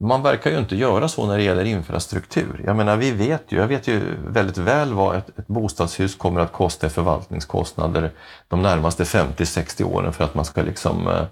Man 0.00 0.22
verkar 0.22 0.50
ju 0.50 0.58
inte 0.58 0.76
göra 0.76 1.08
så 1.08 1.26
när 1.26 1.36
det 1.36 1.42
gäller 1.42 1.64
infrastruktur. 1.64 2.62
Jag 2.66 2.76
menar, 2.76 2.96
vi 2.96 3.10
vet 3.10 3.52
ju, 3.52 3.56
jag 3.56 3.66
vet 3.66 3.88
ju 3.88 4.00
väldigt 4.26 4.58
väl 4.58 4.94
vad 4.94 5.16
ett, 5.16 5.38
ett 5.38 5.46
bostadshus 5.46 6.14
kommer 6.14 6.40
att 6.40 6.52
kosta 6.52 6.86
i 6.86 6.90
förvaltningskostnader 6.90 8.10
de 8.48 8.62
närmaste 8.62 9.04
50-60 9.04 9.84
åren 9.84 10.12
för 10.12 10.24
att 10.24 10.34
man 10.34 10.44
ska 10.44 10.62
liksom 10.62 11.08
eh, 11.08 11.24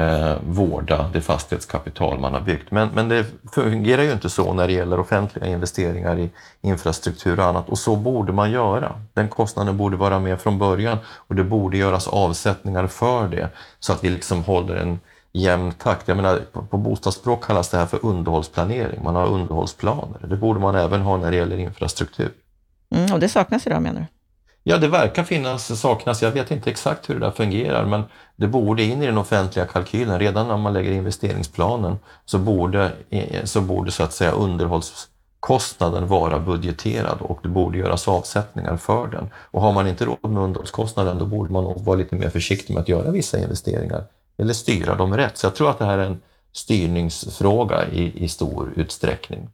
eh, 0.00 0.36
vårda 0.48 1.10
det 1.12 1.20
fastighetskapital 1.20 2.20
man 2.20 2.34
har 2.34 2.40
byggt. 2.40 2.70
Men, 2.70 2.88
men 2.94 3.08
det 3.08 3.26
fungerar 3.52 4.02
ju 4.02 4.12
inte 4.12 4.30
så 4.30 4.52
när 4.52 4.66
det 4.66 4.72
gäller 4.72 5.00
offentliga 5.00 5.46
investeringar 5.46 6.18
i 6.18 6.30
infrastruktur 6.60 7.40
och 7.40 7.46
annat 7.46 7.68
och 7.68 7.78
så 7.78 7.96
borde 7.96 8.32
man 8.32 8.50
göra. 8.50 9.00
Den 9.14 9.28
kostnaden 9.28 9.76
borde 9.76 9.96
vara 9.96 10.18
med 10.18 10.40
från 10.40 10.58
början 10.58 10.98
och 11.08 11.34
det 11.34 11.44
borde 11.44 11.76
göras 11.76 12.08
avsättningar 12.08 12.86
för 12.86 13.28
det 13.28 13.48
så 13.80 13.92
att 13.92 14.04
vi 14.04 14.10
liksom 14.10 14.44
håller 14.44 14.76
en 14.76 15.00
jämn 15.36 15.72
takt. 15.72 16.08
Jag 16.08 16.16
menar, 16.16 16.38
på, 16.52 16.62
på 16.62 16.78
bostadsspråk 16.78 17.44
kallas 17.44 17.68
det 17.70 17.78
här 17.78 17.86
för 17.86 18.06
underhållsplanering. 18.06 19.04
Man 19.04 19.14
har 19.14 19.26
underhållsplaner. 19.26 20.26
Det 20.28 20.36
borde 20.36 20.60
man 20.60 20.74
även 20.74 21.00
ha 21.00 21.16
när 21.16 21.30
det 21.30 21.36
gäller 21.36 21.58
infrastruktur. 21.58 22.32
Mm, 22.90 23.12
och 23.12 23.20
det 23.20 23.28
saknas 23.28 23.66
idag 23.66 23.82
menar 23.82 24.00
du? 24.00 24.06
Ja, 24.68 24.78
det 24.78 24.88
verkar 24.88 25.24
finnas, 25.24 25.80
saknas. 25.80 26.22
Jag 26.22 26.30
vet 26.30 26.50
inte 26.50 26.70
exakt 26.70 27.10
hur 27.10 27.14
det 27.14 27.20
där 27.20 27.30
fungerar, 27.30 27.84
men 27.84 28.02
det 28.36 28.46
borde 28.46 28.82
in 28.82 29.02
i 29.02 29.06
den 29.06 29.18
offentliga 29.18 29.66
kalkylen. 29.66 30.18
Redan 30.18 30.48
när 30.48 30.56
man 30.56 30.72
lägger 30.72 30.92
investeringsplanen 30.92 31.98
så 32.24 32.38
borde, 32.38 32.92
så 33.44 33.60
borde 33.60 33.90
så 33.90 34.02
att 34.02 34.12
säga 34.12 34.30
underhållskostnaden 34.30 36.06
vara 36.06 36.38
budgeterad 36.38 37.18
och 37.20 37.38
det 37.42 37.48
borde 37.48 37.78
göras 37.78 38.08
avsättningar 38.08 38.76
för 38.76 39.06
den. 39.06 39.30
Och 39.34 39.62
har 39.62 39.72
man 39.72 39.88
inte 39.88 40.04
råd 40.04 40.30
med 40.30 40.42
underhållskostnaden, 40.42 41.18
då 41.18 41.26
borde 41.26 41.52
man 41.52 41.64
nog 41.64 41.84
vara 41.84 41.96
lite 41.96 42.16
mer 42.16 42.30
försiktig 42.30 42.74
med 42.74 42.80
att 42.80 42.88
göra 42.88 43.10
vissa 43.10 43.38
investeringar 43.38 44.04
eller 44.38 44.52
styra 44.52 44.94
dem 44.94 45.16
rätt. 45.16 45.38
Så 45.38 45.46
jag 45.46 45.54
tror 45.54 45.70
att 45.70 45.78
det 45.78 45.84
här 45.84 45.98
är 45.98 46.06
en 46.06 46.20
styrningsfråga 46.52 47.88
i, 47.88 48.24
i 48.24 48.28
stor 48.28 48.72
utsträckning. 48.76 49.48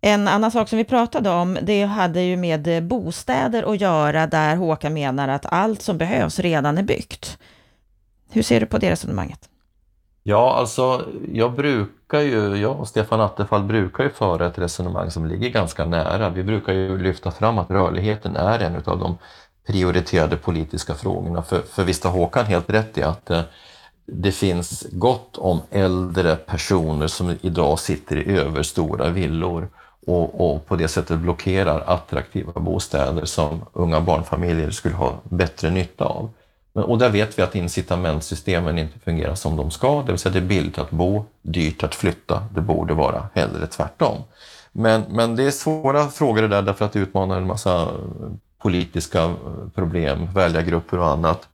En 0.00 0.28
annan 0.28 0.50
sak 0.50 0.68
som 0.68 0.78
vi 0.78 0.84
pratade 0.84 1.30
om, 1.30 1.58
det 1.62 1.84
hade 1.84 2.20
ju 2.22 2.36
med 2.36 2.84
bostäder 2.84 3.72
att 3.72 3.80
göra, 3.80 4.26
där 4.26 4.56
Håkan 4.56 4.94
menar 4.94 5.28
att 5.28 5.46
allt 5.46 5.82
som 5.82 5.98
behövs 5.98 6.38
redan 6.38 6.78
är 6.78 6.82
byggt. 6.82 7.38
Hur 8.30 8.42
ser 8.42 8.60
du 8.60 8.66
på 8.66 8.78
det 8.78 8.90
resonemanget? 8.90 9.48
Ja, 10.22 10.54
alltså 10.54 11.04
jag 11.32 11.54
brukar 11.54 12.20
ju, 12.20 12.56
jag 12.56 12.80
och 12.80 12.88
Stefan 12.88 13.20
Attefall 13.20 13.62
brukar 13.62 14.04
ju 14.04 14.10
föra 14.10 14.46
ett 14.46 14.58
resonemang 14.58 15.10
som 15.10 15.26
ligger 15.26 15.48
ganska 15.48 15.84
nära. 15.84 16.28
Vi 16.28 16.42
brukar 16.42 16.72
ju 16.72 16.98
lyfta 16.98 17.30
fram 17.30 17.58
att 17.58 17.70
rörligheten 17.70 18.36
är 18.36 18.58
en 18.58 18.76
av 18.76 18.98
de 18.98 19.18
prioriterade 19.66 20.36
politiska 20.36 20.94
frågorna. 20.94 21.42
För, 21.42 21.62
för 21.62 21.84
visst 21.84 22.04
har 22.04 22.10
Håkan 22.10 22.46
helt 22.46 22.70
rätt 22.70 22.98
i 22.98 23.02
att 23.02 23.30
eh, 23.30 23.40
det 24.12 24.32
finns 24.32 24.86
gott 24.92 25.38
om 25.38 25.60
äldre 25.70 26.36
personer 26.36 27.06
som 27.06 27.36
idag 27.40 27.78
sitter 27.78 28.16
i 28.16 28.36
överstora 28.36 29.08
villor 29.08 29.68
och, 30.06 30.50
och, 30.50 30.66
på 30.66 30.76
det 30.76 30.88
sättet 30.88 31.18
blockerar 31.18 31.84
attraktiva 31.86 32.52
bostäder 32.52 33.24
som 33.24 33.64
unga 33.72 34.00
barnfamiljer 34.00 34.70
skulle 34.70 34.94
ha 34.94 35.14
bättre 35.22 35.70
nytta 35.70 36.04
av. 36.04 36.30
Men, 36.72 36.84
och 36.84 36.98
där 36.98 37.10
vet 37.10 37.38
vi 37.38 37.42
att 37.42 37.54
incitamentsystemen 37.54 38.78
inte 38.78 38.98
fungerar 38.98 39.34
som 39.34 39.56
de 39.56 39.70
ska, 39.70 40.02
det 40.02 40.12
vill 40.12 40.18
säga 40.18 40.32
det 40.32 40.38
är 40.38 40.42
billigt 40.42 40.78
att 40.78 40.90
bo, 40.90 41.24
dyrt 41.42 41.82
att 41.82 41.94
flytta. 41.94 42.42
Det 42.54 42.60
borde 42.60 42.94
vara 42.94 43.28
hellre 43.34 43.66
tvärtom. 43.66 44.16
Men, 44.72 45.04
men 45.10 45.36
det 45.36 45.42
är 45.42 45.50
svåra 45.50 46.08
frågor 46.08 46.42
det 46.42 46.48
där 46.48 46.62
därför 46.62 46.84
att 46.84 46.92
det 46.92 46.98
utmanar 46.98 47.36
en 47.36 47.46
massa 47.46 47.88
politiska 48.58 49.34
problem, 49.74 50.28
väljargrupper 50.34 50.98
och 50.98 51.08
annat. 51.08 51.48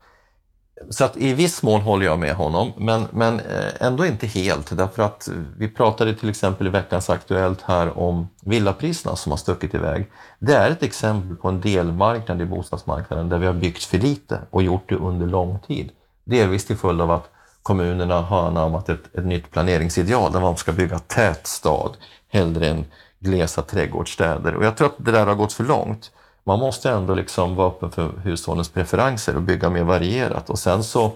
Så 0.90 1.04
att 1.04 1.16
i 1.16 1.34
viss 1.34 1.62
mån 1.62 1.80
håller 1.80 2.06
jag 2.06 2.18
med 2.18 2.34
honom, 2.34 2.72
men, 2.76 3.06
men 3.10 3.40
eh, 3.40 3.72
ändå 3.80 4.06
inte 4.06 4.26
helt. 4.26 4.76
Därför 4.76 5.02
att 5.02 5.28
vi 5.58 5.68
pratade 5.68 6.14
till 6.14 6.28
exempel 6.28 6.66
i 6.66 6.70
veckans 6.70 7.10
Aktuellt 7.10 7.62
här 7.62 7.98
om 7.98 8.28
villapriserna 8.42 9.16
som 9.16 9.32
har 9.32 9.36
stuckit 9.36 9.74
iväg. 9.74 10.10
Det 10.38 10.54
är 10.54 10.70
ett 10.70 10.82
exempel 10.82 11.36
på 11.36 11.48
en 11.48 11.60
delmarknad 11.60 12.42
i 12.42 12.44
bostadsmarknaden 12.44 13.28
där 13.28 13.38
vi 13.38 13.46
har 13.46 13.54
byggt 13.54 13.84
för 13.84 13.98
lite 13.98 14.40
och 14.50 14.62
gjort 14.62 14.88
det 14.88 14.96
under 14.96 15.26
lång 15.26 15.58
tid. 15.58 15.90
Delvis 16.24 16.66
till 16.66 16.76
följd 16.76 17.00
av 17.00 17.10
att 17.10 17.30
kommunerna 17.62 18.20
har 18.20 18.46
anammat 18.46 18.88
ett, 18.88 19.14
ett 19.14 19.26
nytt 19.26 19.50
planeringsideal 19.50 20.32
där 20.32 20.40
man 20.40 20.56
ska 20.56 20.72
bygga 20.72 20.98
tät 20.98 21.46
stad 21.46 21.96
hellre 22.28 22.68
än 22.68 22.84
glesa 23.20 23.62
trädgårdsstäder. 23.62 24.54
Och 24.54 24.64
jag 24.64 24.76
tror 24.76 24.86
att 24.86 25.04
det 25.04 25.12
där 25.12 25.26
har 25.26 25.34
gått 25.34 25.52
för 25.52 25.64
långt 25.64 26.10
man 26.44 26.58
måste 26.58 26.90
ändå 26.90 27.14
liksom 27.14 27.54
vara 27.54 27.68
öppen 27.68 27.90
för 27.90 28.12
hushållens 28.22 28.68
preferenser 28.68 29.36
och 29.36 29.42
bygga 29.42 29.70
mer 29.70 29.84
varierat. 29.84 30.50
Och 30.50 30.58
sen 30.58 30.84
så 30.84 31.12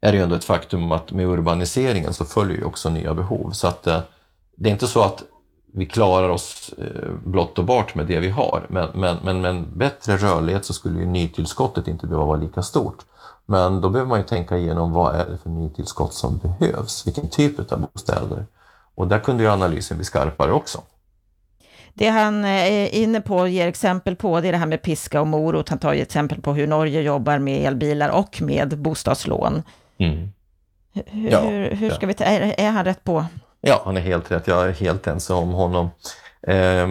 är 0.00 0.12
det 0.12 0.18
ju 0.18 0.24
ändå 0.24 0.34
ett 0.34 0.44
faktum 0.44 0.92
att 0.92 1.12
med 1.12 1.26
urbaniseringen 1.26 2.14
så 2.14 2.24
följer 2.24 2.56
ju 2.56 2.64
också 2.64 2.90
nya 2.90 3.14
behov. 3.14 3.50
Så 3.50 3.66
att 3.68 3.86
eh, 3.86 4.00
det 4.56 4.68
är 4.68 4.72
inte 4.72 4.86
så 4.86 5.02
att 5.02 5.22
vi 5.72 5.86
klarar 5.86 6.28
oss 6.28 6.74
eh, 6.78 7.10
blott 7.24 7.58
och 7.58 7.64
bart 7.64 7.94
med 7.94 8.06
det 8.06 8.20
vi 8.20 8.30
har. 8.30 8.66
Men, 8.68 8.88
men, 8.94 9.16
men 9.22 9.40
med 9.40 9.50
en 9.50 9.78
bättre 9.78 10.16
rörlighet 10.16 10.64
så 10.64 10.72
skulle 10.72 11.00
ju 11.00 11.06
nytillskottet 11.06 11.88
inte 11.88 12.06
behöva 12.06 12.26
vara 12.26 12.38
lika 12.38 12.62
stort. 12.62 13.04
Men 13.46 13.80
då 13.80 13.88
behöver 13.88 14.08
man 14.08 14.18
ju 14.18 14.24
tänka 14.24 14.56
igenom 14.56 14.92
vad 14.92 15.14
är 15.14 15.26
det 15.30 15.38
för 15.38 15.50
nytillskott 15.50 16.14
som 16.14 16.38
behövs? 16.38 17.06
Vilken 17.06 17.28
typ 17.28 17.72
av 17.72 17.80
bostäder? 17.80 18.46
Och 18.94 19.08
där 19.08 19.18
kunde 19.18 19.42
ju 19.42 19.48
analysen 19.48 19.96
bli 19.96 20.04
skarpare 20.04 20.52
också. 20.52 20.80
Det 21.98 22.08
han 22.08 22.44
eh, 22.44 22.50
är 22.50 22.94
inne 22.94 23.20
på 23.20 23.36
och 23.36 23.48
ger 23.48 23.68
exempel 23.68 24.16
på, 24.16 24.40
det 24.40 24.48
är 24.48 24.52
det 24.52 24.58
här 24.58 24.66
med 24.66 24.82
piska 24.82 25.20
och 25.20 25.26
morot. 25.26 25.68
Han 25.68 25.78
tar 25.78 25.92
ju 25.92 26.02
exempel 26.02 26.40
på 26.40 26.54
hur 26.54 26.66
Norge 26.66 27.00
jobbar 27.00 27.38
med 27.38 27.66
elbilar 27.66 28.08
och 28.08 28.42
med 28.42 28.78
bostadslån. 28.78 29.62
Mm. 29.98 30.28
Hur, 30.92 31.30
ja, 31.30 31.40
hur, 31.40 31.90
ska 31.90 32.06
ja. 32.06 32.14
vi 32.18 32.24
är, 32.24 32.54
är 32.60 32.70
han 32.70 32.84
rätt 32.84 33.04
på? 33.04 33.24
Ja, 33.60 33.82
han 33.84 33.96
är 33.96 34.00
helt 34.00 34.30
rätt. 34.30 34.46
Jag 34.46 34.68
är 34.68 34.72
helt 34.72 35.06
ense 35.06 35.32
om 35.32 35.50
honom. 35.50 35.90
Eh, 36.42 36.88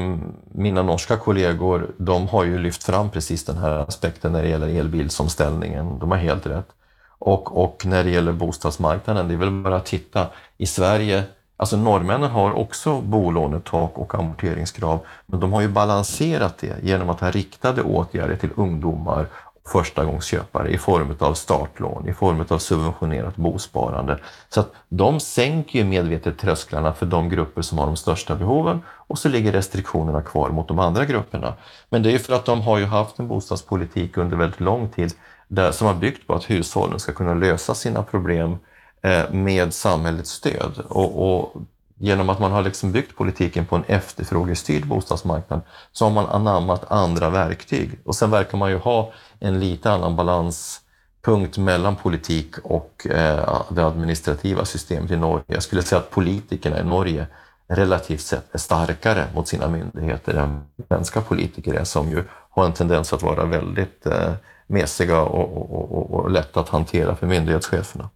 mina 0.51 0.83
norska 0.83 1.17
kollegor, 1.17 1.91
de 1.97 2.27
har 2.27 2.43
ju 2.43 2.57
lyft 2.57 2.83
fram 2.83 3.09
precis 3.09 3.45
den 3.45 3.57
här 3.57 3.71
aspekten 3.71 4.31
när 4.31 4.43
det 4.43 4.49
gäller 4.49 4.79
elbilsomställningen. 4.79 5.99
De 5.99 6.11
har 6.11 6.17
helt 6.17 6.47
rätt. 6.47 6.67
Och, 7.07 7.63
och 7.63 7.85
när 7.85 8.03
det 8.03 8.09
gäller 8.09 8.31
bostadsmarknaden, 8.31 9.27
det 9.27 9.33
är 9.33 9.37
väl 9.37 9.51
bara 9.51 9.75
att 9.75 9.85
titta. 9.85 10.27
I 10.57 10.65
Sverige 10.65 11.23
Alltså 11.57 11.77
norrmännen 11.77 12.31
har 12.31 12.53
också 12.53 13.01
bolånetak 13.01 13.97
och 13.97 14.15
amorteringskrav, 14.15 14.99
men 15.25 15.39
de 15.39 15.53
har 15.53 15.61
ju 15.61 15.67
balanserat 15.67 16.57
det 16.57 16.83
genom 16.83 17.09
att 17.09 17.19
ha 17.19 17.31
riktade 17.31 17.81
åtgärder 17.81 18.35
till 18.35 18.49
ungdomar 18.55 19.27
och 19.63 19.69
förstagångsköpare 19.71 20.69
i 20.69 20.77
form 20.77 21.15
av 21.19 21.33
startlån, 21.33 22.09
i 22.09 22.13
form 22.13 22.45
av 22.49 22.57
subventionerat 22.57 23.35
bosparande. 23.35 24.19
Så 24.49 24.59
att 24.59 24.71
de 24.89 25.19
sänker 25.19 25.79
ju 25.79 25.85
medvetet 25.85 26.37
trösklarna 26.37 26.93
för 26.93 27.05
de 27.05 27.29
grupper 27.29 27.61
som 27.61 27.77
har 27.77 27.85
de 27.85 27.95
största 27.95 28.35
behoven 28.35 28.81
och 28.89 29.19
så 29.19 29.29
ligger 29.29 29.51
restriktionerna 29.51 30.21
kvar 30.21 30.49
mot 30.49 30.67
de 30.67 30.79
andra 30.79 31.05
grupperna. 31.05 31.53
Men 31.89 32.03
det 32.03 32.09
är 32.09 32.13
ju 32.13 32.19
för 32.19 32.33
att 32.33 32.45
de 32.45 32.61
har 32.61 32.77
ju 32.77 32.85
haft 32.85 33.19
en 33.19 33.27
bostadspolitik 33.27 34.17
under 34.17 34.37
väldigt 34.37 34.59
lång 34.59 34.89
tid 34.89 35.13
där, 35.47 35.71
som 35.71 35.87
har 35.87 35.93
byggt 35.93 36.27
på 36.27 36.33
att 36.33 36.49
hushållen 36.49 36.99
ska 36.99 37.13
kunna 37.13 37.33
lösa 37.33 37.75
sina 37.75 38.03
problem 38.03 38.57
Eh, 39.05 39.31
med 39.31 39.73
samhällets 39.73 40.31
stöd. 40.31 40.79
Och, 40.89 41.35
och, 41.35 41.53
genom 41.97 42.29
att 42.29 42.39
man 42.39 42.51
har 42.51 42.61
liksom 42.61 42.91
byggt 42.91 43.17
politiken 43.17 43.65
på 43.65 43.75
en 43.75 43.83
efterfrågestyrd 43.87 44.87
bostadsmarknad 44.87 45.61
så 45.91 46.05
har 46.05 46.11
man 46.11 46.25
anammat 46.25 46.91
andra 46.91 47.29
verktyg. 47.29 47.99
Och 48.05 48.15
sen 48.15 48.31
verkar 48.31 48.57
man 48.57 48.71
ju 48.71 48.77
ha 48.77 49.13
en 49.39 49.59
lite 49.59 49.91
annan 49.91 50.15
balanspunkt 50.15 51.57
mellan 51.57 51.95
politik 51.95 52.57
och 52.63 53.07
eh, 53.09 53.61
det 53.69 53.85
administrativa 53.85 54.65
systemet 54.65 55.11
i 55.11 55.17
Norge. 55.17 55.43
Jag 55.47 55.63
skulle 55.63 55.81
säga 55.83 55.99
att 55.99 56.11
politikerna 56.11 56.79
i 56.79 56.83
Norge 56.83 57.27
relativt 57.67 58.21
sett 58.21 58.55
är 58.55 58.59
starkare 58.59 59.25
mot 59.35 59.47
sina 59.47 59.67
myndigheter 59.67 60.33
än 60.33 60.63
svenska 60.87 61.21
politiker 61.21 61.73
är 61.73 61.83
som 61.83 62.09
ju 62.09 62.23
har 62.49 62.65
en 62.65 62.73
tendens 62.73 63.13
att 63.13 63.23
vara 63.23 63.45
väldigt 63.45 64.05
eh, 64.05 64.33
mesiga 64.67 65.21
och, 65.21 65.57
och, 65.57 65.91
och, 65.91 66.11
och 66.11 66.31
lätta 66.31 66.59
att 66.59 66.69
hantera 66.69 67.15
för 67.15 67.27
myndighetscheferna. 67.27 68.09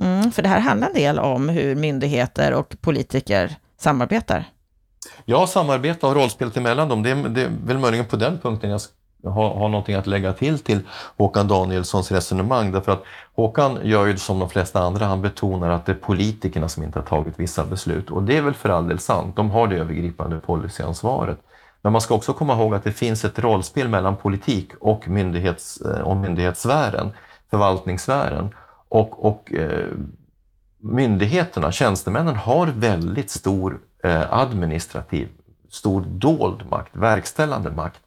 Mm, 0.00 0.30
för 0.30 0.42
det 0.42 0.48
här 0.48 0.60
handlar 0.60 0.88
en 0.88 0.94
del 0.94 1.18
om 1.18 1.48
hur 1.48 1.74
myndigheter 1.74 2.54
och 2.54 2.76
politiker 2.80 3.56
samarbetar. 3.78 4.44
Ja, 5.24 5.46
samarbete 5.46 6.06
och 6.06 6.14
rollspelet 6.14 6.56
emellan 6.56 6.88
dem, 6.88 7.02
det 7.02 7.10
är, 7.10 7.28
det 7.28 7.42
är 7.42 7.50
väl 7.64 7.78
möjligen 7.78 8.06
på 8.06 8.16
den 8.16 8.38
punkten 8.38 8.70
jag 8.70 8.80
har, 9.30 9.54
har 9.54 9.68
någonting 9.68 9.94
att 9.94 10.06
lägga 10.06 10.32
till 10.32 10.58
till 10.58 10.80
Håkan 11.16 11.48
Danielssons 11.48 12.12
resonemang. 12.12 12.72
Därför 12.72 12.92
att 12.92 13.02
Håkan 13.34 13.78
gör 13.82 14.06
ju 14.06 14.16
som 14.16 14.38
de 14.38 14.50
flesta 14.50 14.80
andra, 14.80 15.06
han 15.06 15.22
betonar 15.22 15.70
att 15.70 15.86
det 15.86 15.92
är 15.92 15.96
politikerna 15.96 16.68
som 16.68 16.82
inte 16.82 16.98
har 16.98 17.06
tagit 17.06 17.34
vissa 17.40 17.64
beslut. 17.64 18.10
Och 18.10 18.22
det 18.22 18.36
är 18.36 18.42
väl 18.42 18.54
för 18.54 18.68
all 18.68 18.88
del 18.88 18.98
sant, 18.98 19.36
de 19.36 19.50
har 19.50 19.66
det 19.66 19.76
övergripande 19.76 20.38
policyansvaret. 20.38 21.38
Men 21.82 21.92
man 21.92 22.00
ska 22.00 22.14
också 22.14 22.32
komma 22.32 22.54
ihåg 22.54 22.74
att 22.74 22.84
det 22.84 22.92
finns 22.92 23.24
ett 23.24 23.38
rollspel 23.38 23.88
mellan 23.88 24.16
politik 24.16 24.70
och, 24.80 25.08
myndighets, 25.08 25.80
eh, 25.80 26.00
och 26.00 26.16
myndighetssfären, 26.16 27.12
förvaltningssfären. 27.50 28.54
Och, 28.88 29.24
och 29.24 29.52
eh, 29.52 29.88
myndigheterna, 30.78 31.72
tjänstemännen, 31.72 32.36
har 32.36 32.66
väldigt 32.66 33.30
stor 33.30 33.78
eh, 34.04 34.32
administrativ, 34.32 35.28
stor 35.70 36.04
dold 36.08 36.70
makt, 36.70 36.96
verkställande 36.96 37.70
makt. 37.70 38.00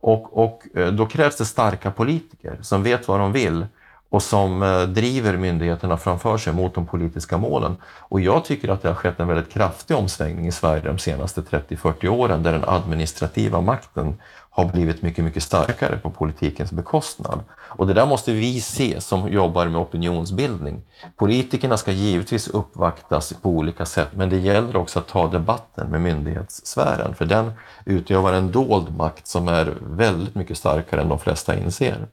Och, 0.00 0.44
och 0.44 0.62
eh, 0.74 0.92
då 0.92 1.06
krävs 1.06 1.36
det 1.36 1.44
starka 1.44 1.90
politiker 1.90 2.58
som 2.60 2.82
vet 2.82 3.08
vad 3.08 3.20
de 3.20 3.32
vill 3.32 3.66
och 4.12 4.22
som 4.22 4.62
eh, 4.62 4.82
driver 4.82 5.36
myndigheterna 5.36 5.96
framför 5.96 6.38
sig 6.38 6.52
mot 6.52 6.74
de 6.74 6.86
politiska 6.86 7.38
målen. 7.38 7.76
Och 7.84 8.20
jag 8.20 8.44
tycker 8.44 8.68
att 8.68 8.82
det 8.82 8.88
har 8.88 8.94
skett 8.94 9.20
en 9.20 9.28
väldigt 9.28 9.52
kraftig 9.52 9.96
omsvängning 9.96 10.46
i 10.46 10.52
Sverige 10.52 10.82
de 10.82 10.98
senaste 10.98 11.40
30-40 11.40 12.08
åren 12.08 12.42
där 12.42 12.52
den 12.52 12.64
administrativa 12.64 13.60
makten 13.60 14.14
har 14.54 14.64
blivit 14.64 15.02
mycket, 15.02 15.24
mycket 15.24 15.42
starkare 15.42 15.96
på 15.96 16.10
politikens 16.10 16.72
bekostnad. 16.72 17.40
Och 17.52 17.86
det 17.86 17.94
där 17.94 18.06
måste 18.06 18.32
vi 18.32 18.60
se 18.60 19.00
som 19.00 19.28
jobbar 19.28 19.66
med 19.66 19.80
opinionsbildning. 19.80 20.82
Politikerna 21.16 21.76
ska 21.76 21.92
givetvis 21.92 22.48
uppvaktas 22.48 23.34
på 23.42 23.50
olika 23.50 23.86
sätt, 23.86 24.08
men 24.14 24.30
det 24.30 24.38
gäller 24.38 24.76
också 24.76 24.98
att 24.98 25.08
ta 25.08 25.28
debatten 25.28 25.88
med 25.90 26.00
myndighetssfären, 26.00 27.14
för 27.14 27.24
den 27.24 27.52
utövar 27.84 28.32
en 28.32 28.52
dold 28.52 28.96
makt 28.96 29.26
som 29.26 29.48
är 29.48 29.74
väldigt 29.80 30.34
mycket 30.34 30.58
starkare 30.58 31.00
än 31.00 31.08
de 31.08 31.18
flesta 31.18 31.56
inser. 31.58 32.06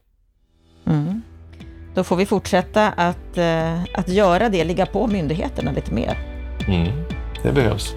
Mm. 0.85 1.21
Då 1.93 2.03
får 2.03 2.15
vi 2.15 2.25
fortsätta 2.25 2.89
att, 2.89 3.37
eh, 3.37 3.83
att 3.93 4.09
göra 4.09 4.49
det, 4.49 4.63
ligga 4.63 4.85
på 4.85 5.07
myndigheterna 5.07 5.71
lite 5.71 5.93
mer. 5.93 6.17
Mm, 6.67 7.03
det 7.43 7.51
behövs. 7.51 7.93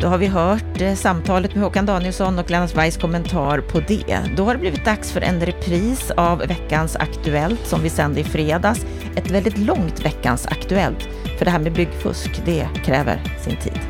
Då 0.00 0.08
har 0.08 0.18
vi 0.18 0.26
hört 0.26 0.80
eh, 0.80 0.94
samtalet 0.94 1.54
med 1.54 1.64
Håkan 1.64 1.86
Danielsson 1.86 2.38
och 2.38 2.50
Lennart 2.50 2.76
Weiss 2.76 2.96
kommentar 2.96 3.58
på 3.58 3.80
det. 3.80 4.20
Då 4.36 4.44
har 4.44 4.54
det 4.54 4.60
blivit 4.60 4.84
dags 4.84 5.12
för 5.12 5.20
en 5.20 5.40
repris 5.40 6.10
av 6.10 6.38
veckans 6.38 6.96
Aktuellt 6.96 7.66
som 7.66 7.82
vi 7.82 7.90
sände 7.90 8.20
i 8.20 8.24
fredags. 8.24 8.86
Ett 9.16 9.30
väldigt 9.30 9.58
långt 9.58 10.04
veckans 10.04 10.46
Aktuellt, 10.46 11.08
för 11.38 11.44
det 11.44 11.50
här 11.50 11.58
med 11.58 11.72
byggfusk, 11.72 12.42
det 12.44 12.68
kräver 12.84 13.20
sin 13.44 13.56
tid. 13.56 13.80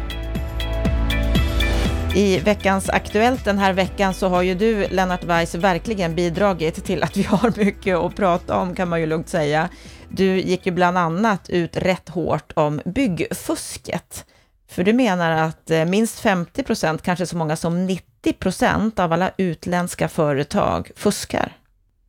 I 2.17 2.39
veckans 2.39 2.89
Aktuellt 2.89 3.45
den 3.45 3.59
här 3.59 3.73
veckan 3.73 4.15
så 4.15 4.29
har 4.29 4.43
ju 4.43 4.55
du, 4.55 4.89
Lennart 4.89 5.25
Weiss, 5.25 5.55
verkligen 5.55 6.15
bidragit 6.15 6.85
till 6.85 7.03
att 7.03 7.17
vi 7.17 7.23
har 7.23 7.59
mycket 7.65 7.97
att 7.97 8.17
prata 8.17 8.57
om, 8.57 8.75
kan 8.75 8.89
man 8.89 9.01
ju 9.01 9.07
lugnt 9.07 9.29
säga. 9.29 9.69
Du 10.09 10.41
gick 10.41 10.67
ju 10.67 10.73
bland 10.73 10.99
annat 10.99 11.51
ut 11.51 11.77
rätt 11.77 12.09
hårt 12.09 12.53
om 12.55 12.81
byggfusket. 12.85 14.25
För 14.69 14.85
du 14.85 14.93
menar 14.93 15.31
att 15.31 15.71
eh, 15.71 15.85
minst 15.85 16.21
50 16.21 16.63
procent, 16.63 17.03
kanske 17.03 17.27
så 17.27 17.37
många 17.37 17.57
som 17.57 17.87
90 17.87 18.33
procent 18.33 18.99
av 18.99 19.13
alla 19.13 19.31
utländska 19.37 20.09
företag 20.09 20.91
fuskar. 20.97 21.53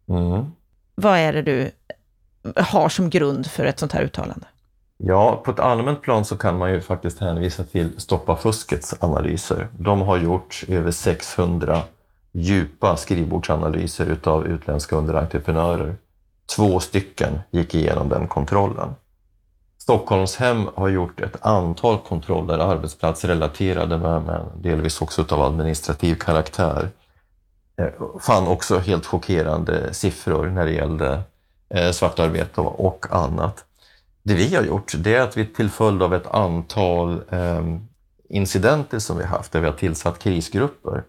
Mm. 0.10 0.46
Vad 0.96 1.18
är 1.18 1.34
det 1.34 1.42
du 1.42 1.72
har 2.56 2.90
som 2.90 3.10
grund 3.10 3.48
för 3.48 3.66
ett 3.66 3.80
sånt 3.80 3.92
här 3.92 4.02
uttalande? 4.02 4.46
Ja, 4.98 5.42
på 5.46 5.52
ett 5.52 5.60
allmänt 5.60 6.02
plan 6.02 6.26
så 6.26 6.38
kan 6.38 6.58
man 6.58 6.72
ju 6.72 6.82
faktiskt 6.82 7.20
hänvisa 7.20 7.64
till 7.64 8.00
Stoppa 8.00 8.36
fuskets 8.36 8.96
analyser. 9.00 9.68
De 9.80 10.02
har 10.02 10.18
gjort 10.18 10.64
över 10.68 10.92
600 10.92 11.82
djupa 12.32 12.98
skrivbordsanalyser 12.98 14.06
utav 14.06 14.48
utländska 14.48 14.96
underentreprenörer. 14.96 15.96
Två 16.56 16.80
stycken 16.80 17.40
gick 17.52 17.76
igenom 17.76 18.10
den 18.10 18.28
kontrollen. 18.28 18.96
Stockholmshem 19.86 20.70
har 20.76 20.90
gjort 20.90 21.22
ett 21.22 21.46
antal 21.46 21.98
kontroller, 21.98 22.58
arbetsplatsrelaterade 22.58 23.98
men, 23.98 24.42
delvis 24.62 25.02
också 25.02 25.26
av 25.30 25.42
administrativ 25.42 26.16
karaktär. 26.16 26.90
Eh, 27.78 27.88
fann 28.22 28.48
också 28.48 28.78
helt 28.80 29.06
chockerande 29.06 29.94
siffror 29.94 30.46
när 30.48 30.66
det 30.66 30.72
gällde 30.72 31.22
eh, 31.70 31.92
svartarbete 31.92 32.62
och 32.62 33.06
annat. 33.10 33.66
Det 34.24 34.34
vi 34.34 34.56
har 34.56 34.64
gjort 34.64 34.94
det 34.98 35.16
är 35.16 35.22
att 35.22 35.38
vi 35.38 35.46
till 35.46 35.70
följd 35.70 36.04
av 36.04 36.14
ett 36.14 36.28
antal 36.28 37.22
ehm, 37.30 37.88
incidenter 38.30 39.00
som 39.00 39.18
vi 39.18 39.24
haft, 39.24 39.52
där 39.52 39.60
vi 39.60 39.66
har 39.66 39.74
tillsatt 39.74 40.20
krisgrupper, 40.20 41.04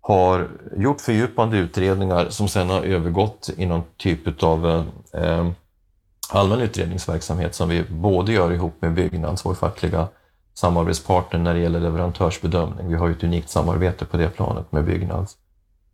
har 0.00 0.48
gjort 0.76 1.00
fördjupande 1.00 1.56
utredningar 1.56 2.28
som 2.28 2.48
sedan 2.48 2.70
har 2.70 2.82
övergått 2.82 3.50
i 3.56 3.66
någon 3.66 3.82
typ 3.96 4.42
av 4.42 4.66
eh, 4.68 4.84
ehm, 5.22 5.54
allmän 6.34 6.60
utredningsverksamhet 6.60 7.54
som 7.54 7.68
vi 7.68 7.82
både 7.82 8.32
gör 8.32 8.52
ihop 8.52 8.74
med 8.80 8.94
Byggnads, 8.94 9.46
vår 9.46 9.54
fackliga 9.54 10.08
samarbetspartner 10.54 11.40
när 11.40 11.54
det 11.54 11.60
gäller 11.60 11.80
leverantörsbedömning. 11.80 12.88
Vi 12.88 12.94
har 12.94 13.06
ju 13.06 13.12
ett 13.14 13.24
unikt 13.24 13.50
samarbete 13.50 14.04
på 14.04 14.16
det 14.16 14.28
planet 14.28 14.72
med 14.72 14.84
Byggnads. 14.84 15.36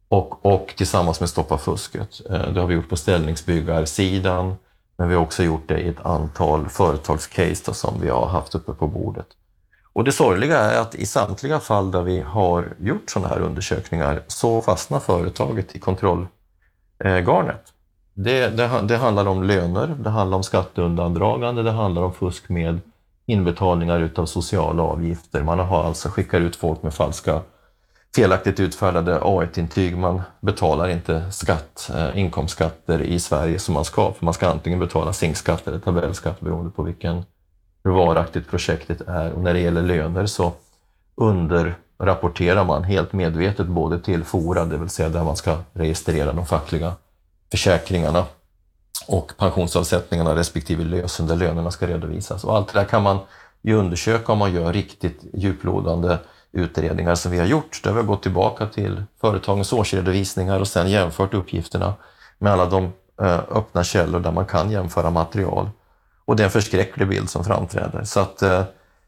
Och, 0.09 0.47
och 0.47 0.74
tillsammans 0.76 1.20
med 1.20 1.28
Stoppa 1.28 1.59
fusket. 1.59 2.20
Eh, 2.30 2.53
det 2.53 2.61
har 2.61 2.66
vi 2.66 2.74
gjort 2.74 2.88
på 2.88 2.97
ställningsbyggarsidan, 2.97 4.55
men 4.97 5.09
vi 5.09 5.14
har 5.14 5.22
också 5.22 5.43
gjort 5.43 5.68
det 5.68 5.80
i 5.80 5.88
ett 5.88 6.07
antal 6.07 6.68
företagscase 6.68 7.74
som 7.74 8.01
vi 8.01 8.09
har 8.09 8.26
haft 8.26 8.55
uppe 8.55 8.72
på 8.72 8.86
bordet. 8.86 9.26
Och 9.93 10.05
det 10.05 10.12
sorgliga 10.12 10.59
är 10.59 10.80
att 10.80 10.95
i 10.95 11.07
samtliga 11.07 11.61
fall 11.61 11.91
där 11.91 12.03
vi 12.03 12.20
har 12.20 12.74
gjort 12.78 13.11
sådana 13.11 13.28
här 13.28 13.41
undersökningar 13.41 14.22
så 14.26 14.62
fastnar 14.62 15.01
företaget 15.01 15.76
i 15.76 15.78
kontrollgarnet. 15.78 17.72
Det, 18.23 18.49
det, 18.49 18.81
det, 18.83 18.97
handlar 18.97 19.27
om 19.27 19.43
löner, 19.43 19.87
det 19.87 20.11
handlar 20.11 20.37
om 20.37 20.43
skatteundandragande, 20.43 21.62
det 21.62 21.71
handlar 21.71 22.03
om 22.03 22.12
fusk 22.12 22.49
med 22.49 22.81
inbetalningar 23.27 24.01
utav 24.01 24.27
sociala 24.27 24.83
avgifter. 24.83 25.43
Man 25.43 25.59
har 25.59 25.85
alltså 25.85 26.09
skickat 26.09 26.41
ut 26.41 26.57
folk 26.57 26.83
med 26.83 26.95
falska, 26.95 27.41
felaktigt 28.14 28.61
utfärdade 28.61 29.18
A1-intyg. 29.18 29.97
Man 29.97 30.23
betalar 30.41 30.89
inte 30.89 31.33
skatt, 31.33 31.91
eh, 31.95 32.18
inkomstskatter 32.18 33.03
i 33.03 33.21
Sverige 33.21 33.59
som 33.59 33.75
man 33.75 33.85
ska, 33.85 34.12
för 34.12 34.25
man 34.25 34.35
ska 34.35 34.49
antingen 34.49 34.79
betala 34.79 35.12
SINK-skatt 35.12 35.68
eller 35.68 35.79
tabellskatt 35.79 36.41
beroende 36.41 36.71
på 36.71 36.83
vilken 36.83 37.25
hur 37.85 37.91
varaktigt 37.91 38.51
projektet 38.51 39.01
är. 39.01 39.33
Och 39.33 39.41
när 39.41 39.55
det 39.55 39.61
gäller 39.61 39.83
löner 39.83 40.27
så 40.27 40.53
underrapporterar 41.14 42.64
man 42.64 42.85
helt 42.85 43.12
medvetet 43.12 43.66
både 43.66 44.01
till 44.01 44.25
Fora, 44.25 44.64
det 44.64 44.77
vill 44.77 44.89
säga 44.89 45.09
där 45.09 45.25
man 45.25 45.37
ska 45.37 45.57
registrera 45.73 46.33
de 46.33 46.47
fackliga 46.47 46.93
försäkringarna 47.51 48.24
och 49.07 49.32
pensionsavsättningarna 49.38 50.36
respektive 50.36 50.84
lösen 50.84 51.26
där 51.26 51.36
lönerna 51.36 51.70
ska 51.70 51.86
redovisas. 51.86 52.44
Och 52.44 52.57
allt 52.57 52.72
det 52.72 52.80
där 52.80 52.86
kan 52.86 53.03
man 53.03 53.18
ju 53.62 53.74
undersöka 53.74 54.32
om 54.32 54.38
man 54.38 54.55
gör 54.55 54.72
riktigt 54.72 55.24
djuplodande 55.34 56.18
utredningar 56.53 57.14
som 57.14 57.32
vi 57.32 57.38
har 57.38 57.46
gjort, 57.46 57.80
där 57.84 57.92
vi 57.92 57.96
har 57.96 58.07
gått 58.07 58.22
tillbaka 58.22 58.66
till 58.66 59.03
företagens 59.20 59.72
årsredovisningar 59.72 60.61
och 60.61 60.68
sedan 60.68 60.90
jämfört 60.90 61.34
uppgifterna 61.34 61.94
med 62.38 62.53
alla 62.53 62.66
de 62.66 62.92
eh, 63.22 63.40
öppna 63.51 63.84
källor 63.84 64.20
där 64.20 64.32
man 64.32 64.46
kan 64.46 64.70
jämföra 64.70 65.11
material. 65.11 65.70
Och 66.24 66.36
det 66.36 66.42
är 66.42 66.44
en 66.44 66.51
förskräcklig 66.51 67.09
bild 67.09 67.30
som 67.30 67.44
framträder. 67.44 68.05
Så 68.05 68.20
att 68.20 68.42
eh, 68.42 68.62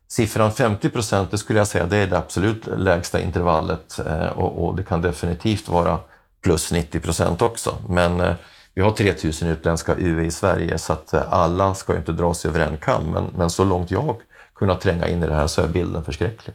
siffran 0.09 0.53
50 0.53 0.91
procent, 0.91 1.31
det 1.31 1.39
skulle 1.39 1.59
jag 1.59 1.67
säga, 1.69 1.87
det 1.87 1.97
är 1.97 2.07
det 2.07 2.19
absolut 2.19 2.67
lägsta 2.67 3.21
intervallet 3.21 4.01
eh, 4.07 4.27
och, 4.27 4.65
och, 4.65 4.77
det 4.77 4.83
kan 4.83 5.03
definitivt 5.03 5.69
vara 5.69 5.99
plus 6.43 6.73
90 6.73 7.01
procent 7.01 7.43
också. 7.43 7.79
Men 7.89 8.21
eh, 8.21 8.35
vi 8.75 8.83
har 8.83 8.91
3000 8.91 9.49
utländska 9.49 9.95
UV 9.99 10.25
i 10.25 10.31
Sverige 10.31 10.79
så 10.79 10.93
att 10.93 11.15
eh, 11.15 11.33
alla 11.33 11.75
ska 11.75 11.97
inte 11.97 12.13
dras 12.13 12.47
över 12.47 12.61
en 12.61 12.77
kam. 12.77 13.05
Men, 13.05 13.25
men 13.37 13.51
så 13.51 13.65
långt 13.65 13.91
jag 13.91 14.17
kunnat 14.55 14.81
tränga 14.81 15.09
in 15.09 15.23
i 15.23 15.27
det 15.27 15.35
här 15.35 15.47
så 15.47 15.63
är 15.63 15.69
bilden 15.69 16.05
förskräcklig. 16.05 16.55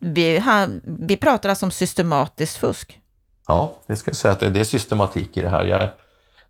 Vi, 0.00 0.38
har, 0.38 0.68
vi 0.84 1.16
pratar 1.16 1.48
alltså 1.48 1.66
om 1.66 1.70
systematiskt 1.70 2.56
fusk? 2.56 3.00
Ja, 3.46 3.74
det 3.86 3.96
ska 3.96 4.08
jag 4.08 4.16
säga 4.16 4.32
att 4.32 4.40
det 4.40 4.60
är 4.60 4.64
systematik 4.64 5.36
i 5.36 5.40
det 5.40 5.48
här. 5.48 5.64
Jag, 5.64 5.88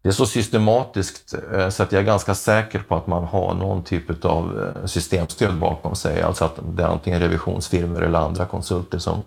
det 0.02 0.08
är 0.08 0.12
så 0.12 0.26
systematiskt 0.26 1.34
eh, 1.54 1.68
så 1.68 1.82
att 1.82 1.92
jag 1.92 2.00
är 2.00 2.06
ganska 2.06 2.34
säker 2.34 2.78
på 2.78 2.96
att 2.96 3.06
man 3.06 3.24
har 3.24 3.54
någon 3.54 3.84
typ 3.84 4.24
av 4.24 4.72
systemstöd 4.86 5.58
bakom 5.58 5.94
sig. 5.94 6.22
Alltså 6.22 6.44
att 6.44 6.58
det 6.62 6.82
är 6.82 6.86
antingen 6.86 7.20
revisionsfirmor 7.20 8.02
eller 8.02 8.18
andra 8.18 8.46
konsulter 8.46 8.98
som 8.98 9.22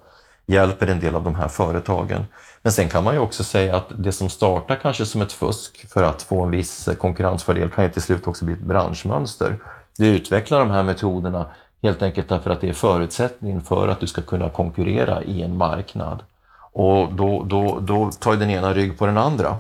hjälper 0.50 0.88
en 0.88 1.00
del 1.00 1.16
av 1.16 1.24
de 1.24 1.36
här 1.36 1.48
företagen. 1.48 2.26
Men 2.62 2.72
sen 2.72 2.90
kan 2.90 3.04
man 3.04 3.14
ju 3.14 3.20
också 3.20 3.44
säga 3.44 3.76
att 3.76 3.88
det 3.98 4.12
som 4.12 4.30
startar 4.30 4.76
kanske 4.76 5.06
som 5.06 5.22
ett 5.22 5.32
fusk 5.32 5.90
för 5.90 6.04
att 6.04 6.22
få 6.22 6.44
en 6.44 6.52
viss 6.52 6.90
konkurrensfördel 6.98 7.70
kan 7.70 7.84
ju 7.84 7.90
till 7.90 8.02
slut 8.02 8.28
också 8.28 8.46
bli 8.46 8.54
ett 8.54 8.60
branschmönster. 8.60 9.60
Vi 9.98 10.08
utvecklar 10.08 10.60
de 10.60 10.70
här 10.70 10.84
metoderna 10.84 11.46
Helt 11.82 12.02
enkelt 12.02 12.30
därför 12.30 12.50
att 12.50 12.62
det 12.62 12.70
är 12.70 12.74
förutsättningen 12.74 13.62
för 13.62 13.88
att 13.88 14.00
du 14.00 14.08
ska 14.08 14.22
kunna 14.22 14.50
konkurrera 14.50 15.24
i 15.24 15.42
en 15.42 15.58
marknad. 15.58 16.24
Och 16.72 17.14
då, 17.14 17.44
då, 17.44 17.80
då 17.80 18.12
tar 18.12 18.36
den 18.36 18.50
ena 18.50 18.74
rygg 18.74 18.98
på 18.98 19.06
den 19.06 19.18
andra. 19.18 19.58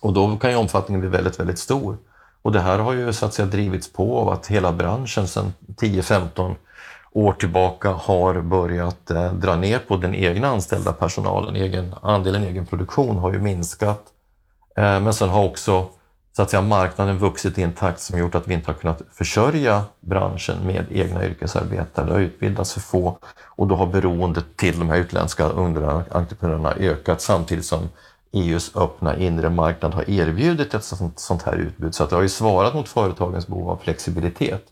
Och 0.00 0.12
då 0.12 0.36
kan 0.36 0.50
ju 0.50 0.56
omfattningen 0.56 1.00
bli 1.00 1.08
väldigt, 1.08 1.40
väldigt 1.40 1.58
stor. 1.58 1.96
Och 2.42 2.52
det 2.52 2.60
här 2.60 2.78
har 2.78 2.92
ju 2.92 3.12
så 3.12 3.26
att 3.26 3.34
säga 3.34 3.46
drivits 3.46 3.92
på 3.92 4.18
av 4.18 4.28
att 4.28 4.46
hela 4.46 4.72
branschen 4.72 5.28
sedan 5.28 5.52
10-15 5.76 6.54
år 7.12 7.32
tillbaka 7.32 7.90
har 7.90 8.40
börjat 8.40 9.10
eh, 9.10 9.32
dra 9.32 9.56
ner 9.56 9.78
på 9.78 9.96
den 9.96 10.14
egna 10.14 10.48
anställda 10.48 10.92
personalen. 10.92 11.56
Egen, 11.56 11.94
andelen 12.02 12.44
egen 12.44 12.66
produktion 12.66 13.16
har 13.16 13.32
ju 13.32 13.38
minskat. 13.38 14.04
Eh, 14.76 15.00
men 15.00 15.14
sen 15.14 15.28
har 15.28 15.44
också 15.44 15.88
så 16.38 16.42
att 16.42 16.50
säga, 16.50 16.62
marknaden 16.62 17.18
vuxit 17.18 17.58
i 17.58 17.62
en 17.62 17.72
takt 17.72 18.00
som 18.00 18.18
gjort 18.18 18.34
att 18.34 18.48
vi 18.48 18.54
inte 18.54 18.70
har 18.70 18.78
kunnat 18.78 19.02
försörja 19.12 19.84
branschen 20.00 20.66
med 20.66 20.86
egna 20.90 21.26
yrkesarbetare. 21.26 22.06
Det 22.06 22.12
har 22.12 22.20
utbildats 22.20 22.72
för 22.72 22.80
få 22.80 23.18
och 23.44 23.66
då 23.66 23.74
har 23.74 23.86
beroendet 23.86 24.56
till 24.56 24.78
de 24.78 24.88
här 24.88 24.96
utländska 24.96 25.48
underentreprenörerna 25.48 26.74
ökat 26.74 27.20
samtidigt 27.20 27.64
som 27.64 27.88
EUs 28.32 28.76
öppna 28.76 29.16
inre 29.16 29.50
marknad 29.50 29.94
har 29.94 30.10
erbjudit 30.10 30.74
ett 30.74 30.84
sånt, 30.84 31.18
sånt 31.18 31.42
här 31.42 31.56
utbud. 31.56 31.94
Så 31.94 32.04
att 32.04 32.10
det 32.10 32.16
har 32.16 32.22
ju 32.22 32.28
svarat 32.28 32.74
mot 32.74 32.88
företagens 32.88 33.46
behov 33.46 33.70
av 33.70 33.76
flexibilitet. 33.76 34.66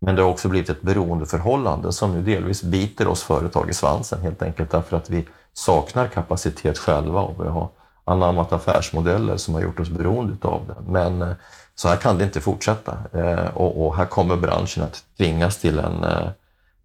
Men 0.00 0.16
det 0.16 0.22
har 0.22 0.28
också 0.30 0.48
blivit 0.48 0.70
ett 0.70 0.82
beroendeförhållande 0.82 1.92
som 1.92 2.12
nu 2.12 2.22
delvis 2.22 2.62
biter 2.62 3.08
oss 3.08 3.22
företag 3.22 3.70
i 3.70 3.72
svansen 3.72 4.20
helt 4.20 4.42
enkelt 4.42 4.70
därför 4.70 4.96
att 4.96 5.10
vi 5.10 5.28
saknar 5.52 6.08
kapacitet 6.08 6.78
själva 6.78 7.20
och 7.20 7.44
vi 7.44 7.48
har 7.48 7.68
anammat 8.04 8.52
affärsmodeller 8.52 9.36
som 9.36 9.54
har 9.54 9.60
gjort 9.60 9.80
oss 9.80 9.90
beroende 9.90 10.48
av 10.48 10.66
det. 10.66 10.90
Men 10.90 11.22
eh, 11.22 11.32
så 11.74 11.88
här 11.88 11.96
kan 11.96 12.18
det 12.18 12.24
inte 12.24 12.40
fortsätta 12.40 12.98
eh, 13.12 13.56
och, 13.56 13.86
och 13.86 13.96
här 13.96 14.06
kommer 14.06 14.36
branschen 14.36 14.84
att 14.84 15.04
tvingas 15.16 15.58
till 15.58 15.78
en, 15.78 16.04
eh, 16.04 16.28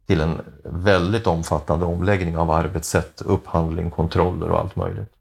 till 0.07 0.21
en 0.21 0.41
väldigt 0.63 1.27
omfattande 1.27 1.85
omläggning 1.85 2.37
av 2.37 2.51
arbetssätt, 2.51 3.21
upphandling, 3.21 3.91
kontroller 3.91 4.49
och 4.49 4.59
allt 4.59 4.75
möjligt. 4.75 5.14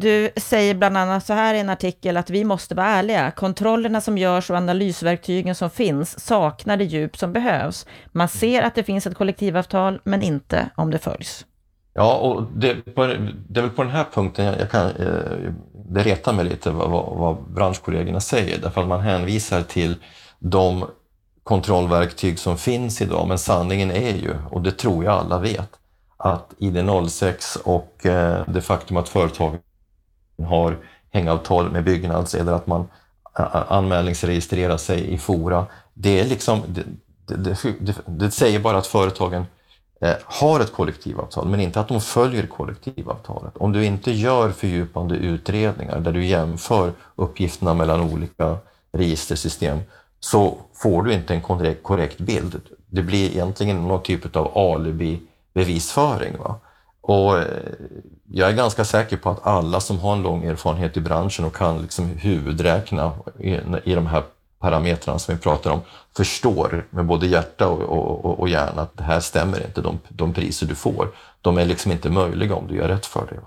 Du 0.00 0.30
säger 0.36 0.74
bland 0.74 0.96
annat 0.96 1.26
så 1.26 1.32
här 1.32 1.54
i 1.54 1.60
en 1.60 1.70
artikel 1.70 2.16
att 2.16 2.30
vi 2.30 2.44
måste 2.44 2.74
vara 2.74 2.86
ärliga. 2.86 3.30
Kontrollerna 3.30 4.00
som 4.00 4.18
görs 4.18 4.50
och 4.50 4.56
analysverktygen 4.56 5.54
som 5.54 5.70
finns 5.70 6.26
saknar 6.26 6.76
det 6.76 6.84
djup 6.84 7.16
som 7.16 7.32
behövs. 7.32 7.86
Man 8.12 8.28
ser 8.28 8.62
att 8.62 8.74
det 8.74 8.82
finns 8.82 9.06
ett 9.06 9.14
kollektivavtal, 9.14 10.00
men 10.04 10.22
inte 10.22 10.70
om 10.76 10.90
det 10.90 10.98
följs. 10.98 11.46
Ja, 11.94 12.16
och 12.16 12.42
det, 12.42 12.76
det 13.48 13.60
är 13.60 13.62
väl 13.62 13.70
på 13.70 13.82
den 13.82 13.92
här 13.92 14.06
punkten 14.12 14.44
jag, 14.44 14.60
jag 14.60 14.70
kan, 14.70 14.86
eh, 14.86 15.52
det 15.88 16.02
retar 16.02 16.32
mig 16.32 16.44
lite 16.44 16.70
vad, 16.70 16.90
vad, 16.90 17.16
vad 17.16 17.52
branschkollegorna 17.52 18.20
säger, 18.20 18.58
därför 18.58 18.80
att 18.80 18.88
man 18.88 19.00
hänvisar 19.00 19.62
till 19.62 19.96
de 20.38 20.84
kontrollverktyg 21.42 22.38
som 22.38 22.58
finns 22.58 23.02
idag, 23.02 23.28
men 23.28 23.38
sanningen 23.38 23.90
är 23.90 24.14
ju, 24.14 24.34
och 24.50 24.62
det 24.62 24.72
tror 24.72 25.04
jag 25.04 25.14
alla 25.14 25.38
vet, 25.38 25.70
att 26.16 26.54
ID06 26.58 27.62
och 27.64 28.06
eh, 28.06 28.44
det 28.48 28.60
faktum 28.60 28.96
att 28.96 29.08
företag 29.08 29.58
har 30.44 30.76
hängavtal 31.10 31.70
med 31.70 31.84
Byggnads 31.84 32.34
eller 32.34 32.52
att 32.52 32.66
man 32.66 32.88
anmälningsregistrerar 33.68 34.76
sig 34.76 35.12
i 35.12 35.18
Fora, 35.18 35.66
det 35.94 36.20
är 36.20 36.24
liksom, 36.24 36.62
det, 36.68 36.84
det, 37.36 37.56
det, 37.80 37.96
det 38.06 38.30
säger 38.30 38.60
bara 38.60 38.78
att 38.78 38.86
företagen 38.86 39.46
eh, 40.00 40.14
har 40.24 40.60
ett 40.60 40.72
kollektivavtal, 40.72 41.48
men 41.48 41.60
inte 41.60 41.80
att 41.80 41.88
de 41.88 42.00
följer 42.00 42.46
kollektivavtalet. 42.46 43.56
Om 43.56 43.72
du 43.72 43.84
inte 43.84 44.10
gör 44.10 44.50
fördjupande 44.50 45.14
utredningar 45.14 46.00
där 46.00 46.12
du 46.12 46.24
jämför 46.24 46.92
uppgifterna 47.16 47.74
mellan 47.74 48.00
olika 48.00 48.56
registersystem 48.92 49.78
så 50.20 50.58
får 50.74 51.02
du 51.02 51.12
inte 51.12 51.34
en 51.34 51.40
korrekt, 51.40 51.82
korrekt 51.82 52.18
bild. 52.18 52.60
Det 52.86 53.02
blir 53.02 53.30
egentligen 53.30 53.88
någon 53.88 54.02
typ 54.02 54.36
av 54.36 54.58
alibi-bevisföring. 54.58 56.38
Va? 56.38 56.60
Och 57.10 57.38
eh, 57.38 57.46
jag 58.32 58.48
är 58.48 58.54
ganska 58.54 58.84
säker 58.84 59.16
på 59.16 59.30
att 59.30 59.46
alla 59.46 59.80
som 59.80 59.98
har 59.98 60.12
en 60.12 60.22
lång 60.22 60.44
erfarenhet 60.44 60.96
i 60.96 61.00
branschen 61.00 61.44
och 61.44 61.56
kan 61.56 61.82
liksom 61.82 62.06
huvudräkna 62.06 63.12
i, 63.38 63.58
i 63.84 63.94
de 63.94 64.06
här 64.06 64.22
parametrarna 64.58 65.18
som 65.18 65.34
vi 65.34 65.40
pratar 65.40 65.70
om 65.70 65.80
förstår 66.16 66.86
med 66.90 67.06
både 67.06 67.26
hjärta 67.26 67.68
och, 67.68 68.24
och, 68.24 68.40
och 68.40 68.48
hjärna 68.48 68.82
att 68.82 68.96
det 68.96 69.02
här 69.02 69.20
stämmer 69.20 69.66
inte, 69.66 69.80
de, 69.80 69.98
de 70.08 70.34
priser 70.34 70.66
du 70.66 70.74
får. 70.74 71.08
De 71.40 71.58
är 71.58 71.64
liksom 71.64 71.92
inte 71.92 72.10
möjliga 72.10 72.54
om 72.54 72.66
du 72.66 72.76
gör 72.76 72.88
rätt 72.88 73.06
för 73.06 73.26
dig. 73.26 73.38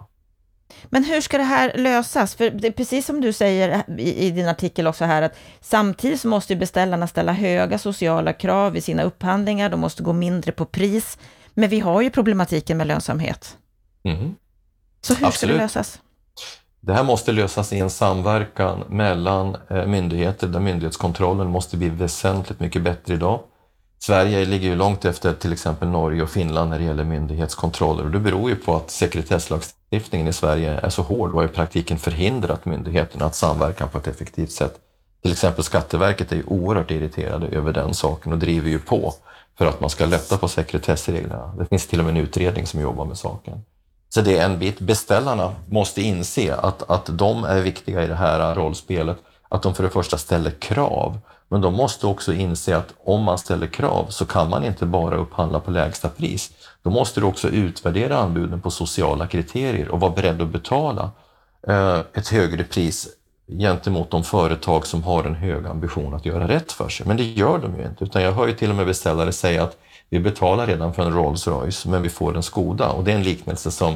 Men 0.86 1.04
hur 1.04 1.22
ska 1.22 1.38
det 1.38 1.44
här 1.44 1.78
lösas? 1.78 2.36
För 2.36 2.50
det 2.50 2.68
är 2.68 2.72
precis 2.72 3.06
som 3.06 3.22
du 3.22 3.34
säger 3.34 3.84
i, 3.98 4.28
i 4.28 4.32
din 4.32 4.48
artikel 4.48 4.88
också 4.88 5.06
här, 5.06 5.22
att 5.22 5.36
samtidigt 5.62 6.22
så 6.22 6.28
måste 6.28 6.56
beställarna 6.56 7.08
ställa 7.08 7.32
höga 7.32 7.78
sociala 7.78 8.34
krav 8.34 8.78
i 8.78 8.82
sina 8.82 9.04
upphandlingar, 9.04 9.70
de 9.70 9.80
måste 9.80 10.04
gå 10.04 10.14
mindre 10.14 10.52
på 10.52 10.66
pris, 10.66 11.18
men 11.54 11.70
vi 11.70 11.80
har 11.80 12.02
ju 12.02 12.10
problematiken 12.10 12.78
med 12.78 12.88
lönsamhet. 12.88 13.58
Mm. 14.04 14.36
Så 15.02 15.14
hur 15.14 15.28
Absolut. 15.28 15.34
ska 15.36 15.48
det 15.48 15.54
lösas? 15.54 16.00
Det 16.80 16.94
här 16.94 17.04
måste 17.04 17.32
lösas 17.32 17.74
i 17.74 17.80
en 17.80 17.90
samverkan 17.90 18.84
mellan 18.90 19.58
eh, 19.70 19.86
myndigheter 19.86 20.48
där 20.48 20.60
myndighetskontrollen 20.60 21.48
måste 21.48 21.78
bli 21.78 21.90
väsentligt 21.90 22.60
mycket 22.60 22.82
bättre 22.82 23.14
idag. 23.14 23.40
Sverige 24.00 24.46
ligger 24.46 24.70
ju 24.70 24.76
långt 24.76 25.06
efter 25.06 25.34
till 25.34 25.54
exempel 25.54 25.88
Norge 25.88 26.24
och 26.24 26.30
Finland 26.30 26.70
när 26.70 26.80
det 26.80 26.86
gäller 26.86 27.04
myndighetskontroller 27.04 28.04
och 28.04 28.12
det 28.12 28.20
beror 28.20 28.50
ju 28.50 28.56
på 28.56 28.76
att 28.76 28.92
sekretesslagstiftningen 28.92 30.28
i 30.28 30.34
Sverige 30.34 30.80
är 30.80 30.90
så 30.90 31.02
hård 31.02 31.36
och 31.36 31.44
i 31.44 31.48
praktiken 31.48 31.98
förhindrat 31.98 32.66
myndigheterna 32.66 33.26
att 33.26 33.36
samverka 33.36 33.88
på 33.88 33.98
ett 33.98 34.08
effektivt 34.08 34.52
sätt. 34.52 34.74
Till 35.22 35.32
exempel 35.32 35.64
Skatteverket 35.64 36.32
är 36.32 36.36
ju 36.36 36.44
oerhört 36.44 36.92
irriterade 36.92 37.48
över 37.48 37.74
den 37.74 37.94
saken 37.94 38.34
och 38.34 38.40
driver 38.40 38.70
ju 38.70 38.80
på 38.80 39.14
för 39.58 39.66
att 39.66 39.82
man 39.82 39.90
ska 39.90 40.06
lätta 40.06 40.38
på 40.38 40.48
sekretessreglerna. 40.48 41.56
Det 41.58 41.66
finns 41.66 41.88
till 41.88 42.00
och 42.00 42.06
med 42.06 42.16
en 42.18 42.24
utredning 42.24 42.68
som 42.68 42.82
jobbar 42.82 43.06
med 43.06 43.18
saken. 43.18 43.62
Så 44.10 44.22
det 44.22 44.38
är 44.38 44.46
en 44.46 44.60
bit. 44.60 44.80
Beställarna 44.80 45.56
måste 45.70 46.02
inse 46.02 46.56
att, 46.56 46.90
att 46.90 47.10
de 47.18 47.44
är 47.44 47.62
viktiga 47.62 48.04
i 48.04 48.08
det 48.08 48.16
här 48.16 48.56
rollspelet. 48.56 49.18
Att 49.50 49.62
de 49.62 49.76
för 49.76 49.84
det 49.84 49.90
första 49.90 50.18
ställer 50.18 50.52
krav. 50.52 51.20
Men 51.50 51.62
de 51.62 51.74
måste 51.74 52.08
också 52.08 52.34
inse 52.34 52.78
att 52.78 52.94
om 53.04 53.24
man 53.24 53.38
ställer 53.38 53.68
krav 53.68 54.06
så 54.10 54.26
kan 54.26 54.50
man 54.50 54.66
inte 54.66 54.86
bara 54.86 55.16
upphandla 55.16 55.60
på 55.60 55.72
lägsta 55.72 56.10
pris. 56.10 56.52
Då 56.84 56.90
måste 56.90 57.20
du 57.20 57.26
också 57.26 57.50
utvärdera 57.50 58.18
anbuden 58.18 58.62
på 58.62 58.72
sociala 58.72 59.28
kriterier 59.28 59.90
och 59.90 60.00
vara 60.00 60.12
beredd 60.12 60.42
att 60.42 60.50
betala 60.50 61.12
eh, 61.68 62.00
ett 62.14 62.28
högre 62.28 62.64
pris 62.64 63.08
gentemot 63.48 64.12
de 64.12 64.24
företag 64.24 64.88
som 64.88 65.04
har 65.04 65.24
en 65.24 65.36
hög 65.36 65.66
ambition 65.66 66.14
att 66.14 66.26
göra 66.26 66.48
rätt 66.48 66.72
för 66.72 66.90
sig. 66.90 67.08
Men 67.08 67.18
det 67.18 67.24
gör 67.24 67.58
de 67.58 67.78
ju 67.78 67.86
inte, 67.86 68.04
utan 68.04 68.22
jag 68.22 68.32
hör 68.32 68.48
ju 68.48 68.54
till 68.54 68.70
och 68.70 68.76
med 68.76 68.86
beställare 68.86 69.32
säga 69.32 69.64
att 69.64 69.78
vi 70.10 70.20
betalar 70.20 70.68
redan 70.68 70.94
för 70.94 71.04
en 71.04 71.14
Rolls 71.14 71.48
Royce, 71.48 71.86
men 71.90 72.02
vi 72.02 72.10
får 72.10 72.36
en 72.36 72.44
Skoda. 72.44 72.90
Och 72.90 73.04
det 73.04 73.12
är 73.12 73.16
en 73.16 73.24
liknelse 73.24 73.72
som 73.72 73.96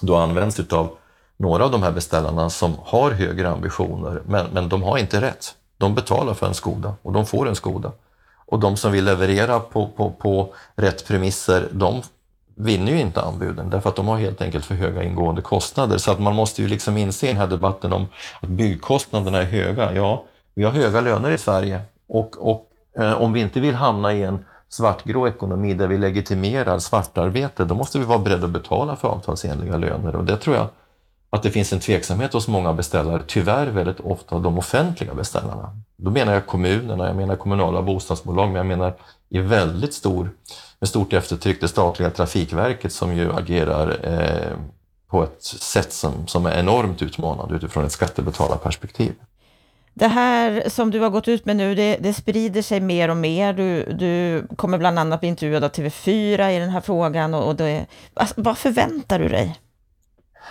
då 0.00 0.16
används 0.16 0.60
utav 0.60 0.96
några 1.36 1.64
av 1.64 1.70
de 1.70 1.82
här 1.82 1.92
beställarna 1.92 2.50
som 2.50 2.74
har 2.84 3.10
högre 3.10 3.50
ambitioner, 3.50 4.22
men, 4.26 4.46
men 4.52 4.68
de 4.68 4.82
har 4.82 4.98
inte 4.98 5.20
rätt. 5.20 5.54
De 5.78 5.94
betalar 5.94 6.34
för 6.34 6.46
en 6.46 6.54
Skoda 6.54 6.94
och 7.02 7.12
de 7.12 7.26
får 7.26 7.48
en 7.48 7.54
Skoda. 7.54 7.92
Och 8.46 8.60
de 8.60 8.76
som 8.76 8.92
vill 8.92 9.04
leverera 9.04 9.60
på, 9.60 9.88
på, 9.88 10.10
på 10.10 10.54
rätt 10.74 11.06
premisser, 11.06 11.68
de 11.72 12.02
vinner 12.54 12.92
ju 12.92 13.00
inte 13.00 13.22
anbuden 13.22 13.70
därför 13.70 13.88
att 13.88 13.96
de 13.96 14.08
har 14.08 14.18
helt 14.18 14.42
enkelt 14.42 14.64
för 14.64 14.74
höga 14.74 15.02
ingående 15.02 15.42
kostnader. 15.42 15.98
Så 15.98 16.10
att 16.10 16.20
man 16.20 16.34
måste 16.34 16.62
ju 16.62 16.68
liksom 16.68 16.96
inse 16.96 17.26
i 17.26 17.28
den 17.28 17.38
här 17.38 17.46
debatten 17.46 17.92
om 17.92 18.06
att 18.40 18.48
byggkostnaderna 18.48 19.38
är 19.38 19.44
höga. 19.44 19.94
Ja, 19.94 20.24
vi 20.54 20.64
har 20.64 20.70
höga 20.70 21.00
löner 21.00 21.30
i 21.30 21.38
Sverige 21.38 21.80
och, 22.08 22.36
och 22.52 22.70
eh, 22.98 23.22
om 23.22 23.32
vi 23.32 23.40
inte 23.40 23.60
vill 23.60 23.74
hamna 23.74 24.12
i 24.12 24.22
en 24.22 24.44
svartgrå 24.68 25.28
ekonomi 25.28 25.74
där 25.74 25.86
vi 25.88 25.98
legitimerar 25.98 26.78
svartarbete, 26.78 27.64
då 27.64 27.74
måste 27.74 27.98
vi 27.98 28.04
vara 28.04 28.18
beredda 28.18 28.46
att 28.46 28.52
betala 28.52 28.96
för 28.96 29.08
avtalsenliga 29.08 29.76
löner. 29.76 30.16
Och 30.16 30.24
det 30.24 30.36
tror 30.36 30.56
jag 30.56 30.68
att 31.30 31.42
det 31.42 31.50
finns 31.50 31.72
en 31.72 31.80
tveksamhet 31.80 32.32
hos 32.32 32.48
många 32.48 32.72
beställare, 32.72 33.22
tyvärr 33.26 33.66
väldigt 33.66 34.00
ofta 34.00 34.38
de 34.38 34.58
offentliga 34.58 35.14
beställarna. 35.14 35.70
Då 35.96 36.10
menar 36.10 36.32
jag 36.32 36.46
kommunerna, 36.46 37.06
jag 37.06 37.16
menar 37.16 37.36
kommunala 37.36 37.82
bostadsbolag, 37.82 38.46
men 38.46 38.56
jag 38.56 38.66
menar 38.66 38.94
i 39.34 39.38
väldigt 39.38 39.94
stor, 39.94 40.30
med 40.78 40.88
stort 40.88 41.12
eftertryck 41.12 41.60
det 41.60 41.68
statliga 41.68 42.10
Trafikverket 42.10 42.92
som 42.92 43.16
ju 43.16 43.32
agerar 43.32 43.98
eh, 44.02 44.56
på 45.10 45.22
ett 45.22 45.42
sätt 45.42 45.92
som, 45.92 46.26
som 46.26 46.46
är 46.46 46.58
enormt 46.58 47.02
utmanande 47.02 47.54
utifrån 47.54 47.84
ett 47.84 47.92
skattebetalarperspektiv. 47.92 49.12
Det 49.94 50.06
här 50.06 50.68
som 50.68 50.90
du 50.90 51.00
har 51.00 51.10
gått 51.10 51.28
ut 51.28 51.44
med 51.44 51.56
nu, 51.56 51.74
det, 51.74 51.96
det 52.00 52.14
sprider 52.14 52.62
sig 52.62 52.80
mer 52.80 53.08
och 53.08 53.16
mer. 53.16 53.52
Du, 53.52 53.92
du 53.92 54.46
kommer 54.56 54.78
bland 54.78 54.98
annat 54.98 55.20
bli 55.20 55.28
intervjuad 55.28 55.64
av 55.64 55.70
TV4 55.70 56.50
i 56.50 56.58
den 56.58 56.70
här 56.70 56.80
frågan. 56.80 57.34
Och, 57.34 57.48
och 57.48 57.56
det, 57.56 57.86
alltså, 58.14 58.34
vad 58.36 58.58
förväntar 58.58 59.18
du 59.18 59.28
dig? 59.28 59.60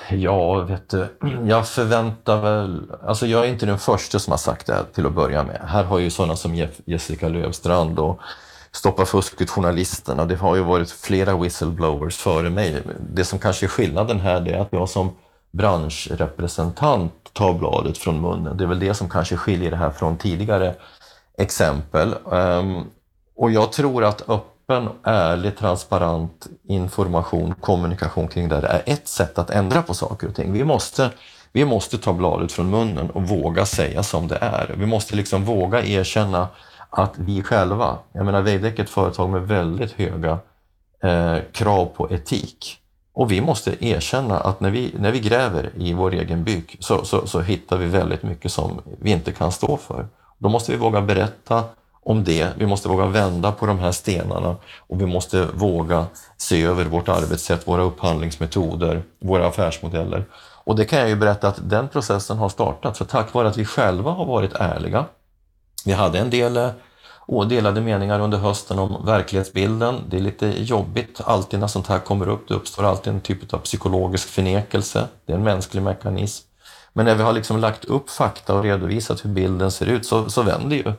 Ja, 0.10 0.54
vet 0.54 0.90
du, 0.90 1.08
jag 1.46 1.68
förväntar 1.68 2.42
väl... 2.42 2.92
Alltså 3.08 3.28
jag 3.28 3.46
är 3.46 3.50
inte 3.50 3.66
den 3.66 3.80
första 3.80 4.20
som 4.20 4.32
har 4.32 4.38
sagt 4.38 4.68
det 4.68 4.74
här 4.74 4.84
till 4.94 5.06
att 5.06 5.14
börja 5.14 5.44
med. 5.44 5.62
Här 5.68 5.84
har 5.84 6.00
ju 6.00 6.10
sådana 6.10 6.36
som 6.36 6.68
Jessica 6.86 7.30
Lövstrand 7.30 8.00
och 8.00 8.20
Stoppa 8.76 9.06
fusket, 9.06 9.50
journalisterna. 9.50 10.26
Det 10.26 10.36
har 10.36 10.56
ju 10.56 10.62
varit 10.62 10.92
flera 10.92 11.38
whistleblowers 11.38 12.18
före 12.18 12.50
mig. 12.50 12.82
Det 13.14 13.26
som 13.26 13.40
kanske 13.40 13.66
är 13.66 13.68
skillnaden 13.68 14.20
här 14.20 14.48
är 14.48 14.58
att 14.58 14.68
jag 14.72 14.90
som 14.90 15.12
branschrepresentant 15.52 17.14
tar 17.34 17.54
bladet 17.54 17.98
från 17.98 18.22
munnen. 18.22 18.58
Det 18.58 18.64
är 18.64 18.68
väl 18.68 18.80
det 18.80 18.94
som 18.94 19.10
kanske 19.10 19.38
skiljer 19.38 19.72
det 19.72 19.78
här 19.78 19.90
från 19.90 20.18
tidigare 20.18 20.76
exempel. 21.38 22.16
Ehm, 22.32 22.84
och 23.36 23.52
jag 23.52 23.72
tror 23.72 24.04
att 24.04 24.30
öppen, 24.30 24.90
ärlig, 25.04 25.58
transparent 25.58 26.48
information, 26.68 27.56
kommunikation 27.62 28.28
kring 28.28 28.50
det 28.50 28.56
här 28.56 28.64
är 28.64 28.82
ett 28.86 29.08
sätt 29.08 29.38
att 29.38 29.50
ändra 29.50 29.82
på 29.82 29.94
saker 29.94 30.28
och 30.28 30.36
ting. 30.36 30.54
Vi 30.54 30.64
måste, 30.64 31.10
vi 31.52 31.66
måste 31.66 31.98
ta 31.98 32.14
bladet 32.14 32.52
från 32.52 32.70
munnen 32.70 33.10
och 33.10 33.28
våga 33.28 33.66
säga 33.66 34.04
som 34.04 34.28
det 34.28 34.38
är. 34.42 34.76
Vi 34.78 34.86
måste 34.86 35.16
liksom 35.16 35.46
våga 35.46 35.86
erkänna 35.86 36.48
att 36.96 37.14
vi 37.18 37.44
själva, 37.44 37.98
jag 38.12 38.26
menar 38.26 38.42
Veidekke 38.42 38.82
är 38.82 38.84
ett 38.84 38.90
företag 38.90 39.30
med 39.30 39.48
väldigt 39.48 39.92
höga 39.92 40.40
eh, 41.04 41.38
krav 41.52 41.86
på 41.86 42.12
etik. 42.12 42.80
Och 43.14 43.32
vi 43.32 43.42
måste 43.42 43.86
erkänna 43.86 44.40
att 44.40 44.60
när 44.60 44.72
vi, 44.72 44.96
när 45.00 45.12
vi 45.12 45.20
gräver 45.20 45.72
i 45.78 45.94
vår 45.94 46.14
egen 46.14 46.44
byk 46.44 46.78
så, 46.80 47.06
så, 47.06 47.28
så 47.28 47.42
hittar 47.42 47.78
vi 47.78 47.86
väldigt 47.86 48.24
mycket 48.24 48.52
som 48.52 48.82
vi 49.00 49.12
inte 49.12 49.32
kan 49.32 49.52
stå 49.52 49.78
för. 49.78 50.08
Då 50.38 50.50
måste 50.50 50.72
vi 50.72 50.78
våga 50.78 51.02
berätta 51.02 51.64
om 52.04 52.24
det. 52.24 52.50
Vi 52.58 52.66
måste 52.66 52.90
våga 52.90 53.06
vända 53.06 53.52
på 53.52 53.66
de 53.66 53.80
här 53.80 53.92
stenarna 53.92 54.56
och 54.78 55.02
vi 55.02 55.06
måste 55.06 55.46
våga 55.54 56.06
se 56.38 56.64
över 56.64 56.86
vårt 56.86 57.10
arbetssätt, 57.10 57.68
våra 57.68 57.82
upphandlingsmetoder, 57.82 59.04
våra 59.20 59.48
affärsmodeller. 59.48 60.26
Och 60.64 60.76
det 60.76 60.86
kan 60.86 61.00
jag 61.00 61.10
ju 61.10 61.16
berätta 61.16 61.48
att 61.48 61.70
den 61.70 61.88
processen 61.88 62.38
har 62.38 62.50
startat, 62.50 62.98
för 62.98 63.06
tack 63.06 63.34
vare 63.34 63.48
att 63.48 63.58
vi 63.58 63.66
själva 63.66 64.12
har 64.12 64.26
varit 64.26 64.54
ärliga. 64.54 65.06
Vi 65.86 65.92
hade 65.92 66.20
en 66.20 66.30
del 66.30 66.58
eh, 66.58 66.70
ådelade 67.28 67.56
delade 67.56 67.82
meningar 67.82 68.20
under 68.20 68.38
hösten 68.38 68.80
om 68.80 69.06
verklighetsbilden. 69.06 70.02
Det 70.10 70.18
är 70.18 70.22
lite 70.22 70.64
jobbigt 70.64 71.22
alltid 71.26 71.60
när 71.60 71.68
sånt 71.68 71.88
här 71.88 72.00
kommer 72.00 72.30
upp. 72.30 72.48
Det 72.48 72.54
uppstår 72.54 72.84
alltid 72.84 73.14
en 73.14 73.22
typ 73.22 73.54
av 73.54 73.58
psykologisk 73.58 74.28
förnekelse. 74.28 75.08
Det 75.26 75.34
är 75.34 75.38
en 75.38 75.44
mänsklig 75.44 75.84
mekanism. 75.84 76.48
Men 76.94 77.06
när 77.06 77.16
vi 77.16 77.24
har 77.24 77.34
liksom 77.34 77.60
lagt 77.60 77.86
upp 77.86 78.10
fakta 78.10 78.56
och 78.56 78.64
redovisat 78.64 79.26
hur 79.26 79.30
bilden 79.30 79.72
ser 79.72 79.86
ut 79.86 80.06
så, 80.06 80.30
så 80.30 80.42
vänder 80.42 80.76
ju 80.76 80.94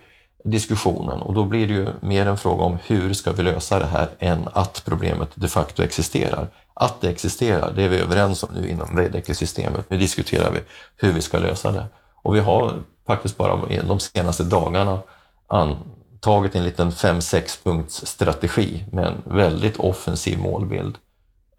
diskussionen 0.44 1.22
och 1.22 1.34
då 1.34 1.44
blir 1.44 1.66
det 1.66 1.74
ju 1.74 1.86
mer 2.00 2.26
en 2.26 2.38
fråga 2.38 2.64
om 2.64 2.78
hur 2.86 3.12
ska 3.12 3.32
vi 3.32 3.42
lösa 3.42 3.78
det 3.78 3.86
här 3.86 4.08
än 4.18 4.48
att 4.52 4.82
problemet 4.84 5.28
de 5.34 5.48
facto 5.48 5.82
existerar. 5.82 6.48
Att 6.74 7.00
det 7.00 7.10
existerar, 7.10 7.72
det 7.76 7.82
är 7.82 7.88
vi 7.88 7.98
överens 7.98 8.42
om 8.42 8.48
nu 8.54 8.68
inom 8.68 8.96
Veidekke-systemet. 8.96 9.90
Nu 9.90 9.98
diskuterar 9.98 10.50
vi 10.50 10.60
hur 10.96 11.12
vi 11.12 11.20
ska 11.20 11.38
lösa 11.38 11.72
det. 11.72 11.86
Och 12.22 12.34
vi 12.34 12.40
har 12.40 12.82
faktiskt 13.06 13.36
bara 13.36 13.56
de 13.88 14.00
senaste 14.00 14.44
dagarna 14.44 14.98
antagit 15.46 16.54
en 16.54 16.64
liten 16.64 16.90
5-6 16.90 17.64
punkts 17.64 18.06
strategi 18.06 18.84
med 18.92 19.06
en 19.06 19.22
väldigt 19.24 19.76
offensiv 19.76 20.38
målbild. 20.38 20.98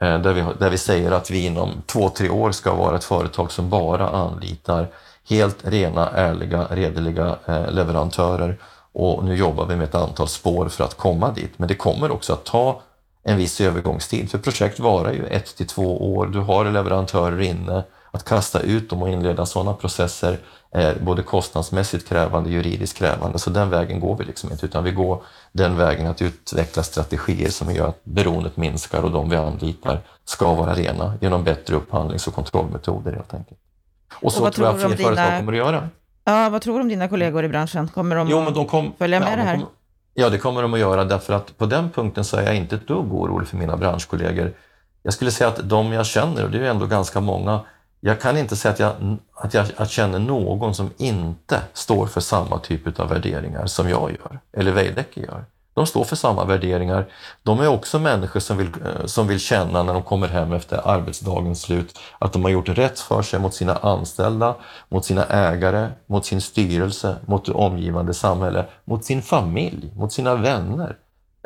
Eh, 0.01 0.19
där 0.19 0.33
vi, 0.33 0.43
där 0.59 0.69
vi 0.69 0.77
säger 0.77 1.11
att 1.11 1.31
vi 1.31 1.45
inom 1.45 1.71
två, 1.85 2.09
tre 2.09 2.29
år 2.29 2.51
ska 2.51 2.73
vara 2.75 2.95
ett 2.95 3.03
företag 3.03 3.51
som 3.51 3.69
bara 3.69 4.09
anlitar 4.09 4.87
helt 5.29 5.57
rena, 5.67 6.09
ärliga, 6.09 6.67
redliga 6.69 7.35
eh, 7.45 7.71
leverantörer 7.71 8.57
och 8.93 9.23
nu 9.23 9.35
jobbar 9.35 9.65
vi 9.65 9.75
med 9.75 9.83
ett 9.83 9.95
antal 9.95 10.27
spår 10.27 10.69
för 10.69 10.83
att 10.83 10.97
komma 10.97 11.31
dit. 11.31 11.51
Men 11.57 11.67
det 11.67 11.75
kommer 11.75 12.11
också 12.11 12.33
att 12.33 12.45
ta 12.45 12.81
en 13.23 13.37
viss 13.37 13.61
övergångstid, 13.61 14.31
för 14.31 14.37
projekt 14.37 14.79
varar 14.79 15.11
ju 15.11 15.25
ett 15.25 15.57
till 15.57 15.67
två 15.67 16.15
år. 16.15 16.25
Du 16.27 16.39
har 16.39 16.65
leverantörer 16.65 17.41
inne. 17.41 17.83
Att 18.11 18.23
kasta 18.23 18.59
ut 18.59 18.89
dem 18.89 19.01
och 19.01 19.09
inleda 19.09 19.45
sådana 19.45 19.73
processer 19.73 20.39
både 21.01 21.23
kostnadsmässigt 21.23 22.09
krävande 22.09 22.49
juridiskt 22.49 22.97
krävande, 22.97 23.39
så 23.39 23.49
den 23.49 23.69
vägen 23.69 23.99
går 23.99 24.17
vi 24.17 24.23
liksom 24.23 24.51
inte, 24.51 24.65
utan 24.65 24.83
vi 24.83 24.91
går 24.91 25.23
den 25.51 25.77
vägen 25.77 26.07
att 26.07 26.21
utveckla 26.21 26.83
strategier 26.83 27.49
som 27.49 27.71
gör 27.71 27.87
att 27.87 27.99
beroendet 28.03 28.57
minskar 28.57 29.01
och 29.01 29.11
de 29.11 29.29
vi 29.29 29.35
anlitar 29.35 29.99
ska 30.25 30.53
vara 30.53 30.73
rena 30.73 31.13
genom 31.21 31.43
bättre 31.43 31.75
upphandlings 31.75 32.27
och 32.27 32.33
kontrollmetoder 32.33 33.11
helt 33.11 33.33
enkelt. 33.33 33.59
Och 34.21 34.31
så 34.33 34.47
och 34.47 34.53
tror 34.53 34.67
jag 34.67 34.79
fler 34.79 34.95
företag 34.95 35.39
kommer 35.39 35.51
att 35.51 35.57
göra. 35.57 35.89
Ja, 36.23 36.49
vad 36.49 36.61
tror 36.61 36.75
du 36.75 36.81
om 36.81 36.89
dina 36.89 37.07
kollegor 37.07 37.43
i 37.43 37.49
branschen? 37.49 37.87
Kommer 37.87 38.15
de, 38.15 38.27
jo, 38.29 38.41
men 38.41 38.53
de 38.53 38.65
kom, 38.65 38.87
att 38.87 38.97
följa 38.97 39.19
med 39.19 39.31
ja, 39.31 39.35
det 39.35 39.41
här? 39.41 39.55
Kom, 39.55 39.65
ja, 40.13 40.29
det 40.29 40.37
kommer 40.37 40.61
de 40.61 40.73
att 40.73 40.79
göra 40.79 41.05
därför 41.05 41.33
att 41.33 41.57
på 41.57 41.65
den 41.65 41.89
punkten 41.91 42.23
så 42.23 42.37
är 42.37 42.43
jag 42.43 42.55
inte 42.55 42.75
ett 42.75 42.87
dugg 42.87 43.13
orolig 43.13 43.47
för 43.47 43.57
mina 43.57 43.77
branschkollegor. 43.77 44.53
Jag 45.03 45.13
skulle 45.13 45.31
säga 45.31 45.47
att 45.47 45.69
de 45.69 45.93
jag 45.93 46.05
känner, 46.05 46.43
och 46.43 46.51
det 46.51 46.57
är 46.57 46.61
ju 46.61 46.67
ändå 46.67 46.85
ganska 46.85 47.19
många, 47.19 47.59
jag 48.05 48.21
kan 48.21 48.37
inte 48.37 48.55
säga 48.55 48.71
att 48.71 48.79
jag, 48.79 49.17
att 49.33 49.53
jag 49.53 49.65
att 49.77 49.89
känner 49.89 50.19
någon 50.19 50.75
som 50.75 50.89
inte 50.97 51.61
står 51.73 52.07
för 52.07 52.21
samma 52.21 52.59
typ 52.59 52.99
av 52.99 53.09
värderingar 53.09 53.65
som 53.65 53.89
jag 53.89 54.11
gör, 54.11 54.39
eller 54.53 54.71
Veidekke 54.71 55.21
gör. 55.21 55.45
De 55.73 55.85
står 55.85 56.03
för 56.03 56.15
samma 56.15 56.45
värderingar. 56.45 57.05
De 57.43 57.59
är 57.59 57.67
också 57.67 57.99
människor 57.99 58.39
som 58.39 58.57
vill, 58.57 58.67
eh, 58.67 59.05
som 59.05 59.27
vill 59.27 59.39
känna 59.39 59.83
när 59.83 59.93
de 59.93 60.03
kommer 60.03 60.27
hem 60.27 60.53
efter 60.53 60.87
arbetsdagens 60.87 61.61
slut 61.61 61.99
att 62.19 62.33
de 62.33 62.43
har 62.43 62.49
gjort 62.49 62.69
rätt 62.69 62.99
för 62.99 63.21
sig 63.21 63.39
mot 63.39 63.53
sina 63.53 63.75
anställda, 63.75 64.55
mot 64.89 65.05
sina 65.05 65.25
ägare, 65.25 65.89
mot 66.05 66.25
sin 66.25 66.41
styrelse, 66.41 67.15
mot 67.25 67.45
det 67.45 67.51
omgivande 67.51 68.13
samhälle, 68.13 68.65
mot 68.85 69.05
sin 69.05 69.21
familj, 69.21 69.91
mot 69.95 70.13
sina 70.13 70.35
vänner. 70.35 70.95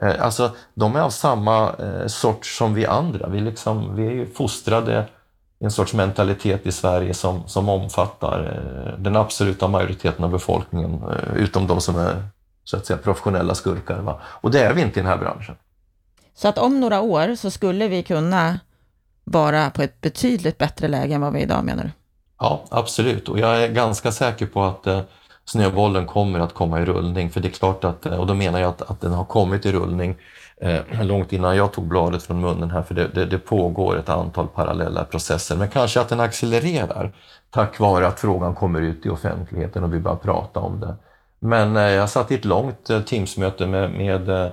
Eh, 0.02 0.26
alltså, 0.26 0.52
de 0.74 0.96
är 0.96 1.02
av 1.02 1.10
samma 1.10 1.74
eh, 1.74 2.08
sort 2.08 2.46
som 2.46 2.74
vi 2.74 2.86
andra. 2.86 3.28
Vi, 3.28 3.40
liksom, 3.40 3.96
vi 3.96 4.08
är 4.08 4.12
ju 4.12 4.26
fostrade 4.34 5.06
en 5.60 5.72
sorts 5.72 5.94
mentalitet 5.94 6.66
i 6.66 6.72
Sverige 6.72 7.14
som, 7.14 7.48
som 7.48 7.70
omfattar 7.70 8.64
den 8.98 9.16
absoluta 9.16 9.68
majoriteten 9.68 10.26
av 10.26 10.32
befolkningen, 10.32 11.04
utom 11.36 11.68
de 11.68 11.82
som 11.82 11.96
är 11.96 12.24
så 12.64 12.78
att 12.78 12.86
säga 12.86 12.98
professionella 12.98 13.56
skurkar. 13.56 14.00
Va? 14.00 14.22
Och 14.24 14.52
det 14.52 14.60
är 14.60 14.74
vi 14.74 14.82
inte 14.82 15.00
i 15.00 15.04
den 15.04 15.12
här 15.12 15.18
branschen. 15.18 15.56
Så 16.36 16.48
att 16.48 16.58
om 16.58 16.80
några 16.80 17.02
år 17.02 17.36
så 17.36 17.52
skulle 17.52 17.88
vi 17.88 18.04
kunna 18.04 18.60
vara 19.24 19.70
på 19.70 19.82
ett 19.82 20.02
betydligt 20.02 20.58
bättre 20.58 20.88
läge 20.88 21.16
än 21.16 21.22
vad 21.22 21.34
vi 21.34 21.40
är 21.40 21.44
idag 21.44 21.64
menar 21.64 21.84
du? 21.84 21.90
Ja, 22.40 22.64
absolut. 22.70 23.30
Och 23.30 23.40
jag 23.40 23.64
är 23.64 23.68
ganska 23.68 24.12
säker 24.12 24.46
på 24.46 24.64
att 24.64 24.88
eh, 24.88 25.02
snöbollen 25.46 26.06
kommer 26.06 26.40
att 26.40 26.54
komma 26.54 26.82
i 26.82 26.86
rullning. 26.86 27.30
För 27.30 27.42
det 27.42 27.48
är 27.48 27.52
klart 27.52 27.84
att, 27.84 28.06
eh, 28.06 28.20
och 28.20 28.28
då 28.28 28.34
menar 28.34 28.60
jag 28.60 28.70
att, 28.70 28.82
att 28.82 29.02
den 29.02 29.12
har 29.12 29.26
kommit 29.26 29.66
i 29.66 29.72
rullning 29.72 30.16
eh, 30.62 31.04
långt 31.04 31.34
innan 31.34 31.58
jag 31.58 31.74
tog 31.74 31.88
bladet 31.88 32.24
från 32.24 32.42
munnen 32.42 32.72
här, 32.72 32.82
för 32.82 32.96
det, 32.96 33.08
det, 33.08 33.26
det, 33.26 33.40
pågår 33.40 33.98
ett 33.98 34.10
antal 34.10 34.48
parallella 34.48 35.04
processer. 35.04 35.56
Men 35.56 35.70
kanske 35.70 36.02
att 36.02 36.10
den 36.10 36.20
accelererar 36.20 37.12
tack 37.50 37.80
vare 37.80 38.08
att 38.08 38.20
frågan 38.20 38.56
kommer 38.56 38.82
ut 38.82 39.06
i 39.06 39.10
offentligheten 39.10 39.84
och 39.84 39.94
vi 39.94 40.00
börjar 40.00 40.18
prata 40.18 40.60
om 40.60 40.80
det. 40.80 40.96
Men 41.40 41.78
eh, 41.78 41.84
jag 41.84 42.10
satt 42.10 42.32
i 42.32 42.36
ett 42.36 42.46
långt 42.46 42.90
eh, 42.90 43.02
Teamsmöte 43.02 43.68
med, 43.68 43.92
med, 43.92 44.30
eh, 44.30 44.52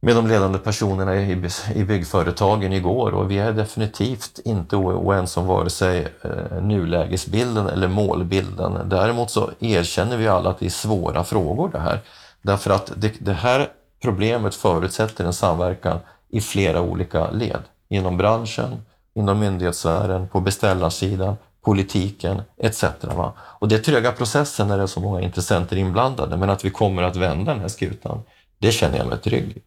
med 0.00 0.16
de 0.16 0.26
ledande 0.26 0.58
personerna 0.58 1.16
i, 1.16 1.48
i 1.74 1.84
byggföretagen 1.84 2.72
igår 2.72 3.14
och 3.14 3.30
vi 3.30 3.38
är 3.38 3.52
definitivt 3.52 4.40
inte 4.44 4.76
oense 4.76 5.40
om 5.40 5.46
vare 5.46 5.70
sig 5.70 6.08
eh, 6.22 6.62
nulägesbilden 6.62 7.66
eller 7.66 7.88
målbilden. 7.88 8.78
Däremot 8.84 9.30
så 9.30 9.50
erkänner 9.60 10.16
vi 10.16 10.28
alla 10.28 10.50
att 10.50 10.58
det 10.58 10.66
är 10.66 10.70
svåra 10.70 11.24
frågor 11.24 11.68
det 11.72 11.80
här. 11.80 12.00
Därför 12.42 12.70
att 12.70 12.92
det, 12.96 13.12
det 13.18 13.32
här 13.32 13.68
problemet 14.02 14.54
förutsätter 14.54 15.24
en 15.24 15.32
samverkan 15.32 15.98
i 16.28 16.40
flera 16.40 16.80
olika 16.80 17.30
led. 17.30 17.62
Inom 17.88 18.16
branschen, 18.16 18.82
inom 19.14 19.38
myndighetssfären, 19.38 20.28
på 20.28 20.40
beställarsidan, 20.40 21.36
politiken 21.62 22.42
etc. 22.56 22.84
Va? 23.02 23.32
Och 23.38 23.68
det 23.68 23.74
är 23.74 23.78
tröga 23.78 24.12
processen 24.12 24.68
när 24.68 24.76
det 24.76 24.82
är 24.82 24.86
så 24.86 25.00
många 25.00 25.20
intressenter 25.20 25.76
inblandade, 25.76 26.36
men 26.36 26.50
att 26.50 26.64
vi 26.64 26.70
kommer 26.70 27.02
att 27.02 27.16
vända 27.16 27.52
den 27.52 27.60
här 27.60 27.68
skutan, 27.68 28.22
det 28.58 28.72
känner 28.72 28.98
jag 28.98 29.06
mig 29.06 29.18
trygg 29.18 29.56
i. 29.56 29.62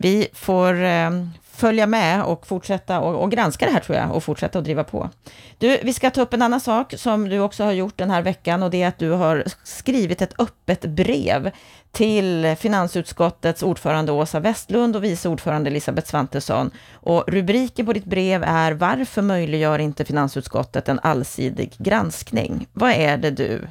Vi 0.00 0.28
får 0.32 0.82
eh, 0.82 1.10
följa 1.42 1.86
med 1.86 2.22
och 2.22 2.46
fortsätta 2.46 3.00
och, 3.00 3.22
och, 3.22 3.30
granska 3.30 3.66
det 3.66 3.72
här 3.72 3.80
tror 3.80 3.98
jag 3.98 4.14
och 4.14 4.24
fortsätta 4.24 4.58
att 4.58 4.64
driva 4.64 4.84
på. 4.84 5.10
Du, 5.58 5.78
vi 5.82 5.92
ska 5.92 6.10
ta 6.10 6.20
upp 6.20 6.34
en 6.34 6.42
annan 6.42 6.60
sak 6.60 6.94
som 6.96 7.28
du 7.28 7.40
också 7.40 7.64
har 7.64 7.72
gjort 7.72 7.98
den 7.98 8.10
här 8.10 8.22
veckan 8.22 8.62
och 8.62 8.70
det 8.70 8.82
är 8.82 8.88
att 8.88 8.98
du 8.98 9.10
har 9.10 9.44
skrivit 9.64 10.22
ett 10.22 10.40
öppet 10.40 10.80
brev 10.80 11.50
till 11.92 12.56
finansutskottets 12.58 13.62
ordförande 13.62 14.12
Åsa 14.12 14.40
Westlund 14.40 14.96
och 14.96 15.04
vice 15.04 15.28
ordförande 15.28 15.70
Elisabeth 15.70 16.08
Svantesson. 16.08 16.70
Och 16.92 17.24
rubriken 17.28 17.86
på 17.86 17.92
ditt 17.92 18.04
brev 18.04 18.44
är 18.44 18.72
Varför 18.72 19.22
möjliggör 19.22 19.78
inte 19.78 20.04
finansutskottet 20.04 20.88
en 20.88 21.00
allsidig 21.02 21.74
granskning? 21.78 22.66
Vad 22.72 22.90
är 22.90 23.16
det 23.16 23.30
du 23.30 23.68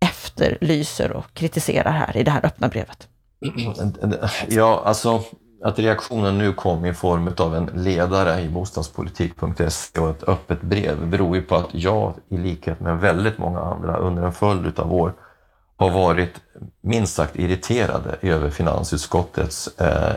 efterlyser 0.00 1.12
och 1.12 1.34
kritiserar 1.34 1.92
här 1.92 2.16
i 2.16 2.22
det 2.22 2.30
här 2.30 2.46
öppna 2.46 2.68
brevet? 2.68 3.08
Ja, 4.48 4.82
alltså 4.84 5.22
att 5.64 5.78
reaktionen 5.78 6.38
nu 6.38 6.52
kom 6.52 6.84
i 6.84 6.94
form 6.94 7.30
av 7.36 7.56
en 7.56 7.70
ledare 7.74 8.40
i 8.40 8.48
bostadspolitik.se 8.48 10.00
och 10.00 10.10
ett 10.10 10.28
öppet 10.28 10.62
brev 10.62 11.06
beror 11.06 11.36
ju 11.36 11.42
på 11.42 11.56
att 11.56 11.68
jag, 11.72 12.14
i 12.28 12.36
likhet 12.36 12.80
med 12.80 12.98
väldigt 12.98 13.38
många 13.38 13.60
andra, 13.60 13.96
under 13.96 14.22
en 14.22 14.32
följd 14.32 14.78
av 14.78 14.92
år 14.92 15.14
har 15.76 15.90
varit 15.90 16.34
minst 16.80 17.14
sagt 17.14 17.36
irriterade 17.36 18.16
över 18.20 18.50
finansutskottets 18.50 19.80
eh, 19.80 20.14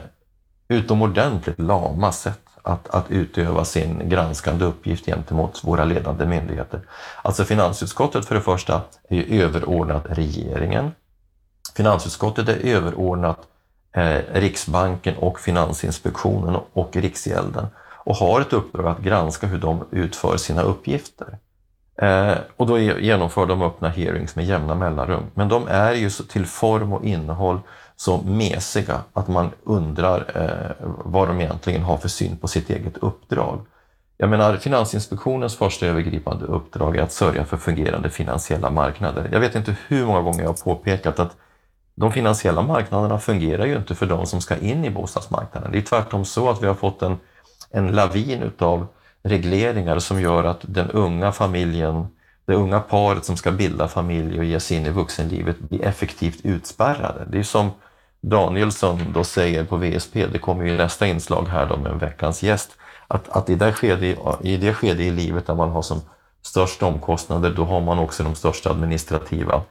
utomordentligt 0.67 1.59
lama 1.59 2.11
sätt 2.11 2.41
att, 2.61 2.89
att 2.89 3.11
utöva 3.11 3.65
sin 3.65 4.09
granskande 4.09 4.65
uppgift 4.65 5.05
gentemot 5.05 5.63
våra 5.63 5.83
ledande 5.83 6.25
myndigheter. 6.25 6.81
Alltså 7.21 7.43
finansutskottet 7.43 8.25
för 8.25 8.35
det 8.35 8.41
första 8.41 8.81
är 9.09 9.41
överordnat 9.41 10.05
regeringen. 10.09 10.91
Finansutskottet 11.75 12.49
är 12.49 12.65
överordnat 12.65 13.39
eh, 13.95 14.19
Riksbanken 14.33 15.17
och 15.17 15.39
Finansinspektionen 15.39 16.57
och 16.73 16.95
Riksgälden 16.95 17.67
och 18.05 18.15
har 18.15 18.41
ett 18.41 18.53
uppdrag 18.53 18.87
att 18.87 18.99
granska 18.99 19.47
hur 19.47 19.57
de 19.57 19.85
utför 19.91 20.37
sina 20.37 20.61
uppgifter. 20.61 21.37
Eh, 22.01 22.37
och 22.57 22.67
då 22.67 22.79
genomför 22.79 23.45
de 23.45 23.61
öppna 23.61 23.89
hearings 23.89 24.35
med 24.35 24.45
jämna 24.45 24.75
mellanrum. 24.75 25.23
Men 25.33 25.49
de 25.49 25.67
är 25.67 25.93
ju 25.93 26.09
till 26.09 26.45
form 26.45 26.93
och 26.93 27.05
innehåll 27.05 27.59
så 27.95 28.17
mesiga 28.17 29.01
att 29.13 29.27
man 29.27 29.49
undrar 29.63 30.19
eh, 30.35 30.87
vad 31.05 31.27
de 31.27 31.41
egentligen 31.41 31.83
har 31.83 31.97
för 31.97 32.07
syn 32.07 32.37
på 32.37 32.47
sitt 32.47 32.69
eget 32.69 32.97
uppdrag. 32.97 33.59
Jag 34.17 34.29
menar, 34.29 34.57
Finansinspektionens 34.57 35.55
första 35.55 35.85
övergripande 35.85 36.45
uppdrag 36.45 36.97
är 36.97 37.01
att 37.01 37.11
sörja 37.11 37.45
för 37.45 37.57
fungerande 37.57 38.09
finansiella 38.09 38.69
marknader. 38.69 39.29
Jag 39.31 39.39
vet 39.39 39.55
inte 39.55 39.75
hur 39.87 40.05
många 40.05 40.21
gånger 40.21 40.41
jag 40.41 40.49
har 40.49 40.63
påpekat 40.63 41.19
att 41.19 41.35
de 41.95 42.11
finansiella 42.11 42.61
marknaderna 42.61 43.19
fungerar 43.19 43.65
ju 43.65 43.75
inte 43.75 43.95
för 43.95 44.05
de 44.05 44.25
som 44.25 44.41
ska 44.41 44.57
in 44.57 44.85
i 44.85 44.89
bostadsmarknaden. 44.89 45.71
Det 45.71 45.77
är 45.77 45.81
tvärtom 45.81 46.25
så 46.25 46.49
att 46.49 46.63
vi 46.63 46.67
har 46.67 46.75
fått 46.75 47.01
en, 47.01 47.17
en 47.71 47.87
lavin 47.87 48.43
utav 48.43 48.87
regleringar 49.23 49.99
som 49.99 50.21
gör 50.21 50.43
att 50.43 50.59
den 50.61 50.91
unga 50.91 51.31
familjen, 51.31 52.07
det 52.45 52.53
unga 52.53 52.79
paret 52.79 53.25
som 53.25 53.37
ska 53.37 53.51
bilda 53.51 53.87
familj 53.87 54.39
och 54.39 54.45
ge 54.45 54.59
sig 54.59 54.77
in 54.77 54.85
i 54.85 54.89
vuxenlivet 54.89 55.59
blir 55.59 55.85
effektivt 55.85 56.39
utspärrade. 56.43 57.25
Det 57.29 57.39
är 57.39 57.43
som 57.43 57.71
Danielsson 58.21 58.99
då 59.13 59.23
säger 59.23 59.63
på 59.63 59.77
VSP, 59.77 60.27
det 60.27 60.39
kommer 60.39 60.65
ju 60.65 60.77
nästa 60.77 61.07
inslag 61.07 61.47
här 61.47 61.65
då 61.65 61.77
med 61.77 61.91
en 61.91 61.97
veckans 61.97 62.43
gäst, 62.43 62.71
att, 63.07 63.29
att 63.29 63.49
i, 63.49 63.55
det 63.55 63.73
skede, 63.73 64.15
i 64.41 64.57
det 64.57 64.73
skede 64.73 65.03
i 65.03 65.11
livet 65.11 65.47
där 65.47 65.55
man 65.55 65.69
har 65.69 65.81
som 65.81 66.01
störst 66.41 66.83
omkostnader, 66.83 67.51
då 67.51 67.65
har 67.65 67.81
man 67.81 67.99
också 67.99 68.23
de 68.23 68.35
största 68.35 68.69
administrativa 68.69 69.61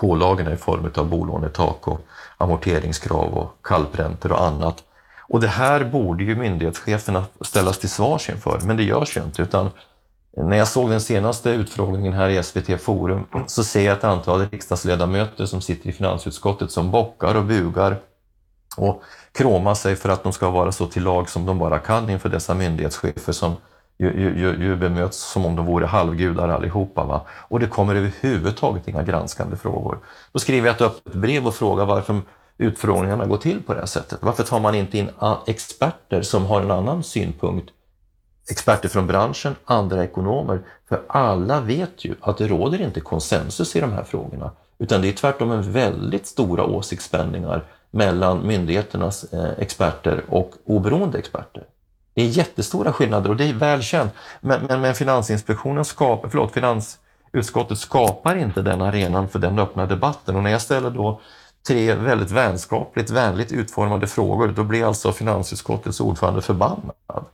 pålagorna 0.00 0.52
i 0.52 0.56
form 0.56 0.90
av 0.94 1.08
bolånetak 1.08 1.88
och 1.88 2.00
amorteringskrav 2.38 3.34
och 3.34 3.56
kalpräntor 3.62 4.32
och 4.32 4.44
annat. 4.44 4.84
Och 5.28 5.40
det 5.40 5.48
här 5.48 5.84
borde 5.84 6.24
ju 6.24 6.36
myndighetscheferna 6.36 7.24
ställas 7.40 7.78
till 7.78 7.90
svars 7.90 8.30
inför, 8.30 8.60
men 8.64 8.76
det 8.76 8.82
görs 8.82 9.16
ju 9.16 9.22
inte. 9.22 9.42
Utan 9.42 9.70
när 10.36 10.56
jag 10.56 10.68
såg 10.68 10.90
den 10.90 11.00
senaste 11.00 11.50
utfrågningen 11.50 12.12
här 12.12 12.28
i 12.28 12.42
SVT 12.42 12.80
Forum 12.80 13.26
så 13.46 13.64
ser 13.64 13.86
jag 13.86 13.96
ett 13.96 14.04
antal 14.04 14.48
riksdagsledamöter 14.50 15.46
som 15.46 15.60
sitter 15.60 15.88
i 15.88 15.92
finansutskottet 15.92 16.70
som 16.70 16.90
bockar 16.90 17.34
och 17.34 17.44
bugar 17.44 17.96
och 18.76 19.02
kråmar 19.32 19.74
sig 19.74 19.96
för 19.96 20.08
att 20.08 20.22
de 20.22 20.32
ska 20.32 20.50
vara 20.50 20.72
så 20.72 20.86
till 20.86 21.02
lag 21.02 21.30
som 21.30 21.46
de 21.46 21.58
bara 21.58 21.78
kan 21.78 22.10
inför 22.10 22.28
dessa 22.28 22.54
myndighetschefer 22.54 23.32
som 23.32 23.56
ju, 24.00 24.38
ju, 24.38 24.64
ju 24.64 24.76
bemöts 24.76 25.32
som 25.32 25.46
om 25.46 25.56
de 25.56 25.66
vore 25.66 25.86
halvgudar 25.86 26.48
allihopa. 26.48 27.04
Va? 27.04 27.26
Och 27.30 27.60
det 27.60 27.66
kommer 27.66 27.94
överhuvudtaget 27.94 28.88
inga 28.88 29.02
granskande 29.02 29.56
frågor. 29.56 29.98
Då 30.32 30.38
skriver 30.38 30.68
jag 30.68 30.74
ett 30.74 30.82
öppet 30.82 31.14
brev 31.14 31.46
och 31.46 31.54
frågar 31.54 31.86
varför 31.86 32.20
utfrågningarna 32.58 33.26
går 33.26 33.36
till 33.36 33.62
på 33.62 33.74
det 33.74 33.78
här 33.78 33.86
sättet. 33.86 34.18
Varför 34.22 34.42
tar 34.42 34.60
man 34.60 34.74
inte 34.74 34.98
in 34.98 35.10
experter 35.46 36.22
som 36.22 36.46
har 36.46 36.60
en 36.60 36.70
annan 36.70 37.02
synpunkt? 37.02 37.70
Experter 38.50 38.88
från 38.88 39.06
branschen, 39.06 39.56
andra 39.64 40.04
ekonomer. 40.04 40.60
För 40.88 41.02
alla 41.08 41.60
vet 41.60 42.04
ju 42.04 42.14
att 42.20 42.38
det 42.38 42.48
råder 42.48 42.80
inte 42.80 43.00
konsensus 43.00 43.76
i 43.76 43.80
de 43.80 43.92
här 43.92 44.04
frågorna. 44.04 44.50
Utan 44.78 45.02
det 45.02 45.08
är 45.08 45.12
tvärtom 45.12 45.50
en 45.50 45.72
väldigt 45.72 46.26
stora 46.26 46.64
åsiktsspänningar 46.64 47.64
mellan 47.90 48.46
myndigheternas 48.46 49.24
eh, 49.32 49.50
experter 49.58 50.24
och 50.28 50.52
oberoende 50.64 51.18
experter. 51.18 51.64
Det 52.14 52.22
är 52.22 52.26
jättestora 52.26 52.92
skillnader 52.92 53.30
och 53.30 53.36
det 53.36 53.44
är 53.44 53.52
välkänt. 53.52 54.12
Men, 54.40 54.62
men, 54.62 54.80
men 54.80 54.94
Finansinspektionen 54.94 55.84
skapar, 55.84 56.28
förlåt, 56.28 56.52
Finansutskottet 56.52 57.78
skapar 57.78 58.36
inte 58.36 58.62
den 58.62 58.82
arenan 58.82 59.28
för 59.28 59.38
den 59.38 59.58
öppna 59.58 59.86
debatten. 59.86 60.36
Och 60.36 60.42
när 60.42 60.50
jag 60.50 60.62
ställer 60.62 60.90
då 60.90 61.20
tre 61.68 61.94
väldigt 61.94 62.30
vänskapligt, 62.30 63.10
vänligt 63.10 63.52
utformade 63.52 64.06
frågor, 64.06 64.48
då 64.48 64.64
blir 64.64 64.84
alltså 64.84 65.12
finansutskottets 65.12 66.00
ordförande 66.00 66.42
förbannad 66.42 67.24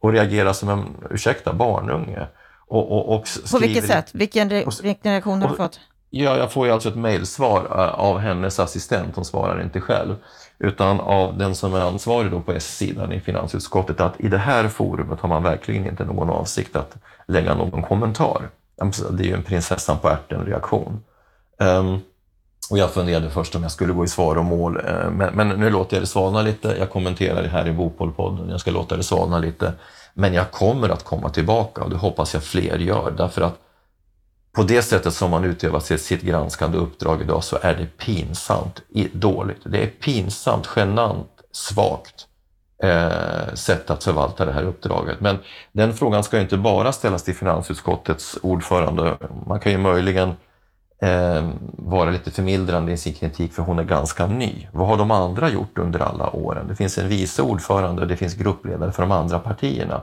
och 0.00 0.12
reagerar 0.12 0.52
som 0.52 0.68
en, 0.68 0.84
ursäkta, 1.10 1.52
barnunge. 1.52 2.26
Och, 2.66 2.92
och, 2.92 3.16
och 3.16 3.28
På 3.52 3.58
vilket 3.58 3.86
sätt? 3.86 4.10
Vilken, 4.14 4.50
re 4.50 4.64
vilken 4.82 5.12
reaktion 5.12 5.42
har 5.42 5.48
du 5.48 5.56
fått? 5.56 5.80
Ja, 6.10 6.36
jag 6.36 6.52
får 6.52 6.66
ju 6.66 6.72
alltså 6.72 6.88
ett 6.88 6.96
mejlsvar 6.96 7.64
eh, 7.64 8.00
av 8.00 8.18
hennes 8.18 8.58
assistent, 8.58 9.16
hon 9.16 9.24
svarar 9.24 9.62
inte 9.62 9.80
själv, 9.80 10.16
utan 10.62 11.00
av 11.00 11.38
den 11.38 11.54
som 11.54 11.74
är 11.74 11.80
ansvarig 11.80 12.30
då 12.30 12.40
på 12.40 12.52
S-sidan 12.52 13.12
i 13.12 13.20
finansutskottet, 13.20 14.00
att 14.00 14.20
i 14.20 14.28
det 14.28 14.38
här 14.38 14.68
forumet 14.68 15.20
har 15.20 15.28
man 15.28 15.42
verkligen 15.42 15.86
inte 15.86 16.04
någon 16.04 16.30
avsikt 16.30 16.76
att 16.76 16.96
lägga 17.28 17.54
någon 17.54 17.82
kommentar. 17.82 18.48
Det 19.10 19.24
är 19.24 19.26
ju 19.26 19.34
en 19.34 19.42
prinsessan 19.42 19.98
på 19.98 20.08
ärten-reaktion. 20.08 21.02
Um, 21.58 21.68
ehm, 21.68 22.00
och 22.70 22.78
jag 22.78 22.90
funderade 22.90 23.30
först 23.30 23.54
om 23.54 23.62
jag 23.62 23.72
skulle 23.72 23.92
gå 23.92 24.04
i 24.04 24.08
svar 24.08 24.36
och 24.36 24.44
mål, 24.44 24.76
eh, 24.76 25.10
men, 25.10 25.34
men 25.34 25.48
nu 25.48 25.70
låter 25.70 25.96
jag 25.96 26.02
det 26.02 26.06
svalna 26.06 26.42
lite. 26.42 26.76
Jag 26.78 26.90
kommenterar 26.90 27.42
det 27.42 27.48
här 27.48 27.68
i 27.68 27.72
Bopolpodden, 27.72 28.48
jag 28.48 28.60
ska 28.60 28.70
låta 28.70 28.96
det 28.96 29.02
svalna 29.02 29.38
lite. 29.38 29.72
Men 30.14 30.34
jag 30.34 30.50
kommer 30.50 30.88
att 30.88 31.04
komma 31.04 31.28
tillbaka 31.28 31.82
och 31.84 31.90
det 31.90 31.96
hoppas 31.96 32.34
jag 32.34 32.42
fler 32.42 32.78
gör, 32.78 33.10
därför 33.16 33.42
att 33.42 33.58
på 34.52 34.62
det 34.62 34.82
sättet 34.82 35.14
som 35.14 35.30
man 35.30 35.44
utövar 35.44 35.80
sitt, 35.80 36.22
granskande 36.22 36.78
uppdrag 36.78 37.22
idag 37.22 37.44
så 37.44 37.58
är 37.62 37.74
det 37.74 37.86
pinsamt 37.86 38.82
dåligt. 39.12 39.60
Det 39.64 39.82
är 39.82 39.86
pinsamt, 39.86 40.68
genant, 40.76 41.28
svagt 41.52 42.26
eh, 42.82 43.54
sätt 43.54 43.90
att 43.90 44.04
förvalta 44.04 44.44
det 44.44 44.52
här 44.52 44.62
uppdraget. 44.62 45.20
Men 45.20 45.38
den 45.72 45.94
frågan 45.94 46.24
ska 46.24 46.40
inte 46.40 46.56
bara 46.56 46.92
ställas 46.92 47.22
till 47.22 47.34
finansutskottets 47.34 48.38
ordförande. 48.42 49.16
Man 49.46 49.60
kan 49.60 49.72
ju 49.72 49.78
möjligen 49.78 50.28
eh, 51.02 51.50
vara 51.72 52.10
lite 52.10 52.30
förmildrande 52.30 52.92
i 52.92 52.96
sin 52.96 53.14
kritik 53.14 53.52
för 53.52 53.62
hon 53.62 53.78
är 53.78 53.84
ganska 53.84 54.26
ny. 54.26 54.68
Vad 54.72 54.88
har 54.88 54.96
de 54.96 55.10
andra 55.10 55.50
gjort 55.50 55.78
under 55.78 56.00
alla 56.00 56.30
åren? 56.30 56.68
Det 56.68 56.76
finns 56.76 56.98
en 56.98 57.08
vice 57.08 57.42
ordförande 57.42 58.02
och 58.02 58.08
det 58.08 58.16
finns 58.16 58.34
gruppledare 58.34 58.92
för 58.92 59.02
de 59.02 59.12
andra 59.12 59.38
partierna. 59.38 60.02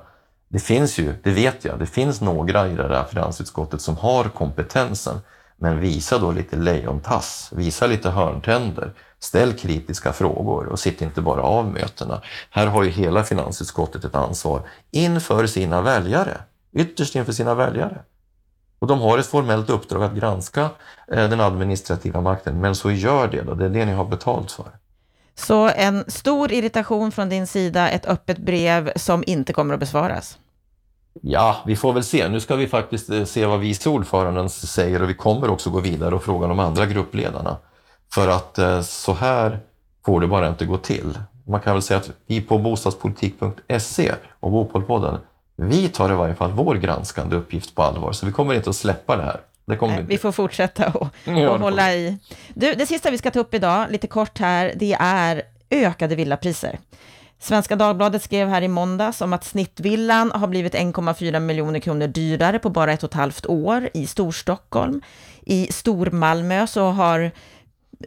Det 0.49 0.59
finns 0.59 0.97
ju, 0.97 1.13
det 1.23 1.31
vet 1.31 1.65
jag, 1.65 1.79
det 1.79 1.85
finns 1.85 2.21
några 2.21 2.67
i 2.67 2.75
det 2.75 2.87
där 2.87 3.03
finansutskottet 3.03 3.81
som 3.81 3.97
har 3.97 4.23
kompetensen. 4.23 5.19
Men 5.61 5.79
visa 5.79 6.17
då 6.17 6.31
lite 6.31 6.55
lejontass, 6.55 7.49
visa 7.55 7.87
lite 7.87 8.09
hörntänder, 8.09 8.93
ställ 9.19 9.53
kritiska 9.53 10.13
frågor 10.13 10.65
och 10.65 10.79
sitt 10.79 11.01
inte 11.01 11.21
bara 11.21 11.41
av 11.41 11.65
mötena. 11.65 12.21
Här 12.49 12.67
har 12.67 12.83
ju 12.83 12.89
hela 12.89 13.23
finansutskottet 13.23 14.03
ett 14.03 14.15
ansvar 14.15 14.61
inför 14.91 15.47
sina 15.47 15.81
väljare, 15.81 16.37
ytterst 16.73 17.15
inför 17.15 17.31
sina 17.31 17.55
väljare. 17.55 18.01
Och 18.79 18.87
de 18.87 19.01
har 19.01 19.17
ett 19.17 19.25
formellt 19.25 19.69
uppdrag 19.69 20.03
att 20.03 20.15
granska 20.15 20.61
eh, 21.11 21.29
den 21.29 21.39
administrativa 21.39 22.21
makten, 22.21 22.61
men 22.61 22.75
så 22.75 22.91
gör 22.91 23.27
det 23.27 23.41
då, 23.41 23.53
det 23.53 23.65
är 23.65 23.69
det 23.69 23.85
ni 23.85 23.93
har 23.93 24.05
betalt 24.05 24.51
för. 24.51 24.71
Så 25.39 25.69
en 25.75 26.03
stor 26.07 26.51
irritation 26.51 27.11
från 27.11 27.29
din 27.29 27.47
sida, 27.47 27.89
ett 27.89 28.05
öppet 28.05 28.37
brev 28.37 28.91
som 28.95 29.23
inte 29.27 29.53
kommer 29.53 29.73
att 29.73 29.79
besvaras? 29.79 30.37
Ja, 31.21 31.57
vi 31.65 31.75
får 31.75 31.93
väl 31.93 32.03
se. 32.03 32.29
Nu 32.29 32.39
ska 32.39 32.55
vi 32.55 32.67
faktiskt 32.67 33.09
eh, 33.09 33.23
se 33.23 33.45
vad 33.45 33.59
vice 33.59 33.89
ordföranden 33.89 34.49
säger 34.49 35.01
och 35.01 35.09
vi 35.09 35.13
kommer 35.13 35.49
också 35.49 35.69
gå 35.69 35.79
vidare 35.79 36.15
och 36.15 36.23
fråga 36.23 36.47
de 36.47 36.59
andra 36.59 36.85
gruppledarna. 36.85 37.57
För 38.13 38.27
att 38.27 38.57
eh, 38.57 38.81
så 38.81 39.13
här 39.13 39.59
får 40.05 40.21
det 40.21 40.27
bara 40.27 40.47
inte 40.47 40.65
gå 40.65 40.77
till. 40.77 41.19
Man 41.47 41.59
kan 41.59 41.73
väl 41.73 41.81
säga 41.81 41.99
att 41.99 42.11
vi 42.27 42.41
på 42.41 42.57
bostadspolitik.se 42.57 44.11
och 44.39 44.51
Bopolpodden, 44.51 45.17
vi 45.55 45.89
tar 45.89 46.11
i 46.11 46.15
varje 46.15 46.35
fall 46.35 46.51
vår 46.51 46.75
granskande 46.75 47.35
uppgift 47.35 47.75
på 47.75 47.83
allvar, 47.83 48.11
så 48.11 48.25
vi 48.25 48.31
kommer 48.31 48.53
inte 48.53 48.69
att 48.69 48.75
släppa 48.75 49.17
det 49.17 49.23
här. 49.23 49.39
Det 49.69 49.77
kommer 49.77 49.95
Nej, 49.95 50.05
vi 50.07 50.17
får 50.17 50.31
fortsätta 50.31 50.91
och, 50.91 51.07
och 51.25 51.59
hålla 51.59 51.93
i. 51.93 52.17
Du, 52.53 52.73
det 52.73 52.85
sista 52.85 53.11
vi 53.11 53.17
ska 53.17 53.31
ta 53.31 53.39
upp 53.39 53.53
idag, 53.53 53.91
lite 53.91 54.07
kort 54.07 54.39
här, 54.39 54.73
det 54.75 54.97
är 54.99 55.41
ökade 55.69 56.15
villapriser. 56.15 56.79
Svenska 57.39 57.75
Dagbladet 57.75 58.23
skrev 58.23 58.47
här 58.47 58.61
i 58.61 58.67
måndags 58.67 59.21
om 59.21 59.33
att 59.33 59.43
snittvillan 59.43 60.31
har 60.31 60.47
blivit 60.47 60.75
1,4 60.75 61.39
miljoner 61.39 61.79
kronor 61.79 62.07
dyrare 62.07 62.59
på 62.59 62.69
bara 62.69 62.93
ett 62.93 63.03
och 63.03 63.09
ett 63.09 63.13
halvt 63.13 63.45
år 63.45 63.89
i 63.93 64.07
Storstockholm. 64.07 65.01
I 65.41 65.67
Stormalmö 65.71 66.67
så 66.67 66.89
har 66.89 67.31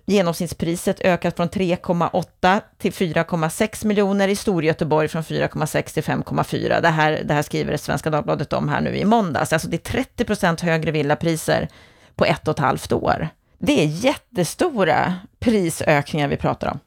genomsnittspriset 0.07 1.01
ökat 1.01 1.37
från 1.37 1.49
3,8 1.49 2.61
till 2.79 2.93
4,6 2.93 3.87
miljoner, 3.87 4.29
i 4.29 4.37
Storgöteborg 4.37 5.09
från 5.09 5.23
4,6 5.23 5.95
till 5.95 6.03
5,4. 6.03 6.81
Det 6.81 6.89
här, 6.89 7.23
det 7.25 7.35
här 7.35 7.43
skriver 7.43 7.77
Svenska 7.77 8.11
Dagbladet 8.11 8.53
om 8.53 8.69
här 8.69 8.81
nu 8.81 8.97
i 8.97 9.05
måndags. 9.05 9.53
Alltså 9.53 9.69
det 9.69 9.77
är 9.77 9.93
30 9.93 10.25
procent 10.25 10.61
högre 10.61 10.91
villapriser 10.91 11.69
på 12.15 12.25
ett 12.25 12.49
och 12.49 12.55
ett 12.55 12.59
halvt 12.59 12.93
år. 12.93 13.29
Det 13.59 13.83
är 13.83 13.87
jättestora 13.87 15.15
prisökningar 15.39 16.29
vi 16.29 16.37
pratar 16.37 16.71
om. 16.71 16.79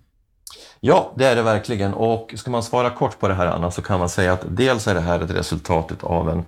Ja, 0.79 1.13
det 1.15 1.25
är 1.25 1.35
det 1.35 1.41
verkligen. 1.41 1.93
Och 1.93 2.33
ska 2.37 2.51
man 2.51 2.63
svara 2.63 2.89
kort 2.89 3.19
på 3.19 3.27
det 3.27 3.33
här, 3.33 3.47
Anna, 3.47 3.71
så 3.71 3.81
kan 3.81 3.99
man 3.99 4.09
säga 4.09 4.33
att 4.33 4.45
dels 4.47 4.87
är 4.87 4.93
det 4.93 5.01
här 5.01 5.19
ett 5.19 5.31
resultat 5.31 6.03
av 6.03 6.29
en, 6.29 6.45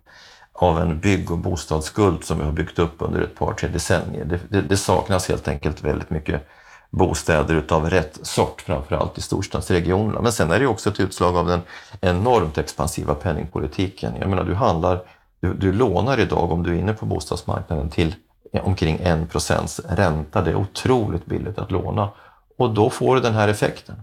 av 0.58 0.80
en 0.80 1.00
bygg 1.00 1.32
och 1.32 1.38
bostadsskuld 1.38 2.24
som 2.24 2.38
vi 2.38 2.46
har 2.46 2.52
byggt 2.52 2.80
upp 2.80 2.96
under 2.98 3.22
ett 3.22 3.36
par, 3.36 3.54
tre 3.54 3.70
decennier. 3.70 4.26
Det, 4.26 4.40
det, 4.50 4.62
det 4.62 4.78
saknas 4.78 5.30
helt 5.30 5.48
enkelt 5.48 5.84
väldigt 5.84 6.10
mycket 6.10 6.48
bostäder 6.90 7.56
utav 7.56 7.90
rätt 7.90 8.20
sort, 8.22 8.62
framförallt 8.62 9.18
i 9.18 9.22
storstadsregionerna. 9.22 10.22
Men 10.22 10.32
sen 10.32 10.52
är 10.52 10.60
det 10.60 10.68
också 10.68 10.90
ett 10.90 11.00
utslag 11.00 11.38
av 11.38 11.48
den 11.48 11.62
enormt 12.02 12.58
expansiva 12.58 13.14
penningpolitiken. 13.16 14.14
Jag 14.20 14.30
menar, 14.30 14.44
du 14.44 14.54
handlar, 14.54 15.02
du, 15.40 15.54
du 15.54 15.74
lånar 15.74 16.20
idag 16.20 16.52
om 16.52 16.64
du 16.64 16.76
är 16.76 16.80
inne 16.80 16.94
på 16.94 17.06
bostadsmarknaden 17.06 17.90
till 17.90 18.16
omkring 18.64 19.00
1 19.02 19.32
procents 19.32 19.82
ränta. 19.90 20.42
Det 20.42 20.52
är 20.52 20.56
otroligt 20.56 21.26
billigt 21.26 21.58
att 21.58 21.72
låna 21.72 22.10
och 22.58 22.74
då 22.74 22.90
får 22.90 23.16
du 23.16 23.22
den 23.22 23.34
här 23.34 23.48
effekten. 23.48 23.96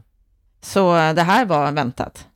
Så 0.61 0.93
det 0.93 1.23
här 1.23 1.45
var 1.45 1.73
väntat? 1.73 2.27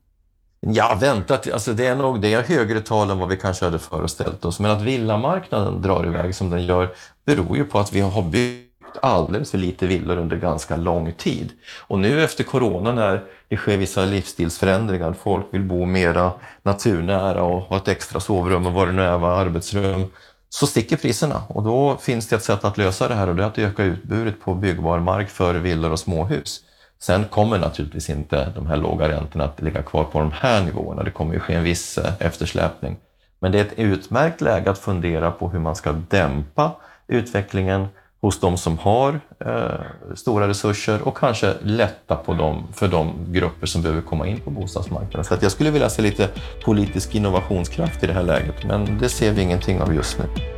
Ja, 0.61 0.99
vänta, 1.01 1.39
alltså 1.53 1.73
det 1.73 1.87
är 1.87 1.97
nog 1.97 2.21
det 2.21 2.35
är 2.35 2.43
högre 2.43 2.81
tal 2.81 3.11
än 3.11 3.19
vad 3.19 3.29
vi 3.29 3.37
kanske 3.37 3.65
hade 3.65 3.79
föreställt 3.79 4.45
oss. 4.45 4.61
Men 4.61 4.71
att 4.71 4.83
villamarknaden 4.83 5.83
drar 5.83 6.07
iväg 6.07 6.35
som 6.35 6.51
den 6.51 6.67
gör 6.67 6.95
beror 7.25 7.57
ju 7.57 7.65
på 7.65 7.79
att 7.79 7.93
vi 7.93 8.01
har 8.01 8.23
byggt 8.23 8.69
alldeles 9.03 9.51
för 9.51 9.59
lite 9.59 9.87
villor 9.87 10.17
under 10.17 10.37
ganska 10.37 10.77
lång 10.77 11.13
tid. 11.13 11.53
Och 11.87 11.99
nu 11.99 12.25
efter 12.25 12.45
corona 12.45 12.93
när 12.93 13.25
det 13.49 13.57
sker 13.57 13.77
vissa 13.77 14.05
livsstilsförändringar, 14.05 15.13
folk 15.13 15.47
vill 15.51 15.63
bo 15.63 15.85
mera 15.85 16.33
naturnära 16.63 17.43
och 17.43 17.61
ha 17.61 17.77
ett 17.77 17.89
extra 17.89 18.21
sovrum 18.21 18.67
och 18.67 18.73
vad 18.73 18.89
det 18.89 18.93
nu 18.93 19.03
är, 19.03 19.41
arbetsrum, 19.41 20.07
så 20.49 20.67
sticker 20.67 20.97
priserna 20.97 21.43
och 21.49 21.63
då 21.63 21.97
finns 21.97 22.29
det 22.29 22.37
ett 22.37 22.45
sätt 22.45 22.65
att 22.65 22.79
lösa 22.79 23.09
det 23.09 23.15
här 23.15 23.29
och 23.29 23.37
det 23.37 23.43
är 23.43 23.47
att 23.47 23.59
öka 23.59 23.83
utbudet 23.85 24.41
på 24.41 24.55
byggbar 24.55 24.99
mark 24.99 25.29
för 25.29 25.55
villor 25.55 25.93
och 25.93 25.99
småhus. 25.99 26.65
Sen 27.01 27.25
kommer 27.25 27.59
naturligtvis 27.59 28.11
inte 28.11 28.53
de 28.55 28.67
här 28.67 28.77
låga 28.77 29.09
räntorna 29.09 29.45
att 29.45 29.63
ligga 29.63 29.83
kvar 29.83 30.05
på 30.05 30.19
de 30.19 30.33
här 30.33 30.65
nivåerna. 30.65 31.03
Det 31.03 31.11
kommer 31.11 31.35
ju 31.35 31.41
ske 31.41 31.55
en 31.55 31.65
viss 31.65 31.99
eh, 31.99 32.13
eftersläpning. 32.19 32.97
Men 33.41 33.53
det 33.53 33.61
är 33.61 33.65
ett 33.65 33.79
utmärkt 33.79 34.41
läge 34.41 34.71
att 34.71 34.79
fundera 34.79 35.31
på 35.31 35.49
hur 35.49 35.59
man 35.59 35.77
ska 35.77 35.93
dämpa 35.93 36.73
utvecklingen 37.07 37.87
hos 38.21 38.41
de 38.41 38.57
som 38.57 38.79
har 38.79 39.21
eh, 39.41 40.15
stora 40.15 40.49
resurser 40.49 41.03
och 41.03 41.17
kanske 41.17 41.55
lätta 41.63 42.17
på 42.17 42.35
dem 42.35 42.67
för 42.73 42.89
de 42.89 43.15
grupper 43.29 43.67
som 43.67 43.83
behöver 43.83 44.03
komma 44.03 44.27
in 44.27 44.41
på 44.41 44.51
bostadsmarknaden. 44.51 45.25
Så 45.25 45.35
att 45.35 45.43
jag 45.43 45.53
skulle 45.53 45.71
vilja 45.71 45.91
se 45.91 46.03
lite 46.03 46.29
politisk 46.65 47.15
innovationskraft 47.15 48.05
i 48.05 48.07
det 48.07 48.13
här 48.13 48.23
läget, 48.23 48.65
men 48.65 48.99
det 48.99 49.09
ser 49.09 49.33
vi 49.33 49.43
ingenting 49.43 49.81
av 49.81 49.95
just 49.95 50.19
nu. 50.19 50.58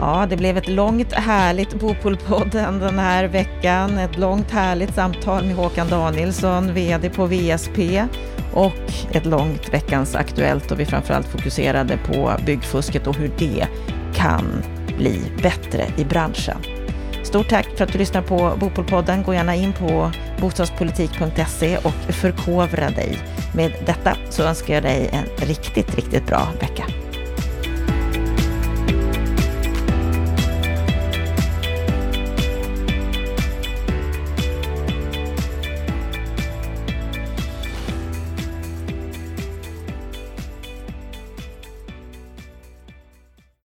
Ja, 0.00 0.26
det 0.30 0.36
blev 0.36 0.56
ett 0.56 0.68
långt 0.68 1.12
härligt 1.12 1.74
Bopolpodden 1.74 2.78
den 2.78 2.98
här 2.98 3.24
veckan. 3.24 3.98
Ett 3.98 4.18
långt 4.18 4.50
härligt 4.50 4.94
samtal 4.94 5.44
med 5.44 5.54
Håkan 5.54 5.88
Danielsson, 5.88 6.74
VD 6.74 7.10
på 7.10 7.26
VSP 7.26 8.02
och 8.52 8.92
ett 9.12 9.26
långt 9.26 9.74
veckans 9.74 10.14
Aktuellt 10.14 10.68
då 10.68 10.74
vi 10.74 10.86
framförallt 10.86 11.26
fokuserade 11.26 11.96
på 11.96 12.32
byggfusket 12.46 13.06
och 13.06 13.16
hur 13.16 13.30
det 13.38 13.66
kan 14.14 14.62
bli 14.96 15.20
bättre 15.42 15.84
i 15.96 16.04
branschen. 16.04 16.58
Stort 17.22 17.48
tack 17.48 17.68
för 17.76 17.84
att 17.84 17.92
du 17.92 17.98
lyssnar 17.98 18.22
på 18.22 18.52
Bopolpodden. 18.60 19.22
Gå 19.22 19.34
gärna 19.34 19.54
in 19.54 19.72
på 19.72 20.10
bostadspolitik.se 20.40 21.76
och 21.76 22.14
förkovra 22.14 22.90
dig. 22.90 23.18
Med 23.54 23.72
detta 23.86 24.16
så 24.30 24.42
önskar 24.42 24.74
jag 24.74 24.82
dig 24.82 25.10
en 25.12 25.46
riktigt, 25.46 25.94
riktigt 25.94 26.26
bra 26.26 26.48
vecka. 26.60 26.84